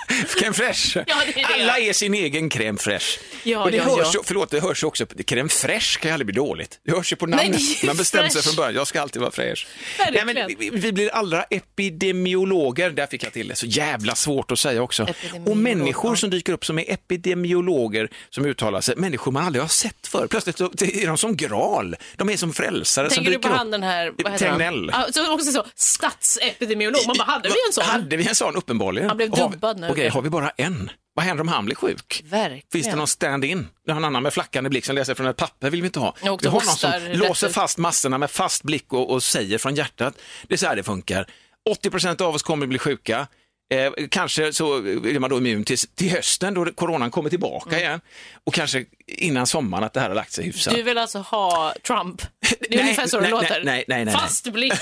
crème 0.39 0.53
fraîche. 0.53 1.03
Ja, 1.07 1.15
det 1.25 1.41
är 1.41 1.57
det. 1.57 1.63
Alla 1.63 1.79
är 1.79 1.93
sin 1.93 2.13
egen 2.13 2.49
crème 2.49 2.77
fraîche. 2.77 3.19
Ja, 3.43 3.63
och 3.63 3.71
det 3.71 3.77
ja, 3.77 3.83
hörs, 3.83 4.11
ja. 4.13 4.21
Förlåt, 4.23 4.51
det 4.51 4.59
hörs 4.59 4.83
också. 4.83 5.05
Crème 5.05 5.49
fraîche 5.49 5.99
kan 5.99 6.09
ju 6.09 6.13
aldrig 6.13 6.25
bli 6.25 6.35
dåligt. 6.35 6.79
Det 6.85 6.91
hörs 6.91 7.11
ju 7.11 7.15
på 7.15 7.25
Nej, 7.25 7.49
namnet. 7.49 7.83
ju 7.83 7.87
Man 7.87 7.97
bestämmer 7.97 8.29
sig 8.29 8.41
från 8.41 8.55
början. 8.55 8.75
Jag 8.75 8.87
ska 8.87 9.01
alltid 9.01 9.21
vara 9.21 9.31
fräsch. 9.31 9.67
Nej, 10.11 10.25
men 10.25 10.47
vi, 10.59 10.69
vi 10.69 10.91
blir 10.91 11.09
alla 11.09 11.43
epidemiologer. 11.43 12.89
Där 12.89 13.07
fick 13.07 13.23
jag 13.23 13.33
till 13.33 13.47
det. 13.47 13.55
Så 13.55 13.65
jävla 13.65 14.15
svårt 14.15 14.51
att 14.51 14.59
säga 14.59 14.81
också. 14.81 15.07
Och 15.45 15.57
människor 15.57 16.11
ja. 16.11 16.15
som 16.15 16.29
dyker 16.29 16.53
upp 16.53 16.65
som 16.65 16.79
är 16.79 16.91
epidemiologer 16.93 18.09
som 18.29 18.45
uttalar 18.45 18.81
sig. 18.81 18.95
Människor 18.95 19.31
man 19.31 19.45
aldrig 19.45 19.63
har 19.63 19.69
sett 19.69 20.07
förr. 20.07 20.27
Plötsligt 20.27 20.57
så 20.57 20.65
är 20.65 21.07
de 21.07 21.17
som 21.17 21.35
Graal. 21.37 21.95
De 22.17 22.29
är 22.29 22.37
som 22.37 22.53
frälsare 22.53 23.09
som 23.09 23.15
Tänker 23.15 23.31
du 23.31 23.37
dyker 23.37 23.49
på 23.49 23.53
upp. 23.53 23.57
han 23.57 23.71
den 23.71 23.83
här, 23.83 24.13
vad 24.23 24.31
heter 24.33 24.49
Tegnell. 24.49 24.89
han? 24.93 25.03
Ja, 25.07 25.13
så 25.13 25.33
också 25.33 25.51
så, 25.51 25.65
statsepidemiolog. 25.75 27.01
Man 27.07 27.15
bara, 27.17 27.23
hade 27.31 27.49
vi 27.49 27.55
en 27.67 27.73
sån? 27.73 27.83
Hade 27.83 28.17
vi 28.17 28.27
en 28.27 28.35
sån 28.35 28.55
uppenbarligen? 28.55 29.07
Han 29.07 29.17
blev 29.17 29.31
Och 29.31 29.37
har 29.37 29.49
vi- 29.49 29.55
dubbad 29.55 29.79
nu. 29.79 29.89
Okej, 29.89 30.09
har 30.09 30.21
vi 30.21 30.29
bara 30.29 30.49
en? 30.49 30.89
Vad 31.15 31.25
händer 31.25 31.41
om 31.41 31.47
han 31.47 31.65
blir 31.65 31.75
sjuk? 31.75 32.23
Verkligen. 32.25 32.61
Finns 32.71 32.85
det 32.85 32.95
någon 32.95 33.07
stand-in? 33.07 33.67
Det 33.85 33.91
har 33.91 33.97
en 33.97 34.05
annan 34.05 34.23
med 34.23 34.33
flackande 34.33 34.69
blick 34.69 34.85
som 34.85 34.95
läser 34.95 35.15
från 35.15 35.27
ett 35.27 35.37
papper 35.37 35.69
vill 35.69 35.81
vi 35.81 35.85
inte 35.85 35.99
ha. 35.99 36.15
Vi 36.21 36.27
har 36.27 36.37
någon 36.51 36.61
som 36.61 36.91
låser 37.13 37.47
ut. 37.47 37.53
fast 37.53 37.77
massorna 37.77 38.17
med 38.17 38.31
fast 38.31 38.63
blick 38.63 38.93
och, 38.93 39.09
och 39.11 39.23
säger 39.23 39.57
från 39.57 39.75
hjärtat. 39.75 40.13
Det 40.47 40.53
är 40.53 40.57
så 40.57 40.67
här 40.67 40.75
det 40.75 40.83
funkar. 40.83 41.27
80 41.69 41.89
procent 41.89 42.21
av 42.21 42.35
oss 42.35 42.43
kommer 42.43 42.67
bli 42.67 42.79
sjuka. 42.79 43.27
Eh, 43.69 43.91
kanske 44.09 44.53
så 44.53 44.75
är 44.77 45.19
man 45.19 45.29
då 45.29 45.37
immun 45.37 45.63
till, 45.63 45.77
till 45.77 46.11
hösten 46.11 46.53
då 46.53 46.65
coronan 46.71 47.11
kommer 47.11 47.29
tillbaka 47.29 47.69
Mm. 47.69 47.79
igen. 47.81 48.01
Och 48.43 48.53
kanske 48.53 48.85
innan 49.07 49.47
sommaren 49.47 49.83
att 49.83 49.93
det 49.93 49.99
här 49.99 50.07
har 50.07 50.15
lagt 50.15 50.31
sig 50.31 50.45
hyfsat. 50.45 50.75
Du 50.75 50.83
vill 50.83 50.97
alltså 50.97 51.19
ha 51.19 51.73
Trump? 51.87 52.21
Det 52.59 52.65
är 52.65 52.69
Nej, 52.69 52.79
ungefär 52.79 53.07
så 53.07 53.17
det 53.17 53.21
nej, 53.21 53.31
låter. 53.31 53.49
nej, 53.49 53.63
nej, 53.63 53.85
nej, 53.87 54.05
nej. 54.05 54.13
Fast 54.13 54.47
blick, 54.53 54.73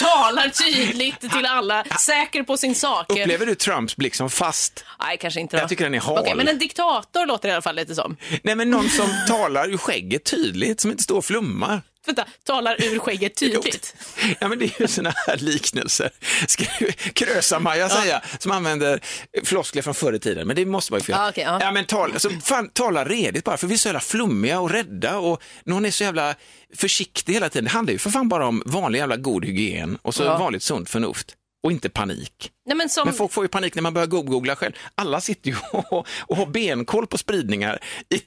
talar 0.00 0.48
tydligt 0.48 1.20
till 1.32 1.46
alla, 1.46 1.84
säker 2.00 2.42
på 2.42 2.56
sin 2.56 2.74
sak. 2.74 3.10
Upplever 3.10 3.46
du 3.46 3.54
Trumps 3.54 3.96
blick 3.96 4.14
som 4.14 4.30
fast? 4.30 4.84
Nej, 5.00 5.16
kanske 5.20 5.40
inte. 5.40 5.56
Då. 5.56 5.62
Jag 5.62 5.68
tycker 5.68 5.84
den 5.84 5.94
är 5.94 6.00
hal. 6.00 6.18
Okej, 6.18 6.34
men 6.36 6.48
en 6.48 6.58
diktator 6.58 7.26
låter 7.26 7.48
det 7.48 7.52
i 7.52 7.54
alla 7.54 7.62
fall 7.62 7.76
lite 7.76 7.94
som. 7.94 8.16
Nej 8.42 8.54
men 8.54 8.70
någon 8.70 8.88
som 8.88 9.08
talar 9.28 9.70
ur 9.70 9.76
skägget 9.76 10.24
tydligt, 10.24 10.80
som 10.80 10.90
inte 10.90 11.02
står 11.02 11.16
och 11.16 11.24
flummar. 11.24 11.82
Vänta, 12.06 12.26
talar 12.44 12.84
ur 12.84 12.98
skägget 12.98 13.34
tydligt. 13.40 13.94
Ja, 14.40 14.48
men 14.48 14.58
det 14.58 14.64
är 14.64 14.80
ju 14.82 14.88
såna 14.88 15.10
här 15.26 15.36
liknelser. 15.36 16.10
Krösa-Maja 17.12 17.88
säga, 17.88 18.22
som 18.38 18.52
använder 18.52 19.00
floskler 19.44 19.82
från 19.82 19.94
förr 19.94 20.12
i 20.12 20.18
tiden, 20.18 20.46
men 20.46 20.56
det 20.56 20.66
måste 20.66 20.92
man 20.92 21.00
ju 21.00 21.04
få 21.04 21.12
göra. 21.12 21.22
Ja, 21.22 21.28
okej, 21.30 21.44
ja. 21.60 21.72
men 21.72 21.84
tala, 21.84 22.12
alltså, 22.12 22.30
fan, 22.30 22.68
tala 22.68 23.04
redigt 23.04 23.44
bara, 23.44 23.56
för 23.56 23.66
vi 23.66 23.74
är 23.74 23.78
så 23.78 23.88
jävla 23.88 24.00
flummiga 24.00 24.60
och 24.60 24.70
rädda 24.70 25.18
och 25.18 25.42
någon 25.64 25.84
är 25.84 25.90
så 25.90 26.04
jävla 26.04 26.34
försiktig 26.76 27.32
hela 27.32 27.48
tiden. 27.48 27.64
Det 27.64 27.70
handlar 27.70 27.92
ju 27.92 27.98
för 27.98 28.10
fan 28.10 28.28
bara 28.28 28.46
om 28.46 28.62
vanlig 28.66 28.98
jävla 28.98 29.16
god 29.16 29.44
hygien 29.44 29.98
och 30.02 30.14
så 30.14 30.22
Ja. 30.24 30.38
vanligt 30.38 30.62
sunt 30.62 30.90
förnuft 30.90 31.34
och 31.64 31.72
inte 31.72 31.88
panik. 31.88 32.50
Nej, 32.66 32.76
men 32.76 32.88
som... 32.88 33.04
Men 33.08 33.14
folk 33.14 33.32
får 33.32 33.44
ju 33.44 33.48
panik 33.48 33.74
när 33.74 33.82
man 33.82 33.94
börjar 33.94 34.06
googla 34.06 34.56
själv. 34.56 34.72
Alla 34.94 35.20
sitter 35.20 35.50
ju 35.50 35.56
och, 35.72 36.06
och 36.20 36.36
har 36.36 36.46
benkoll 36.46 37.06
på 37.06 37.18
spridningar 37.18 37.78
i, 38.14 38.22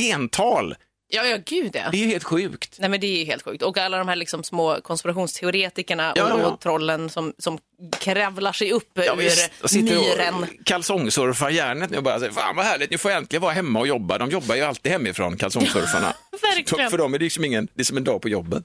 i 0.00 0.12
ental. 0.12 0.74
Ja, 1.14 1.26
ja, 1.26 1.38
gud 1.46 1.70
ja. 1.76 1.88
Det 1.92 2.02
är 2.04 2.06
helt 2.06 2.24
sjukt. 2.24 2.76
Nej 2.78 2.90
men 2.90 3.00
det 3.00 3.06
är 3.06 3.18
ju 3.18 3.24
helt 3.24 3.42
sjukt. 3.44 3.62
Och 3.62 3.78
alla 3.78 3.98
de 3.98 4.08
här 4.08 4.16
liksom 4.16 4.44
små 4.44 4.80
konspirationsteoretikerna 4.82 6.12
Ja, 6.16 6.34
och, 6.34 6.40
ja. 6.40 6.46
och 6.46 6.60
trollen 6.60 7.10
som, 7.10 7.32
som 7.38 7.58
kravlar 7.98 8.52
sig 8.52 8.72
upp 8.72 8.90
Ja, 8.94 9.12
ur 9.12 9.16
visst. 9.16 9.50
Och 9.62 9.70
sitter 9.70 9.94
myren. 9.96 10.34
och 10.34 10.48
kalsongsurfar 10.64 11.50
järnet 11.50 11.90
nu 11.90 11.96
och 11.96 12.02
bara 12.02 12.18
säger, 12.18 12.32
fan 12.32 12.56
vad 12.56 12.64
härligt, 12.64 12.90
nu 12.90 12.98
får 12.98 13.10
jag 13.10 13.18
äntligen 13.18 13.42
vara 13.42 13.52
hemma 13.52 13.78
och 13.80 13.86
jobba. 13.86 14.18
De 14.18 14.30
jobbar 14.30 14.54
ju 14.54 14.62
alltid 14.62 14.92
hemifrån, 14.92 15.36
kalsongsurfarna. 15.36 16.14
Verkligen. 16.56 16.90
För 16.90 16.98
dem 16.98 17.14
är 17.14 17.18
det 17.18 17.24
liksom 17.24 17.44
ingen, 17.44 17.68
det 17.74 17.82
är 17.82 17.84
som 17.84 17.96
en 17.96 18.04
dag 18.04 18.22
på 18.22 18.28
jobbet. 18.28 18.64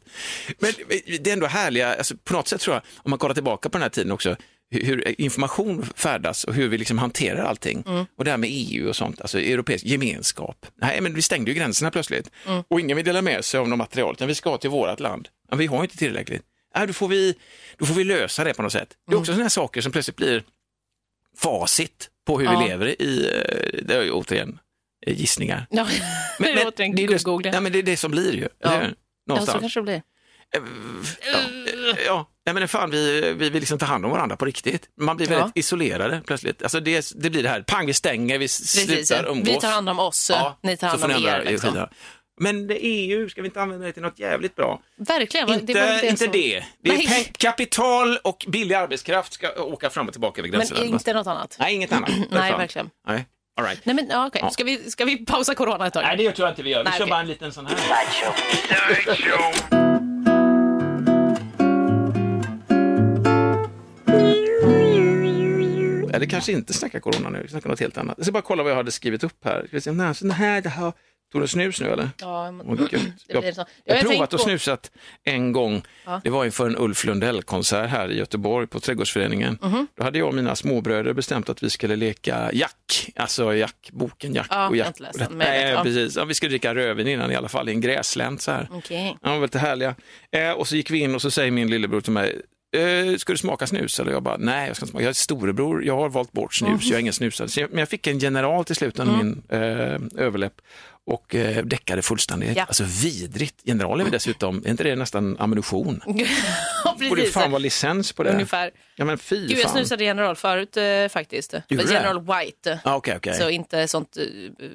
Men 0.60 0.74
det 1.22 1.30
är 1.30 1.34
ändå 1.34 1.48
härliga, 1.48 1.96
alltså, 1.96 2.16
på 2.24 2.34
något 2.34 2.48
sätt 2.48 2.62
tror 2.62 2.76
jag, 2.76 2.84
om 2.98 3.10
man 3.10 3.20
kollar 3.20 3.34
tillbaka 3.34 3.70
på 3.70 3.78
den 3.78 3.82
här 3.84 3.90
tiden 3.90 4.12
också, 4.12 4.36
hur, 4.70 5.22
information 5.22 5.86
färdas 5.96 6.44
och 6.44 6.54
hur 6.54 6.68
vi 6.70 6.78
liksom 6.78 6.98
hanterar 6.98 7.44
allting. 7.46 7.84
Mm. 7.88 8.06
Och 8.18 8.26
det 8.26 8.32
här 8.32 8.38
med 8.38 8.50
EU 8.54 8.90
och 8.90 8.96
sånt, 8.96 9.22
alltså 9.22 9.40
europeisk 9.40 9.86
gemenskap. 9.86 10.66
Nej, 10.82 11.02
men 11.02 11.14
vi 11.14 11.22
stängde 11.22 11.52
ju 11.52 11.58
gränserna 11.58 11.92
plötsligt. 11.92 12.30
Mm. 12.48 12.64
Och 12.68 12.80
ingen 12.80 12.98
vill 12.98 13.06
dela 13.06 13.22
med 13.22 13.46
sig 13.46 13.60
av 13.60 13.70
något 13.70 13.78
material, 13.78 14.14
utan 14.14 14.28
vi 14.28 14.36
ska 14.36 14.58
till 14.58 14.70
vårt 14.70 15.00
land. 15.00 15.28
Ja, 15.50 15.56
vi 15.58 15.66
har 15.66 15.84
inte 15.84 15.98
tillräckligt. 15.98 16.42
Nej, 16.76 16.88
då, 16.88 16.94
får 16.94 17.08
vi, 17.08 17.36
då 17.78 17.86
får 17.86 17.94
vi 17.94 18.04
lösa 18.04 18.44
det 18.44 18.54
på 18.54 18.62
något 18.64 18.72
sätt. 18.72 18.90
Det 18.90 19.12
är 19.12 19.14
Mm. 19.14 19.20
också 19.22 19.32
sådana 19.32 19.44
här 19.44 19.50
saker 19.50 19.82
som 19.82 19.92
plötsligt 19.92 20.16
blir 20.18 20.44
facit 21.38 22.10
på 22.28 22.40
hur 22.40 22.46
Ja. 22.46 22.60
vi 22.60 22.68
lever 22.68 23.02
i, 23.02 23.26
eh, 23.26 23.84
det 23.84 23.96
är 23.96 24.04
ju 24.04 24.12
återigen 24.12 24.60
eh, 25.08 25.20
gissningar. 25.20 25.68
Ja, 25.70 25.88
är 26.40 26.68
återigen 26.68 26.96
det, 26.96 27.04
är 27.04 27.42
det, 27.44 27.50
ja, 27.54 27.62
men 27.62 27.72
det 27.72 27.80
är 27.80 27.84
det 27.84 27.98
som 27.98 28.12
blir 28.12 28.34
ju. 28.36 28.48
Ja. 28.60 28.70
hur? 28.70 28.82
Ja, 28.82 28.88
så 28.90 28.94
Någonstans. 29.28 29.60
kanske 29.62 29.80
det 29.80 29.84
blir. 29.84 30.02
Ja, 30.54 31.96
ja. 32.06 32.30
Nej, 32.46 32.54
men 32.54 32.68
fan, 32.68 32.90
vi, 32.92 33.22
vi 33.34 33.50
vill 33.50 33.60
liksom 33.60 33.80
ta 33.80 33.86
hand 33.86 34.06
om 34.06 34.12
varandra 34.12 34.36
på 34.38 34.46
riktigt. 34.46 34.90
Man 35.02 35.18
blir 35.18 35.32
Ja. 35.32 35.38
väldigt 35.38 35.58
isolerade 35.58 36.22
plötsligt. 36.28 36.64
Alltså 36.64 36.80
det, 36.80 37.12
det 37.16 37.30
blir 37.30 37.44
det 37.44 37.50
här, 37.50 37.62
pang 37.62 37.86
vi 37.86 37.94
stänger, 37.94 38.38
vi 38.38 38.44
Precis, 38.46 38.86
slutar 38.86 39.24
ja. 39.26 39.32
umgås. 39.32 39.48
Vi 39.56 39.60
tar 39.60 39.72
hand 39.72 39.90
om 39.90 40.00
oss, 40.00 40.32
ni 40.64 40.78
tar 40.78 40.88
så 40.88 40.92
hand 40.92 41.02
får 41.14 41.20
om 41.20 41.26
er. 41.26 41.44
Liksom. 41.46 41.88
Men 42.40 42.68
det 42.68 42.76
EU, 42.76 43.30
ska 43.30 43.42
vi 43.42 43.48
inte 43.48 43.62
använda 43.62 43.86
det 43.86 43.92
till 43.92 44.02
något 44.02 44.20
jävligt 44.20 44.56
bra? 44.56 44.82
Verkligen. 44.98 45.50
Inte 45.54 45.74
det 45.74 45.80
var 45.82 45.88
det. 45.88 46.08
Inte 46.08 46.24
som- 46.24 46.32
det. 46.32 46.64
det 46.84 46.90
är 46.90 46.98
peng- 46.98 47.32
kapital 47.38 48.18
och 48.24 48.46
billig 48.48 48.76
arbetskraft 48.76 49.34
ska 49.34 49.54
åka 49.64 49.90
fram 49.90 50.08
och 50.08 50.14
tillbaka 50.14 50.42
över 50.42 50.50
gränserna. 50.50 50.80
Men 50.80 50.90
inte 50.90 51.14
något 51.14 51.28
annat. 51.28 51.56
Nej, 51.60 51.76
inget 51.76 51.92
annat. 51.92 52.10
Nej, 52.32 52.52
verkligen. 52.52 52.90
Nej, 53.08 53.26
all 53.60 53.66
right. 53.66 53.86
Nej, 53.86 53.96
men 53.96 54.08
ja. 54.10 54.30
Ja. 54.34 54.50
Ska, 54.50 54.64
vi, 54.64 54.92
ska 54.92 55.06
vi 55.06 55.26
pausa 55.26 55.56
corona 55.56 55.88
ett 55.88 55.94
tag? 55.94 56.04
Nej, 56.04 56.18
det 56.18 56.32
tror 56.32 56.48
jag 56.48 56.52
inte 56.52 56.64
vi 56.64 56.70
gör. 56.70 56.80
Vi 56.80 56.84
Nej, 56.90 56.94
kör 56.98 57.04
okej. 57.06 57.10
bara 57.10 57.20
en 57.22 57.28
liten 57.28 57.54
sån 57.54 57.68
här. 57.68 57.78
Eller 66.14 66.26
kanske 66.26 66.52
inte 66.52 66.74
snacka 66.74 67.00
corona 67.00 67.30
nu, 67.30 67.42
vi 67.42 67.48
snackar 67.48 67.70
något 67.70 67.80
helt 67.80 67.98
annat. 67.98 68.14
Jag 68.18 68.26
ska 68.26 68.32
bara 68.32 68.42
kolla 68.42 68.64
vad 68.64 68.72
jag 68.72 68.78
hade 68.78 68.92
skrivit 68.92 69.24
upp 69.24 69.46
här. 69.46 69.60
Ska 69.68 69.78
vi 69.78 69.82
se, 69.82 69.92
nej, 69.92 70.16
så 70.16 70.30
här, 70.30 70.62
det 70.62 70.70
här. 70.70 70.94
Tog 71.32 71.42
du 71.42 71.48
snus 71.48 71.82
nu 71.82 71.88
eller? 71.88 72.10
Ja, 72.20 72.52
men... 72.52 72.68
Jag, 73.28 73.44
jag 73.46 73.54
Jag 73.86 73.96
har 73.96 74.04
provat 74.04 74.34
att 74.34 74.42
snusat 74.42 74.92
en 75.24 75.52
gång. 75.52 75.82
Ja. 76.06 76.22
Det 76.24 76.30
var 76.30 76.46
inför 76.46 76.68
en 76.68 76.78
Ulf 76.78 77.06
Lundell-konsert 77.06 77.90
här 77.90 78.12
i 78.12 78.18
Göteborg 78.18 78.68
på 78.68 78.80
Trädgårdsföreningen. 78.80 79.58
Mhm. 79.62 79.88
Då 79.96 80.04
hade 80.04 80.20
jag 80.20 80.28
och 80.28 80.34
mina 80.34 80.56
småbröder 80.56 81.14
bestämt 81.14 81.50
att 81.50 81.64
vi 81.64 81.70
skulle 81.70 81.96
leka 81.96 82.50
Jack, 82.54 83.10
alltså 83.16 83.56
Jack, 83.56 83.90
boken 83.92 84.34
Jack 84.34 84.48
Ja, 84.50 84.70
och 84.70 84.78
Jack. 84.78 84.96
jag 85.00 85.32
Nej, 85.32 85.72
ja. 85.72 85.84
precis. 85.84 86.18
Vi 86.28 86.34
skulle 86.34 86.50
dricka 86.50 86.76
rödvin 86.76 87.08
innan 87.08 87.32
i 87.32 87.36
alla 87.36 87.50
fall, 87.50 87.70
i 87.70 87.72
en 87.72 87.82
gräslänt 87.82 88.42
så 88.42 88.52
här. 88.52 88.68
Okej. 88.72 89.18
Ja, 89.22 89.40
lite 89.40 89.60
härliga. 89.60 89.96
Eh, 90.32 90.52
och 90.52 90.68
så 90.68 90.76
gick 90.76 90.92
vi 90.92 91.00
in 91.00 91.16
och 91.16 91.22
så 91.22 91.32
säger 91.32 91.52
min 91.52 91.70
lillebror 91.70 92.02
till 92.02 92.14
mig, 92.14 92.42
ska 93.20 93.34
du 93.34 93.38
smaka 93.38 93.68
snus? 93.68 94.00
Eller 94.00 94.12
jag 94.12 94.24
bara, 94.24 94.38
nej, 94.38 94.68
jag 94.68 94.76
ska 94.76 94.84
inte 94.84 94.92
smaka. 94.92 95.04
Jag 95.04 95.10
är 95.10 95.14
storebror, 95.14 95.86
jag 95.86 95.98
har 95.98 96.10
valt 96.10 96.32
bort 96.32 96.54
snus, 96.54 96.86
jag 96.86 96.96
är 96.96 97.00
ingen 97.00 97.14
snusare. 97.14 97.62
Jag, 97.62 97.70
men 97.70 97.80
jag 97.80 97.90
fick 97.90 98.08
en 98.08 98.20
general 98.20 98.66
till 98.66 98.76
slut 98.76 99.00
under 99.00 99.18
min 99.18 99.44
eh, 99.50 100.24
överläpp 100.26 100.62
och 101.06 101.36
eh, 101.36 101.66
däckade 101.66 102.02
fullständigt. 102.02 102.58
Ja. 102.58 102.64
Alltså 102.64 102.84
vidrigt. 102.84 103.56
Generalen 103.66 104.08
är 104.08 104.12
dessutom, 104.12 104.62
är 104.66 104.70
inte 104.70 104.84
det 104.84 104.96
nästan 104.96 105.38
ammunition? 105.40 106.02
Ja, 107.00 107.10
Borde 107.10 107.22
precis. 107.22 107.34
fan 107.34 107.52
vara 107.52 107.60
licens 107.60 108.14
på 108.14 108.24
det. 108.24 108.30
Ungefär. 108.30 108.72
Ja 108.96 109.06
men 109.06 109.18
fy 109.18 109.36
Gud, 109.48 109.52
jag 109.52 109.60
fan. 109.62 109.72
snusade 109.72 110.04
General 110.04 110.36
förut 110.36 110.78
eh, 110.78 111.08
faktiskt. 111.08 111.54
Gjorde 111.54 111.84
du 111.84 111.88
det? 111.90 111.94
General 111.94 112.20
White. 112.20 112.80
Ja, 112.86 112.96
okej, 112.96 113.16
okej. 113.18 113.34
Så 113.34 113.50
inte 113.50 113.88
sånt 113.88 114.18
eh, 114.18 114.24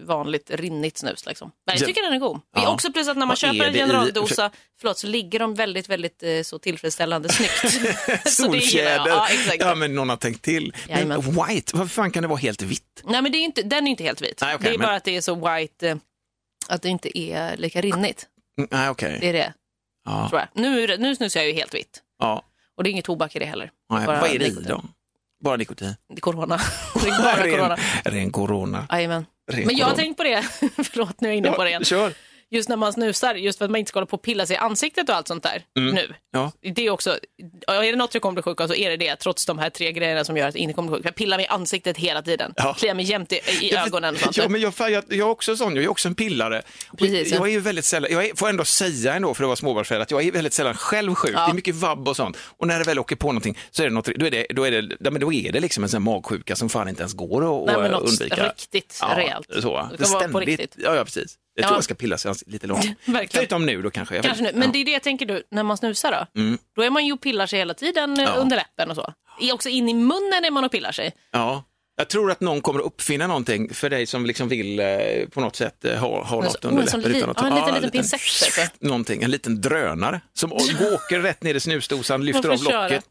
vanligt 0.04 0.50
rinnigt 0.50 0.98
snus 0.98 1.26
liksom. 1.26 1.52
Men 1.66 1.76
jag 1.78 1.86
tycker 1.86 2.02
den 2.02 2.12
är 2.12 2.18
god. 2.18 2.40
Det 2.56 2.62
är 2.62 2.70
också 2.70 2.92
plus 2.92 3.08
att 3.08 3.16
när 3.16 3.20
man 3.20 3.28
Vad 3.28 3.38
köper 3.38 3.64
en 3.64 3.72
det 3.72 3.78
i- 3.78 3.82
generaldosa, 3.82 4.50
förlåt, 4.80 4.98
så 4.98 5.06
ligger 5.06 5.38
de 5.38 5.54
väldigt, 5.54 5.88
väldigt 5.88 6.22
eh, 6.22 6.42
så 6.42 6.58
tillfredsställande 6.58 7.28
snyggt. 7.28 7.62
jag. 8.08 8.32
Solfjäder. 8.32 9.08
Ja, 9.08 9.28
exakt. 9.28 9.60
Ja, 9.60 9.74
men 9.74 9.94
någon 9.94 10.08
har 10.08 10.16
tänkt 10.16 10.42
till. 10.42 10.72
Men 10.88 10.94
Jajamän. 10.96 11.20
white, 11.20 11.76
varför 11.76 11.88
fan 11.94 12.10
kan 12.10 12.22
det 12.22 12.28
vara 12.28 12.38
helt 12.38 12.62
vitt? 12.62 13.02
Nej, 13.04 13.22
men 13.22 13.32
det 13.32 13.38
är 13.38 13.42
inte, 13.44 13.62
den 13.62 13.86
är 13.86 13.90
inte 13.90 14.04
helt 14.04 14.20
vit. 14.22 14.38
Nej, 14.40 14.54
okej, 14.54 14.64
det 14.68 14.74
är 14.74 14.78
men- 14.78 14.86
bara 14.86 14.96
att 14.96 15.04
det 15.04 15.16
är 15.16 15.20
så 15.20 15.34
white, 15.56 15.88
eh, 15.88 15.96
att 16.68 16.82
det 16.82 16.88
inte 16.88 17.18
är 17.18 17.56
lika 17.56 17.80
rinnigt. 17.80 18.26
Mm, 18.58 18.68
Nej, 18.72 18.88
okej. 18.90 19.18
Det 19.20 19.28
är 19.28 19.32
det, 19.32 19.52
Ja. 20.04 20.28
jag. 20.32 20.48
Nu, 20.62 20.96
nu 20.98 21.16
snusar 21.16 21.40
jag 21.40 21.46
ju 21.48 21.54
helt 21.54 21.74
vitt. 21.74 22.00
Ja. 22.22 22.42
Och 22.76 22.84
det 22.84 22.90
är 22.90 22.92
inget 22.92 23.04
tobak 23.04 23.36
i 23.36 23.38
det 23.38 23.44
heller. 23.44 23.70
Nej, 23.90 24.06
vad 24.06 24.30
är 24.30 24.38
det 24.38 24.46
i 24.46 24.50
då? 24.50 24.82
Bara 25.40 25.56
nikotin? 25.56 25.94
Det 26.08 26.14
är 26.14 26.20
corona. 26.20 26.60
det 27.02 27.08
är 27.08 27.22
bara 27.22 27.44
ren, 27.46 27.56
corona. 27.56 27.76
ren 28.04 28.30
corona. 28.32 28.86
Ren 28.90 29.66
Men 29.66 29.76
jag 29.76 29.86
har 29.86 29.90
corona. 29.90 29.96
tänkt 29.96 30.16
på 30.16 30.22
det, 30.22 30.42
förlåt 30.84 31.20
nu 31.20 31.28
är 31.28 31.32
jag 31.32 31.36
inne 31.38 31.50
på 31.50 31.62
det 31.62 31.68
igen. 31.68 31.84
Kör. 31.84 32.12
Just 32.52 32.68
när 32.68 32.76
man 32.76 32.92
snusar, 32.92 33.34
just 33.34 33.58
för 33.58 33.64
att 33.64 33.70
man 33.70 33.78
inte 33.78 33.88
ska 33.88 33.98
hålla 33.98 34.06
på 34.06 34.16
och 34.16 34.22
pilla 34.22 34.46
sig 34.46 34.54
i 34.54 34.58
ansiktet 34.58 35.08
och 35.08 35.14
allt 35.14 35.28
sånt 35.28 35.42
där 35.42 35.64
nu. 35.74 36.14
Ja. 36.32 36.52
Det 36.74 36.86
är 36.86 36.90
också, 36.90 37.18
ja, 37.66 37.84
är 37.84 37.90
det 37.90 37.96
något 37.96 38.14
jag 38.14 38.22
kommer 38.22 38.32
bli 38.34 38.42
sjuk 38.42 38.60
av 38.60 38.68
så 38.68 38.74
är 38.74 38.90
det 38.90 38.96
det, 38.96 39.16
trots 39.16 39.46
de 39.46 39.58
här 39.58 39.70
tre 39.70 39.92
grejerna 39.92 40.24
som 40.24 40.36
gör 40.36 40.48
att 40.48 40.54
jag 40.54 40.62
inte 40.62 40.74
kommer 40.74 40.88
bli 40.88 40.96
sjuk. 40.98 41.06
Jag 41.06 41.14
pillar 41.14 41.36
mig 41.36 41.46
i 41.46 41.48
ansiktet 41.48 41.96
hela 41.96 42.22
tiden, 42.22 42.54
Ja. 42.56 42.74
kliar 42.74 42.94
mig 42.94 43.04
jämt 43.04 43.32
i, 43.32 43.40
i 43.60 43.76
ögonen 43.76 44.16
sånt. 44.16 44.36
Ja, 44.36 44.48
men 44.48 44.60
jag, 44.60 44.72
jag, 44.78 44.90
jag 44.90 45.18
är 45.18 45.22
också 45.22 45.56
sån, 45.56 45.74
jag 45.76 45.84
är 45.84 45.88
också 45.88 46.08
en 46.08 46.14
pillare. 46.14 46.62
Precis, 46.98 47.30
ja. 47.30 47.36
jag 47.36 47.48
är 47.48 47.52
ju 47.52 47.60
väldigt 47.60 47.84
sällan, 47.84 48.12
jag 48.12 48.24
är, 48.24 48.36
får 48.36 48.48
ändå 48.48 48.64
säga 48.64 49.14
ändå 49.14 49.34
för 49.34 49.44
att 49.44 49.48
vara 49.48 49.56
småbarnsförälder 49.56 50.02
att 50.02 50.10
jag 50.10 50.24
är 50.24 50.32
väldigt 50.32 50.52
sällan 50.52 50.74
själv 50.74 51.14
sjuk. 51.14 51.32
Ja. 51.34 51.44
Det 51.46 51.52
är 51.52 51.54
mycket 51.54 51.74
vabb 51.74 52.08
och 52.08 52.16
sånt. 52.16 52.36
Och 52.58 52.66
när 52.66 52.78
det 52.78 52.84
väl 52.84 52.98
åker 52.98 53.16
på 53.16 53.26
någonting 53.26 53.58
så 53.70 53.82
är 53.82 53.86
det 53.86 53.94
något, 53.94 54.06
då 54.06 54.26
är 54.26 54.30
det, 54.30 54.46
då 54.50 54.64
är 54.66 54.70
det, 54.70 54.96
ja, 55.00 55.10
men 55.10 55.20
då 55.20 55.32
är 55.32 55.52
det 55.52 55.60
liksom 55.60 55.82
en 55.82 55.88
sån 55.88 56.02
magsjuka 56.02 56.56
som 56.56 56.68
fan 56.68 56.88
inte 56.88 57.02
ens 57.02 57.12
går 57.14 57.60
att 57.60 57.66
Nej, 57.66 57.82
men 57.82 57.90
något 57.90 58.08
undvika. 58.08 58.48
riktigt 58.48 59.00
rejält. 59.16 59.46
Så. 59.62 59.88
Det 59.98 60.28
på 60.32 60.40
riktigt. 60.40 60.74
Ja, 60.78 60.94
ja, 60.94 61.04
precis. 61.04 61.38
Jag 61.54 61.64
tror 61.64 61.72
Ja. 61.74 61.76
jag 61.76 61.84
ska 61.84 61.94
pilla 61.94 62.18
sig 62.18 62.34
lite 62.46 62.66
långt. 62.66 62.84
Verkligen. 63.04 63.28
Förutom 63.30 63.66
nu 63.66 63.82
då 63.82 63.90
kanske. 63.90 64.14
Jag 64.14 64.22
vet 64.22 64.26
Kanske 64.28 64.42
nu. 64.42 64.48
inte. 64.48 64.58
Men 64.60 64.72
det 64.72 64.78
är 64.78 64.84
det 64.84 64.90
jag 64.90 65.02
tänker 65.02 65.26
du, 65.26 65.42
när 65.50 65.62
man 65.62 65.76
snusar 65.76 66.12
då? 66.34 66.40
Då 66.76 66.82
är 66.82 66.90
man 66.90 67.06
ju 67.06 67.12
och 67.12 67.20
pillar 67.20 67.46
sig 67.46 67.58
hela 67.58 67.74
tiden 67.74 68.16
eh, 68.20 68.24
Ja. 68.24 68.30
under 68.34 68.56
läppen 68.56 68.90
och 68.90 68.96
så. 68.96 69.12
Är 69.40 69.52
också 69.52 69.68
in 69.68 69.88
i 69.88 69.94
munnen 69.94 70.44
är 70.44 70.50
man 70.50 70.64
och 70.64 70.72
pillar 70.72 70.92
sig. 70.92 71.12
Ja. 71.32 71.64
Jag 71.96 72.08
tror 72.08 72.30
att 72.30 72.40
någon 72.40 72.60
kommer 72.60 72.80
att 72.80 72.86
uppfinna 72.86 73.26
någonting 73.26 73.74
för 73.74 73.90
dig 73.90 74.06
som 74.06 74.26
liksom 74.26 74.48
vill 74.48 74.80
eh, 74.80 74.86
på 75.30 75.40
något 75.40 75.56
sätt 75.56 75.84
eh, 75.84 75.96
ha, 75.98 76.24
ha 76.24 76.36
något 76.42 76.64
under 76.64 76.82
en 76.82 76.88
sån 76.88 77.00
läppen. 77.00 77.12
li- 77.12 77.24
ja, 77.36 77.46
en 77.48 77.54
liten- 77.54 77.74
liten 77.74 77.90
pincett, 77.90 78.20
typ. 78.54 78.80
Någonting, 78.80 79.22
en 79.22 79.30
liten 79.30 79.60
drönare 79.60 80.20
som 80.32 80.52
åker 80.52 81.20
rätt 81.20 81.42
ner 81.42 81.54
i 81.54 81.60
snusdosan, 81.60 82.24
lyfter 82.24 82.42
Man 82.48 82.52
av 82.52 82.58
får 82.58 82.70
köra. 82.70 82.82
locket, 82.88 83.04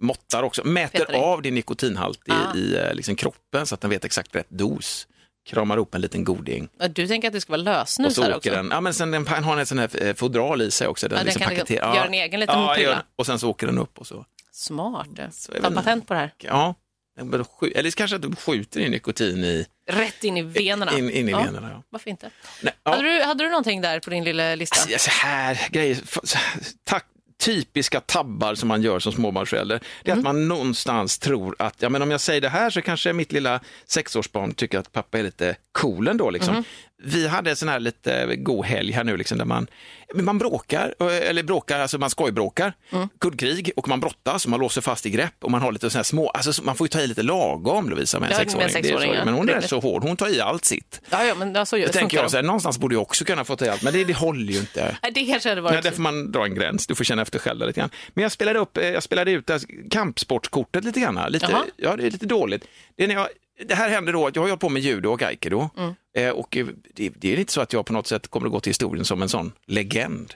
måttar 0.00 0.42
också, 0.42 0.64
mäter 0.64 0.98
Petar 0.98 1.12
i. 1.14 1.16
av 1.16 1.42
din 1.42 1.54
nikotinhalt 1.54 2.20
i, 2.28 2.58
i 2.58 2.76
eh, 2.76 2.94
liksom 2.94 3.16
kroppen 3.16 3.66
så 3.66 3.74
att 3.74 3.80
den 3.80 3.90
vet 3.90 4.04
exakt 4.04 4.36
rätt 4.36 4.50
dos. 4.50 5.06
Kramar 5.46 5.76
upp 5.76 5.94
en 5.94 6.00
liten 6.00 6.24
goding 6.24 6.68
Ja, 6.78 6.88
Du 6.88 7.06
tänker 7.08 7.28
att 7.28 7.34
det 7.34 7.40
ska 7.40 7.50
vara 7.52 7.60
och 7.60 7.64
lösnus 7.64 8.14
så 8.14 8.22
här 8.22 8.28
åker 8.30 8.36
också? 8.36 8.50
den, 8.50 8.68
ja 8.70 8.80
men 8.80 8.94
sen 8.94 9.10
den 9.10 9.26
har 9.26 9.56
en 9.56 9.66
sån 9.66 9.78
här 9.78 10.02
eh, 10.02 10.14
fodral 10.14 10.62
i 10.62 10.70
sig 10.70 10.88
också. 10.88 11.08
Den 11.08 11.16
Ja, 11.16 11.18
den 11.18 11.26
liksom 11.26 11.42
kan 11.42 11.50
paketerar- 11.50 11.94
göra 11.94 12.04
en 12.06 12.14
egen 12.14 12.40
liten 12.40 12.58
ja, 12.58 12.78
gör- 12.78 13.02
Och 13.16 13.26
sen 13.26 13.38
så 13.38 13.50
åker 13.50 13.66
den 13.66 13.78
upp 13.78 13.98
och 13.98 14.06
så. 14.06 14.24
Smart. 14.52 15.08
Så 15.32 15.52
Ta 15.52 15.70
patent 15.70 16.06
på 16.08 16.14
det 16.14 16.20
här. 16.20 16.34
Ja, 16.38 16.74
den 17.16 17.44
eller 17.74 17.90
kanske 17.90 18.16
att 18.16 18.22
du 18.22 18.36
skjuter 18.36 18.80
in 18.80 18.90
nikotin 18.90 19.44
i, 19.44 19.66
Rätt 19.86 20.24
in 20.24 20.36
i 20.36 20.42
venerna. 20.42 20.98
in, 20.98 21.10
in 21.10 21.28
i 21.28 21.32
Ja, 21.32 21.38
venerna. 21.42 21.70
Ja. 21.72 21.82
Varför 21.90 22.10
inte? 22.10 22.30
Nej, 22.62 22.74
ja. 22.84 22.90
Hade, 22.90 23.02
du, 23.02 23.22
hade 23.22 23.44
du 23.44 23.48
någonting 23.50 23.80
där 23.80 24.00
på 24.00 24.10
din 24.10 24.24
lilla 24.24 24.54
lista? 24.54 24.90
Ja, 24.90 24.98
så 24.98 25.10
här 25.10 25.68
grejer, 25.70 25.98
så 26.24 26.38
tack, 26.84 27.04
typiska 27.44 28.00
tabbar 28.00 28.54
som 28.54 28.68
man 28.68 28.82
gör 28.82 28.98
som 28.98 29.12
småbarnsförälder, 29.12 29.80
det 30.04 30.10
är 30.10 30.12
Mm. 30.14 30.18
att 30.18 30.24
man 30.34 30.48
någonstans 30.48 31.18
tror 31.18 31.56
att, 31.58 31.74
ja 31.78 31.88
men 31.88 32.02
om 32.02 32.10
jag 32.10 32.20
säger 32.20 32.40
det 32.40 32.48
här 32.48 32.70
så 32.70 32.82
kanske 32.82 33.12
mitt 33.12 33.32
lilla 33.32 33.60
sexårsbarn 33.86 34.54
tycker 34.54 34.78
att 34.78 34.92
pappa 34.92 35.18
är 35.18 35.22
lite 35.22 35.56
cool 35.72 36.08
ändå 36.08 36.30
liksom. 36.30 36.54
Mm. 36.54 36.64
Vi 37.04 37.28
hade 37.28 37.50
en 37.50 37.56
sån 37.56 37.68
här 37.68 37.80
lite 37.80 38.36
god 38.36 38.64
helg 38.64 38.92
här 38.92 39.04
nu 39.04 39.16
liksom 39.16 39.38
där 39.38 39.44
man, 39.44 39.66
man 40.14 40.38
bråkar, 40.38 40.94
eh, 41.00 41.06
eller 41.28 41.42
bråkar, 41.42 41.80
alltså 41.80 41.98
man 41.98 42.10
skojbråkar, 42.10 42.72
Mm. 42.92 43.08
kuddkrig 43.20 43.70
och 43.76 43.88
man 43.88 44.00
brottas 44.00 44.44
och 44.44 44.50
man 44.50 44.60
låser 44.60 44.80
fast 44.80 45.06
i 45.06 45.10
grepp 45.10 45.34
och 45.40 45.50
man 45.50 45.62
har 45.62 45.72
lite 45.72 45.90
sån 45.90 45.98
här 45.98 46.02
små, 46.04 46.28
alltså 46.28 46.62
man 46.64 46.76
får 46.76 46.84
ju 46.84 46.88
ta 46.88 47.00
i 47.00 47.06
lite 47.06 47.22
lagom 47.22 47.88
Lovisa 47.90 48.20
med 48.20 48.26
en 48.26 48.32
Ja, 48.32 48.38
med 48.38 48.46
sexåring. 48.50 48.70
Sexåring, 48.70 49.14
ja. 49.14 49.24
men 49.24 49.34
hon 49.34 49.48
är 49.48 49.60
så 49.60 49.80
hård, 49.80 50.02
hon 50.02 50.16
tar 50.16 50.28
i 50.34 50.40
allt 50.40 50.64
sitt. 50.64 51.00
Ja, 51.10 51.24
ja 51.24 51.34
men 51.34 51.56
alltså, 51.56 51.76
det 51.76 51.88
tänker 51.88 52.16
jag 52.16 52.30
så 52.30 52.36
här, 52.36 52.44
någonstans 52.44 52.78
borde 52.78 52.94
jag 52.94 53.02
också 53.02 53.24
kunna 53.24 53.44
få 53.44 53.56
ta 53.56 53.64
i 53.64 53.68
allt, 53.68 53.82
men 53.82 53.92
det, 53.92 54.04
det 54.04 54.16
håller 54.16 54.52
ju 54.52 54.58
inte. 54.58 54.96
Nej, 55.02 55.12
det 55.12 55.24
kanske 55.24 55.48
hade 55.48 55.60
Nej, 55.62 55.72
varit... 55.72 55.82
där 55.84 55.90
får 55.90 56.02
man 56.02 56.32
dra 56.32 56.44
en 56.44 56.54
gräns. 56.54 56.86
Du 56.86 56.94
får 56.94 57.04
känna 57.04 57.22
efter 57.22 57.38
själv 57.38 57.66
lite 57.66 57.80
grann. 57.80 57.90
Men 58.14 58.22
jag 58.22 58.32
spelade, 58.32 58.58
upp, 58.58 58.76
eh, 58.76 58.88
jag 58.88 59.02
spelade 59.02 59.30
ut 59.30 59.48
här 59.48 59.60
kampsportskortet 59.90 60.84
lite 60.84 61.00
grann. 61.00 61.18
Lite, 61.32 61.46
Jaha. 61.50 61.62
ja, 61.76 61.96
det 61.96 62.06
är 62.06 62.10
lite 62.10 62.26
dåligt. 62.26 62.64
Det, 62.96 63.04
är 63.04 63.08
när 63.08 63.14
jag, 63.14 63.28
det 63.64 63.74
här 63.74 63.88
hände 63.88 64.12
då 64.12 64.30
jag 64.34 64.42
har 64.42 64.48
hållit 64.48 64.60
på 64.60 64.68
med 64.68 64.82
judo 64.82 65.08
och 65.08 65.22
aikido. 65.22 65.68
Mm. 65.76 65.94
Eh, 66.16 66.30
och 66.30 66.56
eh, 66.56 66.66
det, 66.94 67.08
det 67.08 67.32
är 67.32 67.36
inte 67.38 67.52
så 67.52 67.60
att 67.60 67.72
jag 67.72 67.86
på 67.86 67.92
något 67.92 68.06
sätt 68.06 68.28
kommer 68.28 68.46
att 68.46 68.52
gå 68.52 68.60
till 68.60 68.70
historien 68.70 69.04
som 69.04 69.22
en 69.22 69.28
sån 69.28 69.52
legend. 69.66 70.34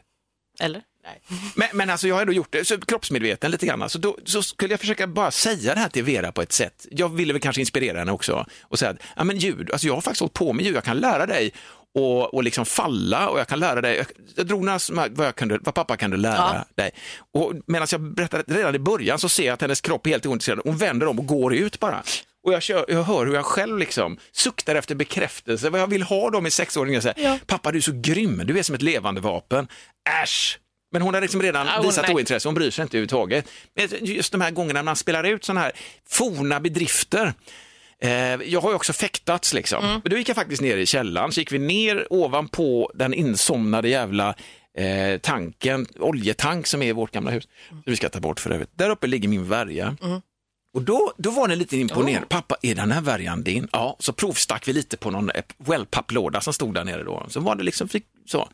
Eller? 0.60 0.82
Men, 1.54 1.68
men 1.72 1.90
alltså 1.90 2.08
jag 2.08 2.14
har 2.14 2.20
ändå 2.22 2.32
gjort 2.32 2.52
det, 2.52 2.64
så 2.64 2.80
kroppsmedveten 2.80 3.50
lite 3.50 3.66
grann. 3.66 3.90
Så 3.90 3.98
då 3.98 4.16
så 4.24 4.42
skulle 4.42 4.72
jag 4.72 4.80
försöka 4.80 5.06
bara 5.06 5.30
säga 5.30 5.74
det 5.74 5.80
här 5.80 5.88
till 5.88 6.04
Vera 6.04 6.32
på 6.32 6.42
ett 6.42 6.52
sätt. 6.52 6.86
Jag 6.90 7.08
ville 7.08 7.32
väl 7.32 7.42
kanske 7.42 7.60
inspirera 7.62 7.98
henne 7.98 8.12
också 8.12 8.46
och 8.62 8.78
säga 8.78 8.90
att 8.90 8.96
ja, 9.16 9.24
men 9.24 9.38
ljud, 9.38 9.70
alltså 9.70 9.86
jag 9.86 9.94
har 9.94 10.00
faktiskt 10.00 10.20
hållit 10.20 10.32
på 10.32 10.52
med 10.52 10.64
ljud, 10.64 10.76
jag 10.76 10.84
kan 10.84 10.98
lära 10.98 11.26
dig 11.26 11.52
och, 11.94 12.34
och 12.34 12.42
liksom 12.44 12.66
falla 12.66 13.28
och 13.28 13.40
jag 13.40 13.48
kan 13.48 13.58
lära 13.60 13.80
dig, 13.80 13.96
jag, 13.96 14.06
jag 14.34 14.46
drog 14.46 14.64
några, 14.64 14.78
vad, 15.10 15.26
jag 15.26 15.34
kunde, 15.34 15.58
vad 15.62 15.74
pappa 15.74 15.96
kunde 15.96 16.16
lära 16.16 16.34
Ja. 16.36 16.64
dig. 16.74 16.90
Och 17.32 17.52
medan 17.66 17.88
jag 17.92 18.00
berättade 18.00 18.44
redan 18.54 18.74
i 18.74 18.78
början 18.78 19.18
så 19.18 19.28
ser 19.28 19.46
jag 19.46 19.54
att 19.54 19.60
hennes 19.60 19.80
kropp 19.80 20.06
är 20.06 20.10
helt 20.10 20.26
ointresserad, 20.26 20.60
hon 20.64 20.76
vänder 20.76 21.06
om 21.06 21.18
och 21.18 21.26
går 21.26 21.54
ut 21.54 21.80
bara. 21.80 22.02
Och 22.46 22.52
jag, 22.52 22.62
kör, 22.62 22.84
jag 22.88 23.02
hör 23.02 23.26
hur 23.26 23.34
jag 23.34 23.44
själv 23.44 23.78
liksom 23.78 24.18
suktar 24.32 24.74
efter 24.74 24.94
bekräftelse, 24.94 25.70
vad 25.70 25.80
jag 25.80 25.86
vill 25.86 26.02
ha 26.02 26.30
dem 26.30 26.46
i 26.46 26.50
sexåringen. 26.50 27.02
Så 27.02 27.08
här, 27.08 27.16
Ja. 27.18 27.38
Pappa 27.46 27.72
du 27.72 27.78
är 27.78 27.82
så 27.82 27.92
grym, 27.94 28.42
du 28.44 28.58
är 28.58 28.62
som 28.62 28.74
ett 28.74 28.82
levande 28.82 29.20
vapen. 29.20 29.68
Äsch! 30.22 30.58
Men 30.92 31.02
hon 31.02 31.14
har 31.14 31.20
liksom 31.20 31.42
redan 31.42 31.68
hon- 31.68 31.86
visat 31.86 32.06
nej. 32.06 32.14
ointresse, 32.14 32.48
hon 32.48 32.54
bryr 32.54 32.70
sig 32.70 32.82
inte 32.82 32.96
överhuvudtaget. 32.96 33.48
Just 34.00 34.32
de 34.32 34.40
här 34.40 34.50
gångerna 34.50 34.82
man 34.82 34.96
spelar 34.96 35.24
ut 35.24 35.44
sådana 35.44 35.60
här 35.60 35.72
forna 36.08 36.60
bedrifter. 36.60 37.32
Eh, 38.02 38.10
jag 38.44 38.60
har 38.60 38.70
ju 38.70 38.76
också 38.76 38.92
fäktats 38.92 39.54
liksom. 39.54 39.84
Mm. 39.84 40.00
Men 40.04 40.10
Då 40.10 40.16
gick 40.16 40.28
jag 40.28 40.36
faktiskt 40.36 40.62
ner 40.62 40.76
i 40.76 40.86
källaren, 40.86 41.32
så 41.32 41.40
gick 41.40 41.52
vi 41.52 41.58
ner 41.58 42.06
ovanpå 42.10 42.90
den 42.94 43.14
insomnade 43.14 43.88
jävla 43.88 44.34
eh, 44.78 45.18
tanken, 45.20 45.86
oljetank 45.98 46.66
som 46.66 46.82
är 46.82 46.86
i 46.86 46.92
vårt 46.92 47.10
gamla 47.10 47.30
hus. 47.30 47.48
Som 47.68 47.82
vi 47.86 47.96
ska 47.96 48.08
ta 48.08 48.20
bort 48.20 48.40
för 48.40 48.50
övrigt. 48.50 48.70
Där 48.74 48.90
uppe 48.90 49.06
ligger 49.06 49.28
min 49.28 49.48
värja. 49.48 49.96
Mm. 50.02 50.20
Och 50.76 50.82
då, 50.82 51.12
då 51.16 51.30
var 51.30 51.48
ni 51.48 51.56
lite 51.56 51.76
imponerad. 51.76 52.22
Oh. 52.22 52.28
Pappa, 52.28 52.56
är 52.62 52.74
den 52.74 52.92
här 52.92 53.00
värjan 53.00 53.42
din? 53.42 53.68
Ja, 53.72 53.96
så 53.98 54.12
provstack 54.12 54.68
vi 54.68 54.72
lite 54.72 54.96
på 54.96 55.10
någon 55.10 55.30
eh, 55.30 55.42
wellpapplåda 55.58 56.40
som 56.40 56.52
stod 56.52 56.74
där 56.74 56.84
nere 56.84 57.02
då. 57.04 57.26
Så 57.28 57.40
var 57.40 57.54
det 57.54 57.64
liksom, 57.64 57.88
fick, 57.88 58.04
så. 58.26 58.48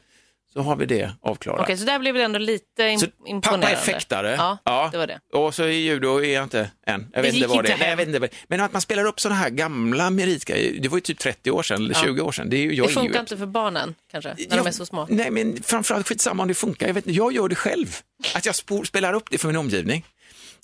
Så 0.52 0.60
har 0.60 0.76
vi 0.76 0.86
det 0.86 1.10
avklarat. 1.22 1.60
Okej, 1.60 1.76
så 1.76 1.84
där 1.84 1.98
blev 1.98 2.14
det 2.14 2.22
ändå 2.22 2.38
lite 2.38 2.82
im- 2.82 2.98
Så 2.98 3.06
imponerande. 3.26 3.66
pappa 3.66 3.70
är 3.70 3.76
fäktare. 3.76 4.34
Ja, 4.64 4.88
det 4.92 4.98
var 4.98 5.06
det. 5.06 5.20
Och 5.32 5.54
så 5.54 5.64
i 5.64 5.74
judo 5.74 6.20
är 6.24 6.34
jag 6.34 6.42
inte 6.44 6.58
än. 6.58 6.70
Jag 6.86 7.00
Det 7.12 7.22
vet 7.22 7.34
inte 7.34 7.46
vad 7.48 7.64
det 7.64 7.72
är. 7.72 7.78
Nej, 7.78 7.88
jag 7.90 7.96
vet 7.96 8.06
inte 8.08 8.18
det. 8.18 8.28
Men 8.48 8.60
att 8.60 8.72
man 8.72 8.82
spelar 8.82 9.04
upp 9.04 9.20
sådana 9.20 9.40
här 9.40 9.50
gamla 9.50 10.10
meritgrejer, 10.10 10.80
det 10.80 10.88
var 10.88 10.96
ju 10.96 11.00
typ 11.00 11.18
30 11.18 11.50
år 11.50 11.62
sedan 11.62 11.84
eller 11.84 11.94
20 11.94 12.22
år 12.22 12.32
sedan. 12.32 12.50
Det, 12.50 12.56
är 12.56 12.58
ju, 12.58 12.74
jag 12.74 12.86
Det 12.86 12.88
är 12.88 12.88
ju 12.88 12.94
funkar 12.94 13.20
inte 13.20 13.36
för 13.36 13.46
barnen 13.46 13.94
kanske, 14.10 14.34
när 14.48 14.56
de 14.56 14.66
är 14.66 14.70
så 14.70 14.86
små. 14.86 15.06
Nej, 15.10 15.30
men 15.30 15.62
framförallt 15.62 16.08
skitsamma 16.08 16.42
om 16.42 16.48
det 16.48 16.54
funkar. 16.54 16.86
Jag, 16.86 16.94
vet, 16.94 17.06
jag 17.06 17.32
gör 17.32 17.48
det 17.48 17.54
själv. 17.54 17.96
Att 18.34 18.46
jag 18.46 18.54
spelar 18.86 19.12
upp 19.12 19.30
det 19.30 19.38
för 19.38 19.46
min 19.48 19.56
omgivning. 19.56 20.04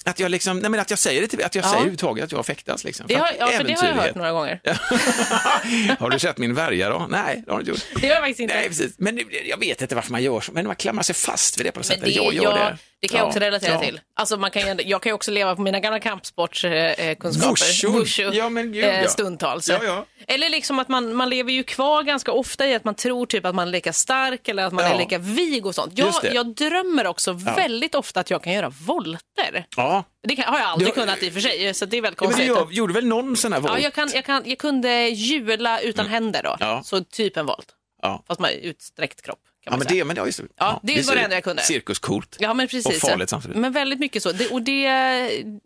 Att 0.09 0.21
jag, 0.21 0.31
liksom, 0.31 0.59
nej, 0.59 0.71
men 0.71 0.81
att 0.81 0.91
jag 0.91 0.99
säger 0.99 1.21
det 1.21 1.27
till, 1.29 1.45
att 1.45 1.55
jag 1.55 1.63
Ja. 1.65 1.67
säger 1.69 1.77
överhuvudtaget 1.77 2.25
att 2.25 2.33
jag 2.33 2.47
fäktas. 2.47 2.85
Liksom. 2.85 3.07
Det 3.09 3.15
har, 3.15 3.29
ja, 3.39 3.47
för 3.47 3.65
det 3.65 3.73
har 3.81 3.87
jag 3.87 3.95
hört 3.95 4.15
några 4.15 4.33
gånger. 4.33 4.61
har 5.99 6.11
du 6.11 6.19
sett 6.19 6.39
min 6.39 6.55
värja 6.55 6.89
då? 6.91 7.07
Nej, 7.11 7.43
det 7.47 7.53
har 7.53 7.59
du 7.59 7.61
inte 7.61 7.71
gjort. 7.71 8.01
Det 8.01 8.07
har 8.09 8.15
jag 8.15 8.23
faktiskt 8.23 8.41
inte. 8.41 8.55
Nej, 8.55 8.69
precis. 8.69 8.95
Men 8.99 9.21
jag 9.49 9.61
vet 9.61 9.83
inte 9.83 9.95
varför 9.95 10.13
man 10.13 10.23
gör 10.23 10.41
så, 10.41 10.53
men 10.53 10.67
man 10.67 10.77
klamrar 10.77 11.03
sig 11.03 11.15
fast 11.15 11.59
vid 11.59 11.67
det 11.67 11.73
på 11.73 11.79
något 11.81 11.89
Men 11.89 11.97
sätt. 11.99 12.05
det, 12.05 12.11
jag 12.11 12.35
gör 12.35 12.43
jag, 12.43 12.55
det. 12.55 12.79
Det 13.01 13.09
kan 13.09 13.19
jag 13.19 13.25
Ja, 13.25 13.29
också 13.29 13.39
relatera 13.41 13.73
ja. 13.73 13.81
till. 13.81 14.01
Alltså 14.17 14.37
man 14.37 14.51
kan 14.51 14.79
jag 14.85 15.03
kan 15.03 15.11
ju 15.11 15.15
också 15.15 15.31
leva 15.31 15.57
på 15.57 15.63
mina 15.63 15.81
gamla 15.81 16.01
kampsportskunskaper. 16.01 17.93
Wushu. 17.93 18.23
Ja, 18.33 18.49
men 18.49 18.73
gud, 18.73 18.85
ja. 18.85 19.09
Stundtals. 19.09 19.69
Ja, 19.69 19.79
ja. 19.85 20.05
Eller 20.27 20.49
liksom 20.49 20.79
att 20.79 20.89
man, 20.89 21.15
man 21.15 21.31
lever 21.31 21.53
ju 21.53 21.63
kvar 21.65 22.03
ganska 22.03 22.33
ofta 22.33 22.67
i 22.67 22.75
att 22.75 22.85
man 22.85 22.95
tror 22.95 23.27
typ 23.27 23.45
att 23.47 23.55
man 23.55 23.69
är 23.69 23.73
lika 23.73 23.93
stark 23.93 24.49
eller 24.49 24.65
att 24.67 24.73
man 24.73 24.85
är 24.85 24.99
lika 24.99 25.19
vig 25.19 25.67
och 25.67 25.75
sånt. 25.75 25.93
Jag, 25.99 26.15
det. 26.23 26.29
jag 26.35 26.55
drömmer 26.55 27.07
också 27.07 27.33
väldigt 27.33 27.95
ofta 27.95 28.21
att 28.21 28.31
jag 28.31 28.43
kan 28.43 28.53
göra 28.53 28.69
volter. 28.87 29.67
Ja, 29.77 30.05
Det 30.29 30.37
kan, 30.37 30.45
har 30.45 30.59
jag 30.59 30.69
aldrig 30.69 30.89
Du- 30.91 30.95
kunnat 31.01 31.23
i 31.23 31.29
och 31.29 31.33
för 31.33 31.41
sig, 31.41 31.75
så 31.75 31.85
det 31.87 31.97
är 31.97 32.03
väldigt 32.03 32.21
Ja, 32.21 32.27
men 32.29 32.33
konstigt. 32.37 32.47
gör- 32.57 32.69
gjorde 32.71 32.95
väl 32.95 33.07
någon 33.07 33.37
sån 33.37 33.53
här 33.53 33.61
volt? 33.61 33.73
Ja, 33.73 33.79
jag, 33.79 33.95
kan, 33.95 34.11
jag, 34.15 34.25
kan, 34.25 34.43
jag 34.47 34.59
kunde 34.59 35.09
hjula 35.09 35.81
utan 35.81 36.07
händer 36.07 36.43
då, 36.43 36.57
Ja. 36.61 36.83
så 36.85 37.05
typ 37.05 37.37
en 37.37 37.47
volt. 37.47 37.75
Ja. 38.03 38.25
Fast 38.29 38.41
med 38.41 38.53
utsträckt 38.63 39.23
kropp 39.23 39.39
Ja, 39.71 39.77
men 39.77 39.87
det, 39.89 40.05
men 40.05 40.17
det, 40.17 40.21
ja, 40.21 40.27
just 40.27 40.39
det. 40.39 40.45
Ja, 40.59 40.81
det 40.83 41.07
var 41.07 41.15
det 41.15 41.21
enda 41.21 41.37
jag 41.37 41.45
kunde. 41.45 41.63
Cirkuscoolt. 41.63 42.37
Ja, 42.39 42.55
men 42.55 42.69
precis. 42.69 42.87
Och 42.87 43.09
farligt 43.11 43.31
samtidigt. 43.31 43.57
Men 43.57 43.73
väldigt 43.73 43.99
mycket 44.01 44.23
så. 44.23 44.33
Det, 44.33 44.49
och 44.49 44.63
det, 44.63 44.89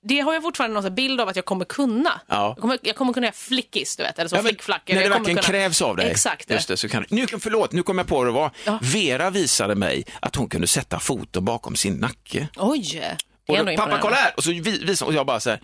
det 0.02 0.20
har 0.20 0.32
jag 0.34 0.42
fortfarande 0.42 0.80
någon 0.80 0.94
bild 0.94 1.20
av 1.20 1.28
att 1.28 1.36
jag 1.36 1.44
kommer 1.44 1.64
kunna. 1.64 2.20
Ja. 2.28 2.48
Jag, 2.56 2.58
kommer, 2.60 2.78
jag 2.82 2.96
kommer 2.96 3.12
kunna 3.12 3.26
göra 3.26 3.34
flickis, 3.34 3.96
du 3.96 4.02
vet. 4.02 4.18
Eller 4.18 4.28
så 4.28 4.36
Ja, 4.36 4.42
flickflack. 4.42 4.82
när 4.88 4.94
det 5.02 5.08
verkligen 5.08 5.24
kunna... 5.24 5.42
krävs 5.42 5.82
av 5.82 5.96
dig. 5.96 6.10
Exakt. 6.10 6.50
Just 6.50 6.68
det, 6.68 6.76
så 6.76 6.88
kan, 6.88 7.04
nu, 7.08 7.26
förlåt, 7.40 7.72
nu 7.72 7.82
kom 7.82 7.98
jag 7.98 8.06
på 8.06 8.16
vad 8.16 8.26
det 8.26 8.30
var. 8.32 8.50
Ja. 8.64 8.78
Vera 8.82 9.30
visade 9.30 9.74
mig 9.74 10.04
att 10.20 10.36
hon 10.36 10.48
kunde 10.48 10.66
sätta 10.66 11.00
foten 11.00 11.44
bakom 11.44 11.76
sin 11.76 11.94
nacke. 11.94 12.48
Oj, 12.56 13.16
det 13.46 13.58
Och 13.60 13.66
då, 13.66 13.76
pappa 13.76 13.98
kolla 13.98 14.16
här! 14.16 14.32
Och 14.36 14.44
så 14.44 14.50
vi- 14.50 14.60
visade 14.60 15.08
och 15.08 15.14
jag 15.14 15.26
bara 15.26 15.40
så 15.40 15.50
här, 15.50 15.60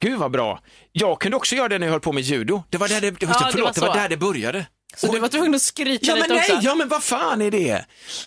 gud 0.00 0.18
vad 0.18 0.30
bra. 0.30 0.60
Jag 0.92 1.20
kunde 1.20 1.36
också 1.36 1.54
göra 1.56 1.68
det 1.68 1.78
när 1.78 1.86
jag 1.86 1.92
höll 1.92 2.00
på 2.00 2.12
med 2.12 2.22
judo. 2.22 2.62
Det 2.70 2.78
var 2.78 2.88
där 2.88 3.00
det, 3.00 3.10
det 3.10 3.26
förlåt, 3.26 3.52
var 3.52 3.72
det 3.74 3.80
var 3.80 3.94
där 3.94 4.08
det 4.08 4.16
började. 4.16 4.66
Så 4.96 5.06
Och- 5.08 5.14
du 5.14 5.20
var 5.20 5.28
tvungen 5.28 5.54
att 5.54 5.62
skryta 5.62 6.06
Ja 6.06 6.12
men 6.14 6.22
lite 6.22 6.34
nej, 6.34 6.42
också? 6.56 6.66
ja 6.68 6.74
men 6.74 6.88
vad 6.88 7.02
fan 7.02 7.42
är 7.42 7.50
det? 7.50 7.84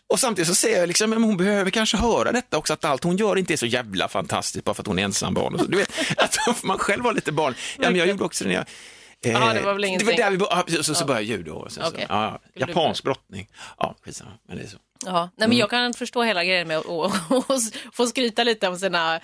Och 0.08 0.20
samtidigt 0.20 0.48
så 0.48 0.56
säger 0.56 0.80
jag 0.80 0.88
liksom, 0.88 1.10
men 1.10 1.24
hon 1.24 1.38
behöver 1.38 1.72
kanske 1.72 1.98
höra 1.98 2.32
detta 2.32 2.58
också, 2.58 2.74
att 2.74 2.86
allt 2.86 3.04
hon 3.04 3.18
gör 3.18 3.38
inte 3.38 3.54
är 3.54 3.58
så 3.58 3.66
jävla 3.66 4.08
fantastiskt 4.08 4.66
bara 4.66 4.74
för 4.74 4.84
att 4.84 4.88
hon 4.88 5.00
är 5.00 5.04
ensam 5.04 5.34
barn. 5.34 5.54
Och 5.54 5.60
så. 5.60 5.66
Du 5.66 5.78
vet, 5.78 5.92
att 6.18 6.64
man 6.64 6.78
själv 6.80 7.04
vara 7.04 7.14
lite 7.14 7.32
barn. 7.32 7.56
Ja 7.78 7.90
men 7.90 7.96
jag 7.96 8.08
gjorde 8.08 8.24
också 8.24 8.44
det 8.44 8.48
när 8.48 8.56
jag 8.56 8.66
eh, 9.36 9.42
Ja, 9.48 9.54
det 9.54 9.62
var 9.62 9.74
väl 9.74 9.82
det 9.82 9.88
ingenting. 9.88 10.08
var 10.08 10.14
där 10.16 10.32
vi 10.32 10.38
började, 10.38 10.64
ja, 10.76 10.84
så, 10.84 10.96
så 10.96 11.06
började 11.06 11.26
jag 11.26 11.38
judo. 11.38 11.52
Och 11.54 11.72
sen, 11.72 11.84
Okej. 11.88 12.06
så, 12.08 12.14
ja, 12.14 12.40
japansk 12.56 13.04
brottning. 13.04 13.48
Ja, 13.80 13.96
skitsamma, 14.06 14.32
men 14.48 14.58
det 14.58 14.64
är 14.64 14.68
så. 14.68 14.78
Ja, 15.06 15.12
nej, 15.12 15.30
Mm. 15.46 15.50
men 15.50 15.58
jag 15.58 15.70
kan 15.70 15.94
förstå 15.94 16.24
hela 16.24 16.44
grejen 16.44 16.68
med 16.68 16.78
att 16.78 16.86
få 17.94 18.08
skryta 18.08 18.44
lite 18.44 18.68
om 18.68 18.78
sina, 18.80 19.20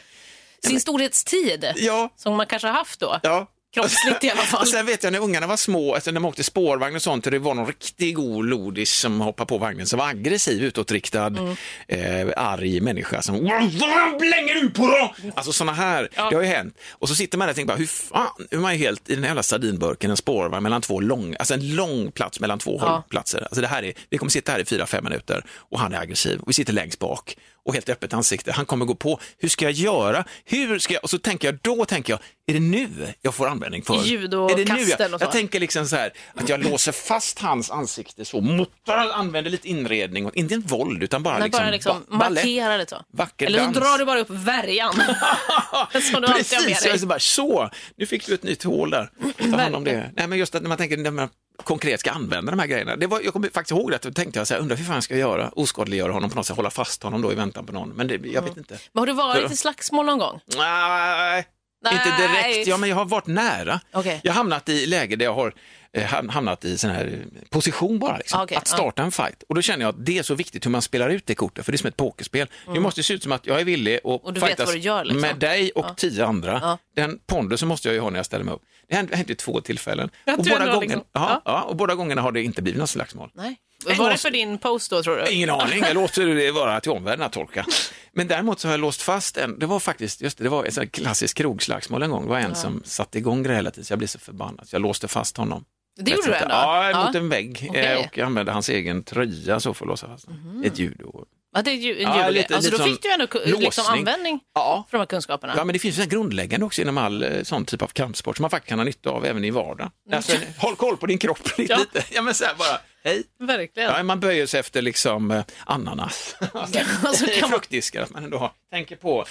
sin 0.64 0.80
storhetstid. 0.82 1.74
Ja, 1.76 2.10
Som 2.16 2.36
man 2.36 2.46
kanske 2.46 2.68
har 2.68 2.76
haft 2.76 3.00
då. 3.00 3.20
ja. 3.24 3.48
Kroppsligt 3.74 4.24
i 4.24 4.30
alla 4.30 4.42
fall. 4.42 4.62
Och 4.62 4.68
sen 4.68 4.86
vet 4.86 5.04
jag 5.04 5.14
när 5.14 5.20
ungarna 5.20 5.48
var 5.48 5.58
små, 5.58 5.96
alltså 5.96 6.12
när 6.12 6.20
de 6.20 6.26
åkte 6.26 6.44
spårvagn 6.44 6.96
och 6.96 7.02
sånt, 7.02 7.26
och 7.26 7.32
det 7.32 7.40
var 7.40 7.54
någon 7.54 7.68
riktig 7.68 8.16
god 8.16 8.46
lodis 8.46 8.92
som 8.92 9.22
hoppade 9.22 9.48
på 9.48 9.58
vagnen, 9.58 9.88
som 9.88 10.00
var 10.00 10.08
aggressiv, 10.08 10.64
utåtriktad, 10.64 11.26
Mm. 11.28 11.56
eh, 11.88 12.34
arg 12.36 12.82
människa 12.82 13.22
som 13.22 13.36
Vad 13.36 14.20
blänger 14.20 14.62
du 14.62 14.70
på 14.70 14.88
då? 14.88 15.16
Alltså 15.36 15.52
sådana 15.54 15.74
här, 15.74 16.10
det 16.16 16.36
har 16.36 16.42
ju 16.42 16.48
hänt. 16.48 16.78
Och 16.92 17.10
så 17.10 17.16
sitter 17.16 17.38
man 17.38 17.46
där 17.48 17.52
och 17.52 17.56
tänker 17.56 17.68
bara, 17.74 17.78
hur 17.78 17.86
fan, 17.88 18.28
hur 18.52 18.58
är 18.58 18.62
man 18.62 18.74
ju 18.74 18.80
helt 18.80 19.10
i 19.10 19.14
den 19.16 19.24
här 19.24 19.30
jävla 19.30 19.44
sardinburken, 19.44 20.12
en 20.12 20.18
spårvagn 20.18 20.64
mellan 20.64 20.82
två 20.82 21.00
lång, 21.00 21.36
alltså 21.40 21.54
en 21.54 21.76
lång 21.76 22.12
plats 22.12 22.40
mellan 22.40 22.60
två 22.60 22.78
Ja. 22.82 22.88
hållplatser. 22.88 23.42
Alltså 23.42 23.62
det 23.62 23.68
här 23.68 23.84
är, 23.84 23.94
vi 24.10 24.18
kommer 24.18 24.30
sitta 24.32 24.52
här 24.52 24.60
i 24.60 24.66
fyra, 24.66 24.86
fem 24.86 25.04
minuter 25.04 25.44
och 25.56 25.80
han 25.80 25.94
är 25.94 26.00
aggressiv 26.00 26.40
och 26.40 26.50
vi 26.50 26.54
sitter 26.54 26.74
längst 26.74 27.00
bak 27.00 27.36
och 27.70 27.74
helt 27.76 27.90
öppet 27.90 28.14
ansikte. 28.14 28.52
Han 28.52 28.66
kommer 28.66 28.86
gå 28.86 28.96
på, 28.96 29.20
hur 29.38 29.50
ska 29.50 29.66
jag 29.66 29.72
göra? 29.72 30.26
Hur 30.46 30.80
ska 30.80 30.94
jag? 30.94 31.04
Och 31.04 31.10
så 31.10 31.18
tänker 31.18 31.48
jag, 31.48 31.58
då 31.62 31.86
tänker 31.86 32.14
jag, 32.14 32.20
är 32.48 32.54
det 32.54 32.60
nu 32.60 32.88
jag 33.22 33.36
får 33.36 33.48
användning 33.48 33.84
för? 33.84 33.94
Judo- 33.94 34.52
är 34.52 34.56
det 34.66 34.74
nu 34.74 34.80
jag, 34.82 35.14
och 35.14 35.20
så. 35.20 35.26
jag 35.26 35.32
tänker 35.32 35.60
liksom 35.60 35.88
så 35.88 35.96
här, 35.96 36.14
att 36.36 36.50
jag 36.50 36.64
låser 36.64 36.92
fast 36.92 37.40
hans 37.40 37.72
ansikte 37.72 38.26
så, 38.26 38.42
muttar, 38.42 38.98
använder 39.10 39.52
lite 39.52 39.70
inredning, 39.70 40.26
och, 40.26 40.36
inte 40.38 40.54
en 40.54 40.62
våld 40.62 41.04
utan 41.04 41.24
bara 41.24 41.34
Nej, 41.38 41.44
liksom, 41.44 41.64
bara 41.64 41.72
liksom 41.72 42.06
ba- 42.10 42.18
ballett. 42.18 42.44
markera 42.46 42.78
lite 42.78 42.90
så. 42.90 43.02
Vacker 43.14 43.46
Eller 43.46 43.60
så 43.60 43.64
dans. 43.66 43.78
drar 43.78 43.98
du 43.98 44.06
bara 44.06 44.20
upp 44.20 44.30
värjan. 44.30 44.94
som 46.12 46.22
du 46.22 46.28
alltid 46.28 46.28
har 46.28 46.32
med 46.32 46.36
Precis, 46.36 46.84
dig. 46.84 47.00
så 47.00 47.06
bara 47.06 47.20
så, 47.20 47.70
nu 47.98 48.06
fick 48.06 48.26
du 48.28 48.34
ett 48.34 48.44
nytt 48.44 48.64
hål 48.64 48.90
där. 48.90 49.10
Ta 49.52 49.58
hand 49.58 49.76
om 49.76 49.84
det. 49.84 50.12
Nej, 50.16 50.28
men 50.28 50.38
just 50.40 50.56
att 50.56 50.62
när 50.62 50.70
man 50.70 50.78
tänker 50.78 50.98
när 50.98 51.12
man 51.12 51.30
konkret 51.64 52.00
ska 52.00 52.12
använda 52.12 52.52
de 52.52 52.60
här 52.60 52.68
grejerna. 52.68 52.96
Det 52.96 53.08
var, 53.08 53.22
jag 53.22 53.34
kommer 53.34 53.50
faktiskt 53.50 53.72
ihåg 53.72 53.92
det, 53.92 54.00
då 54.02 54.12
tänkte 54.12 54.40
jag 54.40 54.48
så 54.48 54.54
här, 54.54 54.62
undrar 54.62 54.78
hur 54.78 54.86
fan 54.86 55.02
ska 55.02 55.18
jag 55.18 55.30
göra, 55.30 55.50
oskadliggöra 55.50 56.12
honom 56.12 56.30
på 56.30 56.36
något 56.36 56.46
sätt, 56.46 56.56
hålla 56.56 56.70
fast 56.70 57.04
honom 57.04 57.22
då 57.22 57.32
i 57.32 57.36
väntan 57.36 57.66
på 57.66 57.74
någon. 57.74 57.90
Men 57.90 58.08
det, 58.08 58.14
jag 58.24 58.42
vet 58.42 58.58
inte. 58.58 58.80
Men 58.94 59.02
har 59.02 59.08
du 59.08 59.14
varit 59.14 59.52
i 59.52 59.56
slagsmål 59.56 60.06
någon 60.06 60.20
gång? 60.20 60.40
Nej, 60.58 61.46
Nej. 61.82 61.94
inte 61.94 62.18
direkt. 62.28 62.68
Ja, 62.68 62.78
men 62.78 62.90
jag 62.90 62.96
har 62.96 63.06
varit 63.06 63.28
nära. 63.28 63.80
Okej. 63.94 64.20
Jag 64.24 64.32
har 64.32 64.38
hamnat 64.38 64.70
i 64.70 64.86
läge 64.86 65.16
där 65.16 65.26
jag 65.26 65.34
har 65.34 65.54
eh, 65.94 66.04
ham- 66.04 66.30
hamnat 66.30 66.66
i 66.66 66.78
sån 66.78 66.90
här 66.90 67.26
position 67.50 68.00
bara, 68.00 68.18
liksom. 68.18 68.42
Okej, 68.42 68.58
att 68.58 68.68
starta 68.68 69.04
en 69.04 69.12
fight. 69.12 69.44
Och 69.50 69.56
då 69.56 69.62
känner 69.62 69.86
jag 69.86 69.90
att 69.90 70.06
det 70.06 70.18
är 70.18 70.24
så 70.24 70.36
viktigt 70.36 70.66
hur 70.66 70.72
man 70.72 70.82
spelar 70.82 71.10
ut 71.10 71.26
det 71.26 71.36
kortet, 71.36 71.66
för 71.66 71.72
det 71.72 71.76
är 71.76 71.78
som 71.78 71.88
ett 71.88 71.98
pokerspel. 71.98 72.48
Det 72.74 72.80
måste 72.80 73.04
se 73.04 73.14
ut 73.14 73.24
som 73.24 73.32
att 73.32 73.46
jag 73.48 73.60
är 73.60 73.66
villig 73.66 73.96
att 73.96 74.02
Och 74.06 74.38
fightas 74.38 74.76
gör, 74.76 75.04
liksom. 75.06 75.22
med 75.22 75.36
dig 75.36 75.72
och 75.72 75.86
Ja. 75.90 75.94
tio 75.98 76.26
andra. 76.26 76.60
Ja. 76.64 76.78
Den 76.96 77.20
pondusen 77.28 77.68
måste 77.68 77.88
jag 77.88 77.94
ju 77.96 78.00
ha 78.02 78.10
när 78.10 78.20
jag 78.20 78.26
ställer 78.26 78.46
mig 78.46 78.54
upp. 78.54 78.62
Det 78.90 78.96
har 78.96 79.04
hänt 79.16 79.30
vid 79.30 79.38
två 79.38 79.62
tillfällen. 79.62 80.10
Och, 80.38 80.44
båda 80.44 80.66
gången, 80.66 80.80
liksom- 80.82 81.04
ja. 81.14 81.30
ja. 81.30 81.42
Ja, 81.46 81.62
och 81.62 81.76
båda 81.76 81.96
gångerna 81.96 82.22
har 82.22 82.32
det 82.32 82.44
inte 82.44 82.62
blivit 82.62 82.80
något 82.80 82.90
slagsmål. 82.90 83.30
Nej. 83.34 83.56
Var 83.98 84.10
det 84.10 84.18
för 84.18 84.32
din 84.32 84.58
post 84.58 84.90
då 84.90 85.04
tror 85.04 85.18
du? 85.18 85.32
Ingen 85.32 85.50
aning, 85.50 85.84
jag 85.84 85.94
låter 85.96 86.26
det 86.26 86.52
vara 86.52 86.80
till 86.80 86.92
omvärlden 86.92 87.26
att 87.26 87.34
tolka. 87.34 87.66
Men 88.14 88.28
däremot 88.28 88.60
så 88.60 88.68
har 88.68 88.74
jag 88.74 88.80
låst 88.80 89.02
fast 89.02 89.38
en, 89.38 89.60
det 89.60 89.66
var 89.66 89.80
faktiskt, 89.80 90.22
just 90.22 90.38
det, 90.38 90.44
det 90.44 90.50
var 90.50 90.66
ett 90.66 90.92
klassiskt 90.92 91.38
krogslagsmål 91.38 92.04
en 92.04 92.12
gång, 92.12 92.24
det 92.24 92.30
var 92.30 92.40
en 92.40 92.56
som 92.56 92.82
satte 92.86 93.18
igång 93.18 93.44
det 93.44 93.56
hela 93.56 93.72
tiden 93.72 93.86
så 93.86 93.92
jag 93.94 93.98
blev 94.00 94.08
så 94.08 94.20
förbannad 94.20 94.68
så 94.70 94.76
jag 94.76 94.82
låste 94.82 95.08
fast 95.08 95.38
honom. 95.38 95.66
Det 96.00 96.12
gjorde 96.12 96.28
du 96.28 96.34
ändå? 96.36 96.56
Ja, 96.56 97.04
mot 97.06 97.16
en 97.16 97.30
vägg 97.30 97.70
eh, 97.74 97.98
och 98.00 98.18
jag 98.18 98.26
använde 98.26 98.52
hans 98.52 98.70
egen 98.70 99.04
tröja 99.04 99.60
så 99.60 99.74
för 99.74 99.86
att 99.86 99.90
låsa 99.90 100.08
fast 100.08 100.26
honom. 100.26 100.64
Ett 100.66 100.80
judo. 100.80 101.26
Ja, 101.56 101.62
det 101.62 101.72
är 101.72 101.76
ju 101.76 101.96
en 101.96 102.02
Ja, 102.02 102.30
lite- 102.30 102.56
alltså, 102.56 102.72
lite 102.72 102.84
då 102.84 102.90
fick 102.90 103.02
du 103.04 103.12
ändå 103.14 103.28
liksom 103.60 103.84
användning 103.88 104.40
Ja. 104.56 104.86
för 104.90 104.98
de 104.98 105.02
här 105.02 105.06
kunskaperna. 105.06 105.54
Ja, 105.58 105.64
men 105.64 105.74
det 105.74 105.80
finns 105.80 106.00
ju 106.00 106.06
grundläggande 106.06 106.66
också 106.66 106.82
inom 106.82 106.98
all 106.98 107.24
eh, 107.24 107.30
sån 107.44 107.66
typ 107.66 107.82
av 107.82 107.88
kampsport 107.88 108.38
som 108.38 108.42
man 108.44 108.50
faktiskt 108.50 108.70
kan 108.70 108.80
ha 108.80 108.84
nytta 108.86 109.10
av 109.10 109.26
även 109.26 109.44
i 109.44 109.50
vardagen. 109.52 109.92
Alltså, 110.14 110.38
håll 110.58 110.76
koll 110.76 110.98
på 110.98 111.06
din 111.06 111.18
kropp 111.18 111.40
lite. 111.58 111.74
Ja. 111.94 112.02
Ja, 112.12 112.22
men 112.22 112.34
så 112.34 112.46
bara, 112.58 112.80
hej. 113.04 113.24
Verkligen. 113.40 113.90
Ja, 113.92 114.04
man 114.04 114.20
böjer 114.20 114.46
sig 114.46 114.60
efter 114.60 114.82
liksom 114.82 115.32
eh, 115.32 115.44
ananas. 115.66 116.36
Alltså, 116.54 116.74
det 117.26 117.36
är 117.36 117.40
kan 117.40 117.42
man- 117.42 117.50
fruktdiskar, 117.50 118.02
att 118.02 118.10
man 118.10 118.24
ändå 118.24 118.54
tänker 118.72 118.96
på 118.96 119.26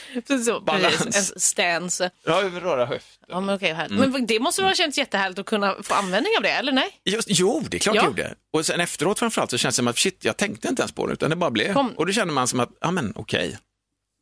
Så, 0.46 0.60
balans. 0.60 1.04
precis, 1.04 1.40
stance. 1.40 2.10
ja, 2.26 2.42
röra 2.42 2.86
höften. 2.86 3.24
Ja, 3.28 3.40
men 3.40 3.58
härligt. 3.60 3.98
Mm. 3.98 4.10
Men 4.10 4.26
det 4.26 4.40
måste 4.40 4.62
väl 4.62 4.70
ha 4.70 4.74
känts 4.74 4.98
jättehärligt 4.98 5.38
att 5.38 5.46
kunna 5.46 5.76
få 5.82 5.94
användning 5.94 6.32
av 6.36 6.42
det, 6.42 6.50
eller 6.50 6.72
nej? 6.72 6.90
Just, 7.04 7.28
jo, 7.30 7.64
det 7.68 7.76
är 7.76 7.78
klart 7.78 7.96
Ja. 7.96 8.02
jag 8.02 8.10
gjorde. 8.10 8.34
Och 8.52 8.66
sen 8.66 8.80
efteråt 8.80 9.18
framförallt 9.18 9.50
så 9.50 9.58
känns 9.58 9.74
det 9.74 9.76
som 9.76 9.88
att 9.88 9.98
shit, 9.98 10.24
jag 10.24 10.36
tänkte 10.36 10.68
inte 10.68 10.82
ens 10.82 10.92
på 10.92 11.06
det, 11.06 11.12
utan 11.12 11.30
det 11.30 11.36
bara 11.36 11.50
blev. 11.50 11.72
Kom. 11.74 11.90
Och 11.96 12.06
då 12.06 12.12
känner 12.12 12.32
man 12.32 12.48
som 12.48 12.60
att, 12.60 12.70
ja 12.80 12.90
men 12.90 13.12
okej. 13.16 13.58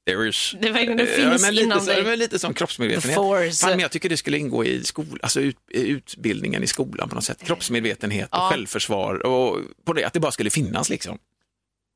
There 0.07 0.29
is... 0.29 0.55
Det 0.61 0.73
det 0.97 1.03
Eh, 1.03 1.31
finns 1.31 1.61
inom 1.61 1.81
så, 1.81 1.87
dig. 1.87 2.05
men 2.05 2.19
lite 2.19 2.39
The 2.39 2.53
kroppsmedvetenhet. 2.55 3.17
Fan, 3.61 3.71
men 3.71 3.81
jag 3.81 3.91
tycker 3.91 4.09
det 4.09 4.17
skulle 4.17 4.39
ingå 4.39 4.65
i 4.65 4.85
skol, 4.85 5.19
alltså 5.23 5.41
ut, 5.41 5.57
utbildningen 5.71 6.63
i 6.63 6.67
skolan 6.67 7.09
på 7.09 7.15
något 7.15 7.25
sätt. 7.25 7.43
Kroppsmedvetenhet 7.45 8.29
och 8.33 8.39
Ja. 8.39 8.49
självförvar 8.51 9.27
och 9.27 9.59
på 9.85 9.93
det, 9.93 10.05
att 10.05 10.13
det 10.13 10.21
bara 10.21 10.33
skulle 10.33 10.51
finnas 10.51 10.89
liksom. 10.89 11.19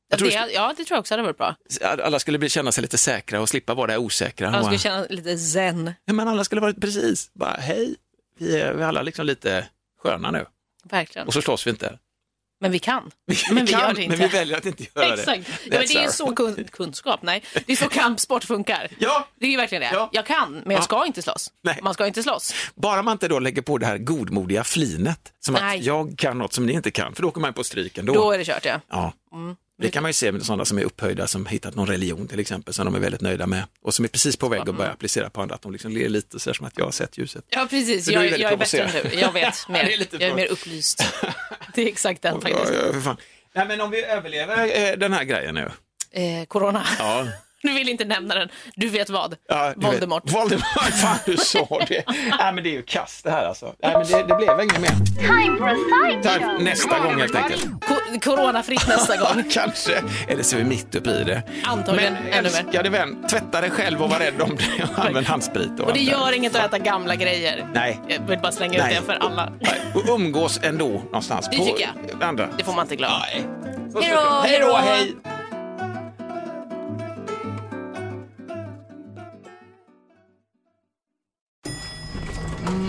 Ja, 0.09 0.17
tror 0.17 0.27
det, 0.29 0.33
ja, 0.53 0.73
det 0.77 0.83
tror 0.85 0.95
jag 0.95 0.99
också 0.99 1.13
hade 1.13 1.23
varit 1.23 1.37
bra. 1.37 1.55
Alla 1.81 2.19
skulle 2.19 2.37
bli, 2.37 2.49
känna 2.49 2.71
sig 2.71 2.81
lite 2.81 2.97
säkra 2.97 3.41
och 3.41 3.49
slippa 3.49 3.73
vara 3.73 3.87
det 3.91 3.97
osäkra. 3.97 4.59
Och- 4.59 4.65
skulle 4.65 4.79
känna 4.79 5.05
lite 5.09 5.37
zen. 5.37 5.93
Ja, 6.05 6.13
men 6.13 6.27
alla 6.27 6.43
skulle 6.43 6.61
varit 6.61 6.81
precis, 6.81 7.31
bara 7.33 7.51
hej, 7.59 7.95
vi 8.39 8.59
är, 8.61 8.73
vi 8.73 8.83
är 8.83 8.87
alla 8.87 9.01
liksom 9.01 9.25
lite 9.25 9.67
sköna 10.03 10.31
nu. 10.31 10.45
Verkligen. 10.83 11.27
Och 11.27 11.33
så 11.33 11.41
slåss 11.41 11.67
vi 11.67 11.71
inte. 11.71 11.99
Men 12.61 12.71
vi 12.71 12.79
kan. 12.79 13.11
Vi 13.25 13.37
Men 13.51 13.65
vi 13.65 13.71
kan, 13.71 13.81
gör 13.81 13.93
det 13.93 14.03
inte. 14.03 14.17
Men 14.17 14.29
vi 14.29 14.37
väljer 14.37 14.57
att 14.57 14.65
inte 14.65 14.85
göra 14.95 15.13
Exakt. 15.13 15.25
det. 15.25 15.33
Ja, 15.65 15.79
men 15.79 15.87
det 15.87 15.95
är 15.95 16.03
ju 16.03 16.11
så 16.11 16.35
kun, 16.35 16.67
kunskap, 16.71 17.19
nej. 17.23 17.43
Det 17.65 17.71
är 17.71 17.75
så 17.75 17.89
kampsport 17.89 18.43
funkar. 18.43 18.87
Ja, 18.99 19.27
Det 19.39 19.45
är 19.45 19.49
ju 19.49 19.57
verkligen 19.57 19.81
det. 19.81 19.89
Ja. 19.93 20.09
Jag 20.13 20.25
kan, 20.25 20.51
men 20.51 20.71
jag 20.71 20.79
Ja. 20.79 20.81
ska 20.83 21.05
inte 21.05 21.21
slåss. 21.21 21.51
Nej. 21.63 21.79
Man 21.83 21.93
ska 21.93 22.07
inte 22.07 22.23
slåss. 22.23 22.53
bara 22.75 23.01
man 23.01 23.11
inte 23.11 23.27
då 23.27 23.39
lägger 23.39 23.61
på 23.61 23.77
det 23.77 23.85
här 23.85 23.97
godmodiga 23.97 24.63
flinet, 24.63 25.33
som 25.39 25.53
Nej. 25.53 25.79
att 25.79 25.85
jag 25.85 26.13
kan 26.17 26.37
något 26.37 26.53
som 26.53 26.65
ni 26.65 26.73
inte 26.73 26.91
kan, 26.91 27.15
för 27.15 27.21
då 27.21 27.27
åker 27.27 27.41
man 27.41 27.53
på 27.53 27.63
stryken 27.63 28.05
då. 28.05 28.13
Då 28.13 28.31
är 28.31 28.37
det 28.37 28.45
kört, 28.45 28.65
ja. 28.65 28.79
Ja. 28.89 29.13
Mm. 29.33 29.55
Det 29.81 29.89
kan 29.91 30.03
man 30.03 30.09
ju 30.09 30.13
se 30.13 30.31
med 30.31 30.45
sådana 30.45 30.65
som 30.65 30.77
är 30.77 30.83
upphöjda, 30.83 31.27
som 31.27 31.45
hittat 31.45 31.75
någon 31.75 31.87
religion 31.87 32.27
till 32.27 32.39
exempel, 32.39 32.73
som 32.73 32.85
de 32.85 32.95
är 32.95 32.99
väldigt 32.99 33.21
nöjda 33.21 33.47
med 33.47 33.63
och 33.81 33.93
som 33.93 34.05
är 34.05 34.09
precis 34.09 34.35
på 34.37 34.49
väg 34.49 34.69
att 34.69 34.75
börja 34.75 34.91
applicera 34.91 35.29
på 35.29 35.41
andra, 35.41 35.55
att 35.55 35.61
de 35.61 35.71
liksom 35.71 35.91
ler 35.91 36.09
lite 36.09 36.39
så 36.39 36.53
som 36.53 36.65
att 36.65 36.77
jag 36.77 36.85
har 36.85 36.91
sett 36.91 37.17
ljuset. 37.17 37.45
Ja, 37.49 37.67
precis. 37.69 38.05
Du 38.05 38.13
är 38.13 38.23
Jag, 38.23 38.39
jag 38.39 38.53
är 38.53 38.57
bättre 38.57 38.79
än 38.83 39.09
du. 39.11 39.19
Jag 39.19 39.31
vet 39.33 39.55
mer. 39.69 39.79
Är 39.79 40.07
jag 40.11 40.21
är 40.21 40.35
mer 40.35 40.47
upplyst. 40.47 41.03
Det 41.75 41.81
är 41.81 41.87
exakt 41.87 42.21
den 42.21 42.35
Ja, 42.35 42.41
faktiskt. 42.41 42.73
ja, 42.85 42.93
för 42.93 43.01
fan. 43.01 43.17
Nej, 43.53 43.67
men 43.67 43.81
om 43.81 43.91
vi 43.91 44.03
överlever 44.03 44.89
eh, 44.91 44.97
den 44.97 45.13
här 45.13 45.23
grejen 45.23 45.55
nu. 45.55 45.71
Eh, 46.11 46.45
corona. 46.47 46.85
Ja. 46.99 47.27
Du 47.71 47.73
vill 47.73 47.89
inte 47.89 48.05
nämna 48.05 48.35
den. 48.35 48.49
Du 48.75 48.87
vet 48.89 49.09
vad. 49.09 49.35
Ja, 49.49 49.73
du 49.77 49.85
Voldemort. 49.87 50.25
Vet. 50.25 50.33
Voldemort, 50.33 50.63
fan 51.01 51.17
du 51.25 51.37
sa 51.37 51.79
det. 51.87 52.03
Nej 52.39 52.53
men 52.53 52.63
det 52.63 52.69
är 52.69 52.73
ju 52.73 52.83
kast 52.83 53.23
det 53.23 53.31
här 53.31 53.45
alltså. 53.45 53.73
Nej 53.83 53.93
men 53.93 54.07
det, 54.07 54.23
det 54.27 54.35
blev 54.35 54.61
inget 54.61 54.79
mer. 54.81 54.89
Time 55.19 55.57
for 55.57 55.67
a 55.69 55.75
Ta 56.23 56.29
sideshow. 56.29 56.61
nästa 56.63 56.99
gång 56.99 57.19
helt 57.19 57.35
enkelt. 57.35 57.63
Co- 57.87 58.19
coronafritt 58.21 58.87
nästa 58.87 59.17
gång. 59.17 59.43
Kanske, 59.51 60.03
eller 60.27 60.43
så 60.43 60.55
är 60.55 60.59
vi 60.59 60.65
mitt 60.65 60.95
uppe 60.95 61.09
i 61.09 61.23
det. 61.23 61.41
Antagligen 61.63 62.13
Men 62.13 62.33
älskade 62.45 62.89
vän, 62.89 63.27
tvätta 63.29 63.61
dig 63.61 63.69
själv 63.69 64.01
och 64.03 64.09
var 64.09 64.19
rädd 64.19 64.41
om 64.41 64.55
dig 64.55 64.85
och 64.97 65.05
använd 65.05 65.27
handsprit. 65.27 65.79
Och 65.79 65.93
det 65.93 65.99
gör 65.99 66.31
inget 66.35 66.55
att 66.55 66.65
äta 66.65 66.77
gamla 66.79 67.15
grejer. 67.15 67.67
Nej. 67.73 67.99
Jag 68.07 68.27
vill 68.27 68.39
bara 68.39 68.51
slänga 68.51 68.77
ut 68.77 68.83
Nej. 68.83 68.95
det 68.99 69.05
för 69.05 69.13
alla. 69.13 69.53
Nej, 69.61 69.81
Och 69.95 70.15
umgås 70.15 70.59
ändå 70.63 70.87
någonstans. 70.87 71.49
Det 71.51 71.57
tycker 71.57 71.89
Andra. 72.21 72.49
Det 72.57 72.63
får 72.63 72.73
man 72.73 72.85
inte 72.85 72.95
glömma. 72.95 73.19
Nej. 73.19 73.45
Hej 74.01 74.11
då, 74.15 74.41
Hej 74.45 74.59
då, 74.59 74.77
hej 74.77 75.15